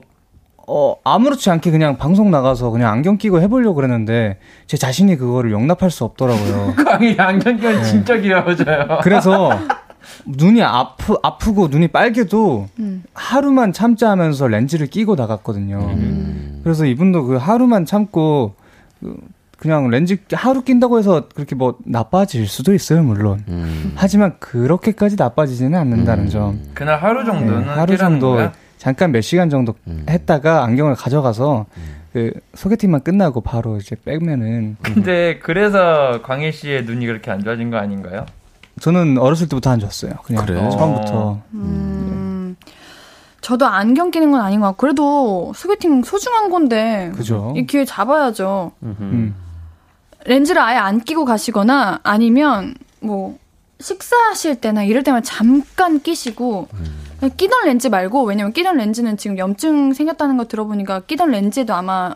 어, 0.68 0.96
아무렇지 1.04 1.50
않게 1.50 1.72
그냥 1.72 1.98
방송 1.98 2.30
나가서 2.32 2.70
그냥 2.72 2.92
안경 2.92 3.18
끼고 3.18 3.42
해보려고 3.42 3.76
그랬는데, 3.76 4.38
제 4.68 4.78
자신이 4.78 5.16
그거를 5.16 5.52
용납할 5.52 5.90
수 5.90 6.04
없더라고요. 6.06 6.74
광이 6.86 7.16
안경 7.18 7.58
끼면 7.58 7.78
네. 7.78 7.84
진짜 7.84 8.18
귀여워져요. 8.18 9.00
그래서, 9.04 9.50
눈이 10.26 10.62
아프, 10.64 11.16
아프고 11.24 11.68
눈이 11.68 11.90
빨개도 11.90 12.68
음. 12.80 13.04
하루만 13.14 13.74
참자 13.74 14.10
하면서 14.12 14.48
렌즈를 14.48 14.88
끼고 14.88 15.16
나갔거든요. 15.16 15.78
음. 15.80 16.62
그래서 16.64 16.86
이분도 16.86 17.26
그 17.26 17.36
하루만 17.38 17.86
참고, 17.86 18.54
그 19.00 19.18
그냥 19.60 19.90
렌즈 19.90 20.18
하루 20.32 20.64
낀다고 20.64 21.00
해서 21.00 21.28
그렇게 21.36 21.54
뭐 21.54 21.78
나빠질 21.86 22.48
수도 22.48 22.74
있어요, 22.74 23.04
물론. 23.04 23.44
음. 23.50 23.92
하지만 23.96 24.38
그렇게까지 24.40 25.18
나빠지지는 25.18 25.78
않는다는 25.78 26.26
음. 26.26 26.30
점. 26.30 26.62
그날 26.74 27.02
하루 27.02 27.26
정도는 27.26 27.66
네, 27.66 27.68
하루 27.68 27.98
정도 27.98 28.34
거야? 28.36 28.54
잠깐 28.78 29.12
몇 29.12 29.20
시간 29.22 29.50
정도 29.50 29.76
음. 29.88 30.06
했다가 30.10 30.64
안경을 30.64 30.96
가져가서 30.96 31.66
음. 31.76 31.84
그 32.14 32.32
소개팅만 32.54 33.02
끝나고 33.04 33.42
바로 33.42 33.78
이제 33.78 33.98
빼면은. 34.06 34.78
근데 34.82 35.40
그래서 35.40 36.22
광희 36.24 36.54
씨의 36.54 36.86
눈이 36.86 37.06
그렇게 37.06 37.30
안 37.30 37.44
좋아진 37.44 37.70
거 37.70 37.78
아닌가요? 37.78 38.26
저는 38.80 39.18
어렸을 39.18 39.50
때부터 39.50 39.72
안 39.72 39.80
좋았어요. 39.80 40.14
그냥 40.24 40.46
그래? 40.46 40.70
처음부터. 40.70 41.42
음. 41.54 42.56
저도 43.42 43.66
안경 43.66 44.12
끼는 44.12 44.32
건 44.32 44.42
아닌 44.42 44.62
것 44.62 44.68
같고 44.68 44.78
그래도 44.78 45.52
소개팅 45.56 46.04
소중한 46.04 46.50
건데 46.50 47.12
그죠. 47.16 47.54
이 47.58 47.66
기회 47.66 47.84
잡아야죠. 47.84 48.72
음. 48.84 49.36
렌즈를 50.30 50.62
아예 50.62 50.78
안 50.78 51.00
끼고 51.00 51.26
가시거나 51.26 52.02
아니면 52.04 52.76
뭐 53.00 53.40
식사하실 53.80 54.62
때나 54.62 54.84
이럴 54.84 55.02
때만 55.02 55.24
잠깐 55.24 56.00
끼시고 56.00 56.68
음. 56.72 57.30
끼던 57.36 57.66
렌즈 57.66 57.88
말고 57.88 58.26
왜냐면 58.26 58.54
끼던 58.54 58.78
렌즈는 58.78 59.18
지금 59.18 59.40
염증 59.40 59.94
생겼다는 59.94 60.38
거 60.38 60.46
들어보니까 60.46 61.00
끼던 61.02 61.32
렌즈에도 61.32 61.74
아마 61.74 62.14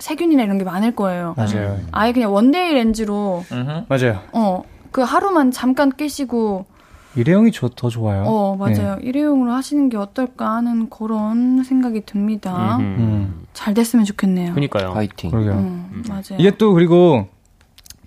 세균이나 0.00 0.42
이런 0.42 0.58
게 0.58 0.64
많을 0.64 0.96
거예요. 0.96 1.34
맞아요. 1.36 1.78
아예 1.92 2.12
그냥 2.12 2.34
one-day 2.34 2.74
렌즈로 2.74 3.44
맞아요. 3.88 4.18
어, 4.32 4.64
그 4.90 5.02
하루만 5.02 5.52
잠깐 5.52 5.92
끼시고 5.92 6.66
일회용이 7.14 7.52
저, 7.52 7.68
더 7.68 7.88
좋아요. 7.88 8.24
어, 8.26 8.56
맞아요. 8.56 8.96
네. 8.96 9.02
일회용으로 9.02 9.52
하시는 9.52 9.88
게 9.88 9.96
어떨까 9.96 10.56
하는 10.56 10.90
그런 10.90 11.62
생각이 11.62 12.00
듭니다. 12.06 12.78
음. 12.80 13.44
잘 13.52 13.72
됐으면 13.74 14.04
좋겠네요. 14.04 14.54
그니까요. 14.54 14.94
파이팅. 14.94 15.30
그러게요. 15.30 15.52
음, 15.52 16.02
맞아요. 16.08 16.38
이게 16.38 16.50
또 16.52 16.72
그리고 16.72 17.28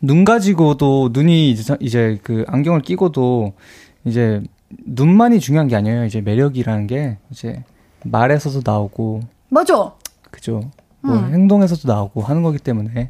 눈 0.02 0.26
가지고도 0.26 1.10
눈이 1.14 1.52
이제, 1.52 1.76
이제 1.80 2.20
그 2.24 2.44
안경을 2.48 2.82
끼고도 2.82 3.54
이제 4.06 4.42
눈만이 4.86 5.40
중요한 5.40 5.68
게 5.68 5.76
아니에요. 5.76 6.06
이제 6.06 6.22
매력이라는 6.22 6.88
게 6.88 7.18
이제 7.32 7.64
말에서도 8.04 8.62
나오고 8.70 9.22
맞아. 9.50 9.92
그죠. 10.32 10.70
뭐 11.02 11.16
음. 11.16 11.34
행동에서도 11.34 11.88
나오고 11.92 12.22
하는 12.22 12.44
거기 12.44 12.58
때문에 12.58 13.10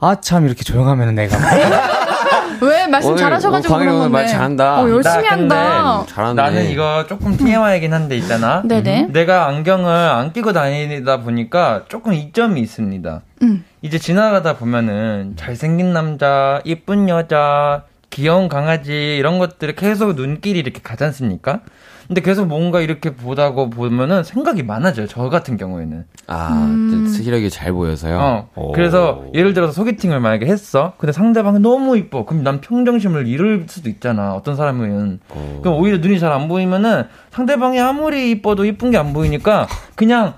아 0.00 0.14
참 0.20 0.46
이렇게 0.46 0.62
조용하면 0.62 1.14
내가 1.14 1.36
왜 2.62 2.86
말씀 2.86 3.16
잘하셔가지고 3.16 3.76
그런 3.78 3.98
건데. 3.98 4.08
말 4.12 4.26
잘한다. 4.26 4.82
어, 4.82 4.88
열심히 4.90 5.26
한다. 5.26 6.04
잘하네. 6.08 6.34
나는 6.34 6.70
이거 6.70 7.04
조금 7.08 7.36
TMI이긴 7.36 7.92
한데 7.92 8.16
있잖아. 8.16 8.62
네네. 8.64 9.00
음. 9.06 9.12
내가 9.12 9.46
안경을 9.46 9.92
안 9.92 10.32
끼고 10.32 10.52
다니다 10.52 11.20
보니까 11.20 11.84
조금 11.88 12.14
이점이 12.14 12.60
있습니다. 12.60 13.22
음. 13.42 13.64
이제 13.82 13.98
지나가다 13.98 14.56
보면은 14.56 15.34
잘생긴 15.36 15.92
남자, 15.92 16.60
이쁜 16.64 17.08
여자, 17.08 17.82
귀여운 18.10 18.48
강아지 18.48 19.16
이런 19.16 19.38
것들을 19.38 19.74
계속 19.76 20.14
눈길이 20.14 20.58
이렇게 20.58 20.80
가지 20.82 21.04
않습니까? 21.04 21.60
근데 22.08 22.22
계속 22.22 22.46
뭔가 22.46 22.80
이렇게 22.80 23.14
보다고 23.14 23.68
보면은 23.68 24.24
생각이 24.24 24.62
많아져요. 24.62 25.06
저 25.06 25.28
같은 25.28 25.58
경우에는. 25.58 26.04
아, 26.26 26.48
음. 26.54 27.06
시력이 27.06 27.50
잘 27.50 27.72
보여서요? 27.72 28.48
어. 28.54 28.72
그래서 28.74 29.24
예를 29.34 29.52
들어서 29.52 29.72
소개팅을 29.74 30.18
만약에 30.18 30.46
했어. 30.46 30.94
근데 30.96 31.12
상대방이 31.12 31.58
너무 31.60 31.98
이뻐. 31.98 32.24
그럼 32.24 32.42
난 32.42 32.62
평정심을 32.62 33.26
잃을 33.26 33.66
수도 33.68 33.90
있잖아. 33.90 34.34
어떤 34.34 34.56
사람은. 34.56 35.20
오. 35.34 35.60
그럼 35.60 35.76
오히려 35.78 35.98
눈이 35.98 36.18
잘 36.18 36.32
안 36.32 36.48
보이면은 36.48 37.04
상대방이 37.30 37.78
아무리 37.80 38.30
이뻐도 38.30 38.64
이쁜 38.64 38.90
게 38.90 38.96
안 38.96 39.12
보이니까 39.12 39.66
그냥 39.94 40.34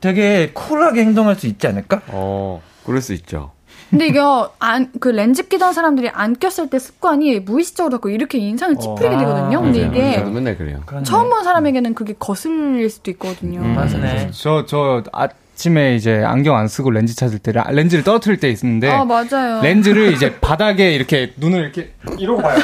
되게 0.00 0.52
쿨하게 0.54 1.00
행동할 1.02 1.34
수 1.34 1.46
있지 1.48 1.66
않을까? 1.66 2.02
어, 2.08 2.62
그럴 2.86 3.00
수 3.02 3.12
있죠. 3.14 3.50
근데 3.90 4.06
이거 4.06 4.52
안, 4.60 4.90
그 5.00 5.08
렌즈 5.08 5.48
끼던 5.48 5.72
사람들이 5.72 6.10
안 6.10 6.36
꼈을 6.38 6.70
때 6.70 6.78
습관이 6.78 7.40
무의식적으로 7.40 7.90
갖고 7.92 8.08
이렇게 8.08 8.38
인상을 8.38 8.76
찌푸리게 8.76 9.16
어. 9.16 9.18
되거든요. 9.18 9.58
아, 9.58 9.60
근데 9.62 9.80
이게 9.80 10.14
저도 10.18 10.30
맨날 10.30 10.56
그래요. 10.56 10.80
처음 11.02 11.28
본 11.28 11.42
사람에게는 11.42 11.94
그게 11.94 12.14
거슬릴 12.18 12.88
수도 12.88 13.10
있거든요. 13.10 13.60
음, 13.60 13.74
맞네. 13.74 14.30
저, 14.32 14.64
저, 14.66 15.02
아침에 15.12 15.96
이제 15.96 16.22
안경 16.24 16.56
안 16.56 16.68
쓰고 16.68 16.90
렌즈 16.92 17.16
찾을 17.16 17.40
때, 17.40 17.52
렌즈를 17.70 18.04
떨어뜨릴 18.04 18.38
때 18.38 18.48
있는데. 18.50 18.88
아, 18.88 19.04
맞아요. 19.04 19.60
렌즈를 19.60 20.12
이제 20.12 20.38
바닥에 20.40 20.92
이렇게 20.92 21.32
눈을 21.36 21.60
이렇게 21.60 21.92
이러고 22.16 22.42
봐요. 22.42 22.58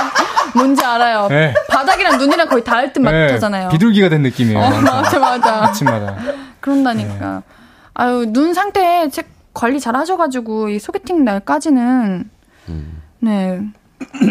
뭔지 0.56 0.84
알아요. 0.84 1.28
네. 1.28 1.54
바닥이랑 1.68 2.18
눈이랑 2.18 2.48
거의 2.48 2.64
닿을 2.64 2.92
듯 2.92 3.00
맞잖아요. 3.00 3.68
네. 3.68 3.72
비둘기가 3.72 4.08
된 4.08 4.22
느낌이에요. 4.22 4.58
어, 4.58 4.70
맞아, 4.80 5.18
맞아. 5.18 5.64
아침마다. 5.64 6.16
그런다니까. 6.60 7.42
네. 7.46 7.54
아유, 7.94 8.26
눈 8.28 8.54
상태 8.54 9.08
책 9.10 9.41
관리 9.54 9.80
잘 9.80 9.96
하셔가지고 9.96 10.68
이 10.70 10.78
소개팅 10.78 11.24
날까지는 11.24 12.28
음. 12.68 13.02
네 13.20 13.60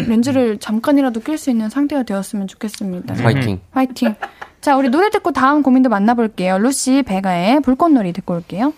렌즈를 0.08 0.58
잠깐이라도 0.58 1.20
낄 1.20 1.38
수 1.38 1.48
있는 1.50 1.68
상태가 1.70 2.02
되었으면 2.02 2.46
좋겠습니다. 2.48 3.14
화이팅. 3.14 3.60
화이팅. 3.70 4.14
자, 4.60 4.76
우리 4.76 4.88
노래 4.90 5.08
듣고 5.10 5.30
다음 5.32 5.62
고민도 5.62 5.88
만나볼게요. 5.88 6.58
루시 6.58 7.02
베가의 7.02 7.60
불꽃놀이 7.62 8.12
듣고 8.12 8.34
올게요. 8.34 8.74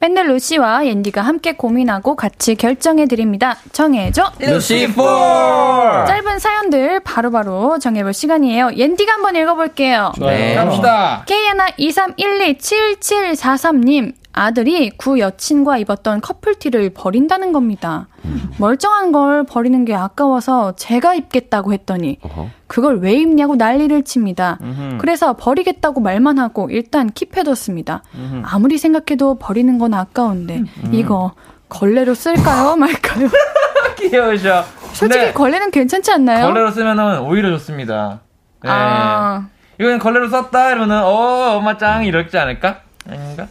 밴드 0.00 0.20
루시와 0.20 0.86
옌디가 0.86 1.22
함께 1.22 1.52
고민하고 1.54 2.14
같이 2.14 2.54
결정해 2.56 3.06
드립니다. 3.06 3.56
정해줘. 3.72 4.32
루시 4.38 4.88
4. 4.88 6.04
짧은 6.06 6.38
사연들 6.38 7.00
바로바로 7.00 7.78
정해볼 7.78 8.12
시간이에요. 8.12 8.72
옌디가 8.76 9.14
한번 9.14 9.34
읽어볼게요. 9.36 10.12
네. 10.20 10.56
갑시다. 10.56 11.24
케이에나 11.26 11.68
23127743님 11.68 14.12
아들이 14.36 14.90
구 14.90 15.20
여친과 15.20 15.78
입었던 15.78 16.20
커플티를 16.20 16.90
버린다는 16.90 17.52
겁니다. 17.52 18.08
음. 18.24 18.50
멀쩡한 18.58 19.12
걸 19.12 19.44
버리는 19.44 19.84
게 19.84 19.94
아까워서 19.94 20.74
제가 20.76 21.14
입겠다고 21.14 21.72
했더니. 21.72 22.18
그걸 22.66 22.98
왜 22.98 23.14
입냐고 23.14 23.54
난리를 23.54 24.02
칩니다. 24.02 24.58
그래서 24.98 25.34
버리겠다고 25.36 26.00
말만 26.00 26.38
하고 26.40 26.68
일단 26.70 27.10
킵해뒀습니다. 27.10 28.00
아무리 28.42 28.76
생각해도 28.78 29.36
버리는 29.38 29.78
건 29.78 29.94
아까운데 29.94 30.58
음. 30.58 30.90
이거 30.92 31.32
걸레로 31.68 32.14
쓸까요 32.14 32.76
말까요? 32.76 33.28
귀여우셔. 33.98 34.64
솔직히 34.92 35.32
걸레는 35.32 35.70
괜찮지 35.70 36.10
않나요? 36.12 36.46
걸레로 36.46 36.70
쓰면 36.72 37.20
오히려 37.20 37.50
좋습니다. 37.50 38.20
네. 38.62 38.70
아. 38.70 39.46
이건 39.80 39.98
걸레로 39.98 40.28
썼다 40.28 40.70
이러면은 40.70 41.02
어 41.02 41.56
엄마 41.56 41.76
짱 41.76 42.04
이렇지 42.04 42.36
않을까? 42.38 42.80
아닌가? 43.08 43.46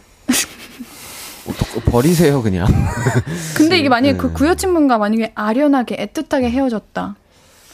버리세요 1.90 2.42
그냥. 2.42 2.66
근데 3.56 3.78
이게 3.78 3.88
만약에 3.88 4.16
그 4.16 4.26
네. 4.26 4.32
그 4.32 4.38
구여친분과 4.38 4.98
만약에 4.98 5.32
아련하게 5.34 5.96
애틋하게 6.06 6.44
헤어졌다. 6.50 7.16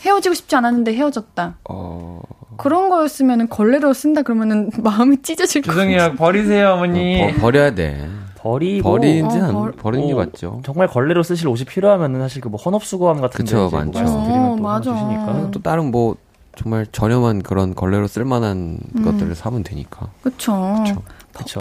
헤어지고 0.04 0.34
싶지 0.34 0.56
않았는데 0.56 0.94
헤어졌다. 0.94 1.56
어... 1.68 2.20
그런 2.56 2.88
거였으면 2.90 3.48
걸레로 3.48 3.92
쓴다 3.92 4.22
그러면은 4.22 4.70
마음이 4.82 5.22
찢어질 5.22 5.62
거예요. 5.62 5.74
죄송해요. 5.76 6.14
버리세요, 6.16 6.72
어머니. 6.74 7.22
어, 7.22 7.32
버, 7.40 7.50
려야 7.50 7.74
돼. 7.74 8.08
버리고 8.36 8.90
버리는지 8.90 9.38
어, 9.38 9.52
버, 9.52 9.70
버리는 9.72 10.06
게 10.06 10.14
맞죠. 10.14 10.60
정말 10.64 10.88
걸레로 10.88 11.22
쓰실 11.22 11.48
옷이 11.48 11.64
필요하면은 11.64 12.20
사실 12.20 12.40
그 12.40 12.48
뭐 12.48 12.58
헌업수거함 12.60 13.20
같은 13.20 13.44
그쵸, 13.44 13.68
많죠. 13.72 13.98
말씀드리면 13.98 14.42
어, 14.52 14.56
맞아. 14.56 14.92
주시니까. 14.92 15.50
또 15.52 15.60
다른 15.62 15.90
뭐 15.90 16.16
정말 16.56 16.86
저렴한 16.90 17.42
그런 17.42 17.74
걸레로 17.74 18.06
쓸 18.06 18.24
만한 18.24 18.78
음. 18.96 19.04
것들을 19.04 19.34
사면 19.34 19.62
되니까. 19.62 20.08
그렇죠. 20.22 20.84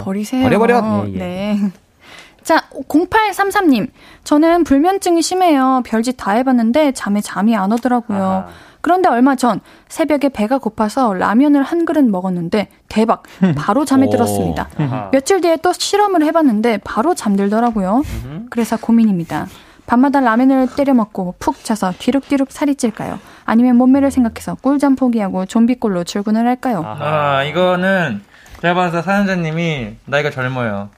버리세요. 0.00 0.42
버려 0.42 0.58
버려. 0.58 1.04
예, 1.14 1.20
예. 1.20 1.58
네. 2.40 2.44
자, 2.44 2.64
0833님. 2.88 3.88
저는 4.24 4.64
불면증이 4.64 5.22
심해요. 5.22 5.82
별짓 5.84 6.16
다 6.16 6.32
해봤는데 6.32 6.92
잠에 6.92 7.20
잠이 7.20 7.56
안 7.56 7.72
오더라고요. 7.72 8.22
아하. 8.22 8.48
그런데 8.82 9.10
얼마 9.10 9.34
전 9.36 9.60
새벽에 9.88 10.30
배가 10.30 10.56
고파서 10.58 11.12
라면을 11.12 11.62
한 11.62 11.84
그릇 11.84 12.02
먹었는데 12.02 12.68
대박 12.88 13.24
바로 13.54 13.84
잠에 13.84 14.08
들었습니다. 14.10 14.68
며칠 15.12 15.42
뒤에 15.42 15.58
또 15.62 15.72
실험을 15.74 16.24
해봤는데 16.24 16.78
바로 16.78 17.14
잠들더라고요. 17.14 18.02
그래서 18.48 18.78
고민입니다. 18.78 19.46
밤마다 19.86 20.20
라면을 20.20 20.68
때려 20.76 20.94
먹고 20.94 21.34
푹 21.38 21.62
자서 21.64 21.92
뒤룩뒤룩 21.98 22.52
살이 22.52 22.74
찔까요? 22.74 23.18
아니면 23.44 23.76
몸매를 23.76 24.10
생각해서 24.10 24.54
꿀잠 24.54 24.96
포기하고 24.96 25.44
좀비꼴로 25.46 26.04
출근을 26.04 26.46
할까요? 26.46 26.82
아 26.86 27.42
이거는 27.44 28.22
제가 28.62 28.72
봐서 28.74 29.02
사연자님이 29.02 29.96
나이가 30.06 30.30
젊어요. 30.30 30.88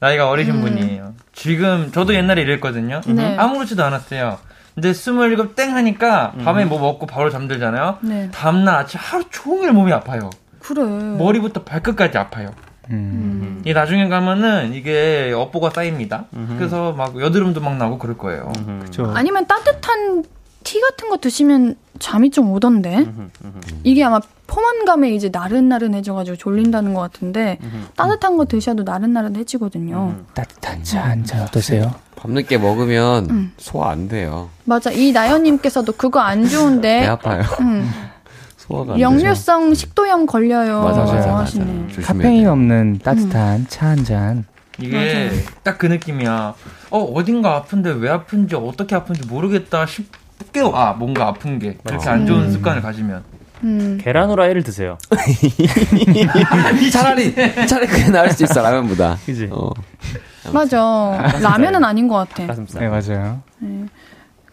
나이가 0.00 0.28
어리신 0.30 0.56
음. 0.56 0.60
분이에요. 0.62 1.14
지금 1.32 1.92
저도 1.92 2.14
옛날에 2.14 2.42
이랬거든요. 2.42 3.02
네. 3.06 3.36
아무렇지도 3.36 3.84
않았어요. 3.84 4.38
근데 4.74 4.92
스물일곱 4.94 5.56
땡 5.56 5.74
하니까 5.76 6.32
밤에 6.42 6.64
음. 6.64 6.68
뭐 6.70 6.80
먹고 6.80 7.06
바로 7.06 7.28
잠들잖아요. 7.28 7.98
네. 8.00 8.30
다음날 8.32 8.76
아침 8.76 8.98
하루 9.02 9.24
종일 9.30 9.72
몸이 9.72 9.92
아파요. 9.92 10.30
그래. 10.58 10.82
머리부터 10.82 11.64
발끝까지 11.64 12.16
아파요. 12.16 12.50
음. 12.90 13.62
이 13.64 13.72
나중에 13.72 14.08
가면은 14.08 14.72
이게 14.72 15.32
업보가 15.36 15.70
쌓입니다. 15.70 16.24
음흠. 16.34 16.56
그래서 16.56 16.92
막 16.92 17.20
여드름도 17.20 17.60
막 17.60 17.76
나고 17.76 17.98
그럴 17.98 18.16
거예요. 18.16 18.50
그렇죠. 18.80 19.12
아니면 19.14 19.46
따뜻한 19.46 20.24
티 20.64 20.80
같은 20.80 21.08
거 21.08 21.16
드시면 21.16 21.76
잠이 21.98 22.30
좀 22.30 22.50
오던데. 22.52 23.06
이게 23.84 24.04
아마 24.04 24.20
포만감에 24.46 25.10
이제 25.10 25.28
나른나른해져가지고 25.32 26.36
졸린다는 26.36 26.92
것 26.94 27.00
같은데 27.00 27.58
따뜻한 27.96 28.36
거 28.36 28.44
드셔도 28.44 28.82
나른나른해지거든요. 28.82 30.16
따뜻한 30.34 30.82
차 30.84 31.00
한 31.04 31.24
잔 31.24 31.42
어떠세요? 31.42 31.94
밤늦게 32.16 32.58
먹으면 32.58 33.30
음. 33.30 33.52
소화 33.56 33.90
안 33.90 34.08
돼요. 34.08 34.50
맞아. 34.64 34.90
이 34.90 35.12
나연님께서도 35.12 35.92
그거 35.92 36.20
안 36.20 36.46
좋은데. 36.46 37.00
배 37.00 37.06
아파요. 37.06 37.42
음. 37.60 37.90
소화가 38.58 39.00
역류성 39.00 39.74
식도염 39.74 40.26
걸려요. 40.26 40.82
맞아, 40.82 41.00
맞아, 41.04 41.32
맞아. 41.32 41.58
카페인 42.02 42.46
없는 42.46 42.98
따뜻한 43.02 43.60
음. 43.60 43.66
차한 43.68 44.04
잔. 44.04 44.44
이게 44.78 45.30
딱 45.62 45.78
그 45.78 45.86
느낌이야. 45.86 46.54
어 46.90 46.98
어딘가 46.98 47.56
아픈데 47.56 47.90
왜 47.92 48.10
아픈지 48.10 48.54
어떻게 48.56 48.94
아픈지 48.94 49.26
모르겠다 49.28 49.86
싶 49.86 50.10
게아 50.52 50.94
뭔가 50.98 51.28
아픈 51.28 51.58
게 51.58 51.78
이렇게 51.84 52.08
안 52.08 52.26
좋은 52.26 52.44
음. 52.44 52.50
습관을 52.50 52.82
가지면. 52.82 53.22
음. 53.62 53.98
계란 54.00 54.30
후라이를 54.30 54.62
드세요. 54.62 54.96
차라리 56.92 57.34
차라리 57.66 57.86
그게 57.86 58.08
나을 58.08 58.30
수 58.30 58.44
있어 58.44 58.62
라면보다. 58.62 59.18
그지. 59.26 59.48
어. 59.52 59.70
맞아. 60.52 60.78
라면은 61.42 61.84
아닌 61.84 62.08
것 62.08 62.16
같아. 62.16 62.46
가슴살. 62.46 62.80
네 62.80 62.88
맞아요. 62.88 63.42
네. 63.58 63.84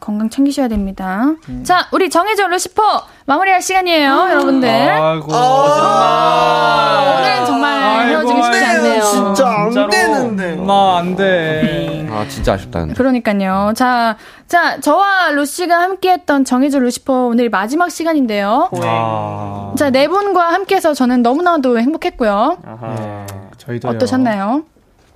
건강 0.07 0.29
챙기셔야 0.29 0.69
됩니다. 0.69 1.33
음. 1.49 1.65
자, 1.65 1.89
우리 1.91 2.09
정해져 2.09 2.47
루시퍼 2.47 2.81
마무리할 3.25 3.61
시간이에요, 3.61 4.09
아, 4.09 4.31
여러분들. 4.31 4.69
아이고. 4.69 5.27
아, 5.35 7.17
오늘은 7.19 7.45
정말 7.45 7.83
아이고, 7.83 8.09
헤어지기 8.31 8.43
쉽지 8.43 8.65
않네요. 8.65 9.01
진짜 9.03 9.47
안 9.49 9.65
진짜로. 9.69 9.89
되는데. 9.89 10.55
나안 10.55 11.15
돼. 11.17 12.07
아, 12.09 12.25
진짜 12.29 12.53
아쉽다. 12.53 12.79
근데. 12.79 12.93
그러니까요. 12.93 13.73
자, 13.75 14.15
자, 14.47 14.79
저와 14.79 15.31
루시가 15.31 15.77
함께했던 15.77 16.45
정해져 16.45 16.79
루시퍼 16.79 17.25
오늘 17.25 17.49
마지막 17.49 17.91
시간인데요. 17.91 18.69
아. 18.81 19.73
자, 19.77 19.89
네 19.89 20.07
분과 20.07 20.53
함께해서 20.53 20.93
저는 20.93 21.21
너무나도 21.21 21.79
행복했고요. 21.79 22.59
네, 22.95 23.25
저희도 23.57 23.89
어떠셨나요? 23.89 24.63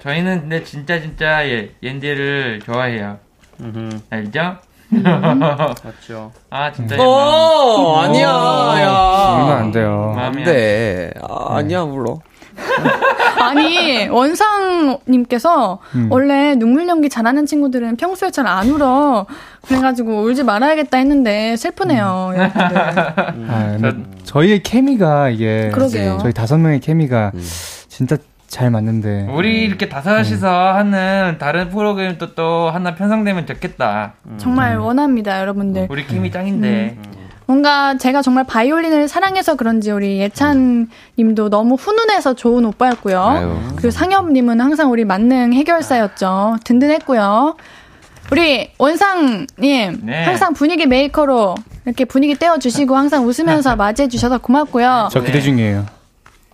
저희는 0.04 0.42
근데 0.42 0.66
진짜 0.66 1.00
진짜 1.00 1.48
예, 1.48 1.72
옌디를 1.82 2.60
좋아해요. 2.66 3.20
알죠? 4.10 4.58
맞죠. 4.92 6.32
아 6.50 6.72
진짜. 6.72 6.96
어 7.00 8.00
아니야. 8.02 8.28
야. 8.28 9.38
울면 9.42 9.58
안 9.58 9.72
돼요. 9.72 10.16
안 10.18 10.44
돼. 10.44 11.14
아, 11.22 11.56
아니야 11.58 11.84
물러. 11.86 12.20
아니 13.40 14.08
원상님께서 14.10 15.80
음. 15.96 16.08
원래 16.12 16.54
눈물 16.56 16.88
연기 16.88 17.10
잘하는 17.10 17.46
친구들은 17.46 17.96
평소에 17.96 18.30
잘 18.30 18.46
안 18.46 18.70
울어 18.70 19.26
그래가지고 19.68 20.24
울지 20.24 20.44
말아야겠다 20.44 20.98
했는데 20.98 21.56
슬프네요 21.56 22.34
음. 22.36 23.48
아, 23.50 23.78
저희의 24.26 24.62
케미가 24.64 25.30
이게 25.30 25.70
그러게요. 25.74 26.18
저희 26.22 26.34
다섯 26.34 26.58
명의 26.58 26.80
케미가 26.82 27.32
음. 27.34 27.48
진짜 27.88 28.18
잘 28.52 28.70
맞는데. 28.70 29.28
우리 29.32 29.64
이렇게 29.64 29.88
다섯이서 29.88 30.48
네. 30.48 30.78
하는 30.78 31.38
다른 31.40 31.70
프로그램도 31.70 32.36
또 32.36 32.70
하나 32.70 32.96
편성되면 32.96 33.48
좋겠다. 33.48 34.14
음. 34.26 34.36
정말 34.38 34.78
원합니다, 34.78 35.40
여러분들. 35.40 35.88
우리 35.90 36.06
케미 36.06 36.30
짱인데. 36.30 36.98
음. 36.98 37.12
뭔가 37.46 37.98
제가 37.98 38.22
정말 38.22 38.44
바이올린을 38.44 39.08
사랑해서 39.08 39.56
그런지 39.56 39.92
우리 39.92 40.20
예찬 40.20 40.90
님도 41.18 41.50
너무 41.50 41.76
훈훈해서 41.76 42.34
좋은 42.34 42.66
오빠였고요. 42.66 43.22
아유. 43.22 43.58
그리고 43.78 43.90
상엽 43.90 44.30
님은 44.32 44.60
항상 44.60 44.92
우리 44.92 45.06
만능 45.06 45.54
해결사였죠. 45.54 46.58
든든했고요. 46.66 47.56
우리 48.32 48.72
원상 48.78 49.48
님 49.60 50.02
네. 50.04 50.24
항상 50.24 50.54
분위기 50.54 50.86
메이커로 50.86 51.56
이렇게 51.86 52.06
분위기 52.06 52.36
띄워 52.36 52.58
주시고 52.60 52.96
항상 52.96 53.26
웃으면서 53.26 53.76
맞이해 53.78 54.08
주셔서 54.08 54.38
고맙고요. 54.38 55.10
저 55.12 55.22
기대 55.22 55.42
중이에요. 55.42 56.01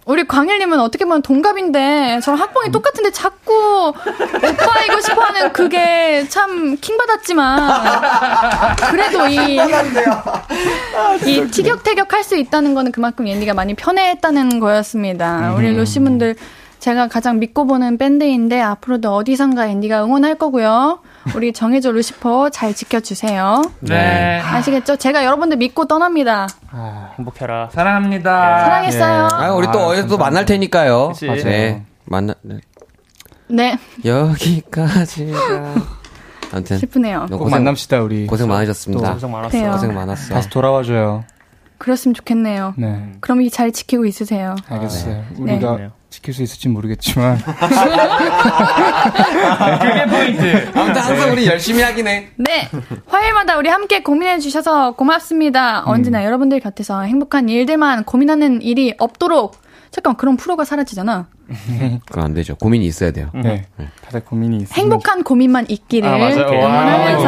우리 0.07 0.23
광일님은 0.25 0.79
어떻게 0.79 1.03
보면 1.03 1.21
동갑인데 1.21 2.21
저 2.23 2.33
학번이 2.33 2.71
똑같은데 2.71 3.11
자꾸 3.11 3.89
오빠이고 3.89 5.01
싶어하는 5.01 5.51
그게 5.51 6.25
참 6.29 6.77
킹받았지만 6.79 8.01
그래도 8.89 9.27
이, 9.27 9.59
이 11.25 11.51
티격태격 11.51 12.13
할 12.13 12.23
수 12.27 12.35
있다는 12.35 12.73
거는 12.73 12.91
그만큼 12.91 13.25
옌디가 13.27 13.53
많이 13.53 13.73
편해했다는 13.73 14.59
거였습니다. 14.59 15.53
우리 15.55 15.69
음. 15.69 15.77
루시분들 15.77 16.35
제가 16.79 17.07
가장 17.07 17.39
믿고 17.39 17.65
보는 17.65 17.97
밴드인데 17.97 18.59
앞으로도 18.59 19.13
어디선가 19.13 19.67
앤디가 19.67 20.03
응원할 20.03 20.35
거고요. 20.35 20.99
우리 21.35 21.53
정해줘 21.53 21.91
루시퍼 21.91 22.49
잘 22.49 22.73
지켜주세요. 22.73 23.61
네. 23.81 24.39
아시겠죠? 24.39 24.95
제가 24.97 25.25
여러분들 25.25 25.57
믿고 25.57 25.85
떠납니다. 25.85 26.47
아, 26.71 27.11
행복해라. 27.17 27.69
사랑합니다. 27.71 28.59
사랑했어요. 28.65 29.27
네. 29.27 29.33
아, 29.45 29.53
우리 29.53 29.67
또 29.71 29.79
아, 29.79 29.85
어디서 29.87 30.07
또 30.07 30.17
만날 30.17 30.45
테니까요. 30.45 31.09
그치. 31.09 31.27
네. 31.27 31.83
만나, 32.05 32.33
네. 32.41 32.59
네. 33.47 33.77
여기까지가. 34.05 35.37
아무튼. 36.53 36.77
슬프네요. 36.77 37.25
고생, 37.29 37.49
만납시다, 37.49 38.01
우리. 38.01 38.25
고생 38.27 38.47
많으셨습니다. 38.47 39.13
고생 39.13 39.31
많았어 39.31 39.65
요. 39.65 39.71
고생 39.71 39.93
많았어. 39.93 40.33
다시 40.33 40.49
돌아와줘요. 40.49 41.25
그랬으면 41.77 42.13
좋겠네요. 42.15 42.73
네. 42.77 43.11
그럼 43.19 43.41
이 43.41 43.49
잘 43.49 43.71
지키고 43.71 44.05
있으세요. 44.05 44.55
알겠어요. 44.69 45.13
아, 45.15 45.17
네. 45.33 45.53
우리가 45.53 45.75
네. 45.77 45.89
지킬 46.17 46.33
수 46.33 46.41
있을지 46.41 46.67
모르겠지만. 46.67 47.37
그게 49.79 50.05
포인트. 50.07 50.71
아무튼 50.73 51.01
항상 51.01 51.31
우리 51.31 51.45
열심히 51.45 51.83
하긴 51.83 52.07
해. 52.07 52.29
네. 52.37 52.67
화요일마다 53.05 53.55
우리 53.57 53.69
함께 53.69 54.01
고민해 54.01 54.39
주셔서 54.39 54.93
고맙습니다. 54.93 55.81
음. 55.81 55.89
언제나 55.89 56.25
여러분들 56.25 56.59
곁에서 56.59 57.03
행복한 57.03 57.49
일들만 57.49 58.03
고민하는 58.05 58.63
일이 58.63 58.95
없도록 58.97 59.57
잠깐 59.91 60.15
그런 60.15 60.37
프로가 60.37 60.63
사라지잖아. 60.65 61.27
그건 62.05 62.23
안 62.23 62.33
되죠. 62.33 62.55
고민이 62.55 62.85
있어야 62.85 63.11
돼요. 63.11 63.29
네. 63.33 63.65
네. 63.77 63.87
다들 64.03 64.23
고민이 64.25 64.57
있어요. 64.57 64.73
행복한 64.75 65.23
고민만 65.23 65.65
있기를 65.69 66.07
아, 66.09 66.15
응원하면서 66.17 67.27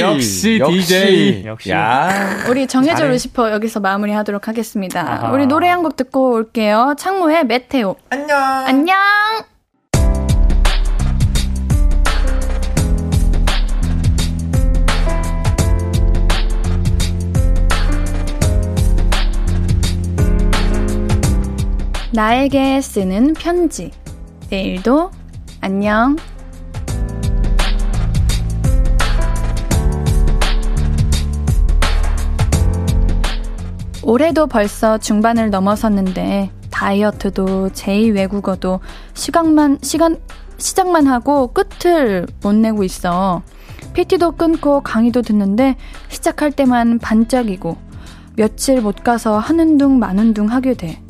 역시, 0.00 0.58
역시 0.58 0.80
DJ 0.90 1.44
역시 1.46 1.70
야. 1.70 2.08
우리 2.48 2.66
정해져 2.66 3.06
루시퍼 3.06 3.52
여기서 3.52 3.80
마무리하도록 3.80 4.48
하겠습니다. 4.48 5.00
아하. 5.00 5.32
우리 5.32 5.46
노래 5.46 5.68
한 5.68 5.78
곡 5.82 5.96
듣고 5.96 6.32
올게요. 6.32 6.94
창모의 6.98 7.46
메테오. 7.46 7.94
안녕. 8.10 8.36
안녕. 8.66 8.96
나에게 22.10 22.80
쓰는 22.80 23.34
편지. 23.34 23.90
내일도 24.48 25.10
안녕. 25.60 26.16
올해도 34.02 34.46
벌써 34.46 34.96
중반을 34.96 35.50
넘어섰는데 35.50 36.50
다이어트도 36.70 37.70
제2 37.74 38.14
외국어도 38.14 38.80
시간만 39.12 39.78
시간 39.82 40.18
시작만 40.56 41.06
하고 41.06 41.52
끝을 41.52 42.26
못 42.42 42.54
내고 42.54 42.84
있어. 42.84 43.42
PT도 43.92 44.32
끊고 44.32 44.80
강의도 44.80 45.20
듣는데 45.20 45.76
시작할 46.08 46.52
때만 46.52 47.00
반짝이고 47.00 47.76
며칠 48.36 48.80
못 48.80 49.04
가서 49.04 49.38
하는 49.38 49.76
둥 49.76 49.98
마는 49.98 50.32
둥 50.32 50.50
하게 50.50 50.72
돼. 50.72 51.02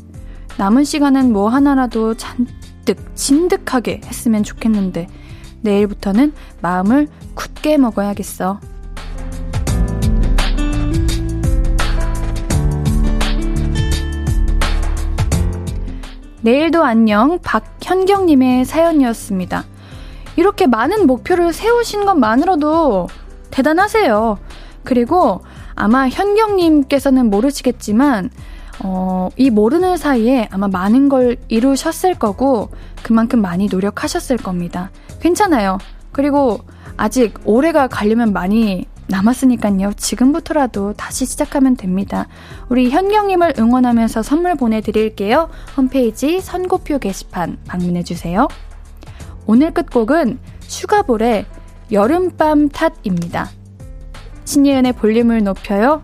남은 0.59 0.83
시간은 0.83 1.31
뭐 1.31 1.47
하나라도 1.47 2.15
잔뜩 2.15 3.15
진득하게 3.15 4.01
했으면 4.03 4.43
좋겠는데 4.43 5.07
내일부터는 5.61 6.33
마음을 6.61 7.07
굳게 7.33 7.77
먹어야겠어. 7.77 8.59
내일도 16.41 16.83
안녕 16.83 17.39
박현경님의 17.39 18.65
사연이었습니다. 18.65 19.63
이렇게 20.35 20.67
많은 20.67 21.07
목표를 21.07 21.53
세우신 21.53 22.03
것만으로도 22.03 23.07
대단하세요. 23.49 24.37
그리고 24.83 25.41
아마 25.75 26.09
현경님께서는 26.09 27.29
모르시겠지만 27.29 28.29
어, 28.83 29.29
이 29.35 29.49
모르는 29.49 29.97
사이에 29.97 30.47
아마 30.51 30.67
많은 30.67 31.09
걸 31.09 31.37
이루셨을 31.47 32.15
거고 32.15 32.69
그만큼 33.03 33.41
많이 33.41 33.67
노력하셨을 33.67 34.37
겁니다. 34.37 34.91
괜찮아요. 35.19 35.77
그리고 36.11 36.59
아직 36.97 37.39
올해가 37.45 37.87
가려면 37.87 38.33
많이 38.33 38.85
남았으니까요. 39.07 39.93
지금부터라도 39.97 40.93
다시 40.93 41.25
시작하면 41.25 41.75
됩니다. 41.75 42.27
우리 42.69 42.89
현경님을 42.89 43.55
응원하면서 43.57 44.21
선물 44.21 44.55
보내드릴게요. 44.55 45.49
홈페이지 45.75 46.39
선고표 46.39 46.99
게시판 46.99 47.57
방문해주세요. 47.67 48.47
오늘 49.45 49.73
끝곡은 49.73 50.39
슈가볼의 50.61 51.45
여름밤 51.91 52.69
탓입니다. 52.69 53.49
신예은의 54.45 54.93
볼륨을 54.93 55.43
높여요. 55.43 56.03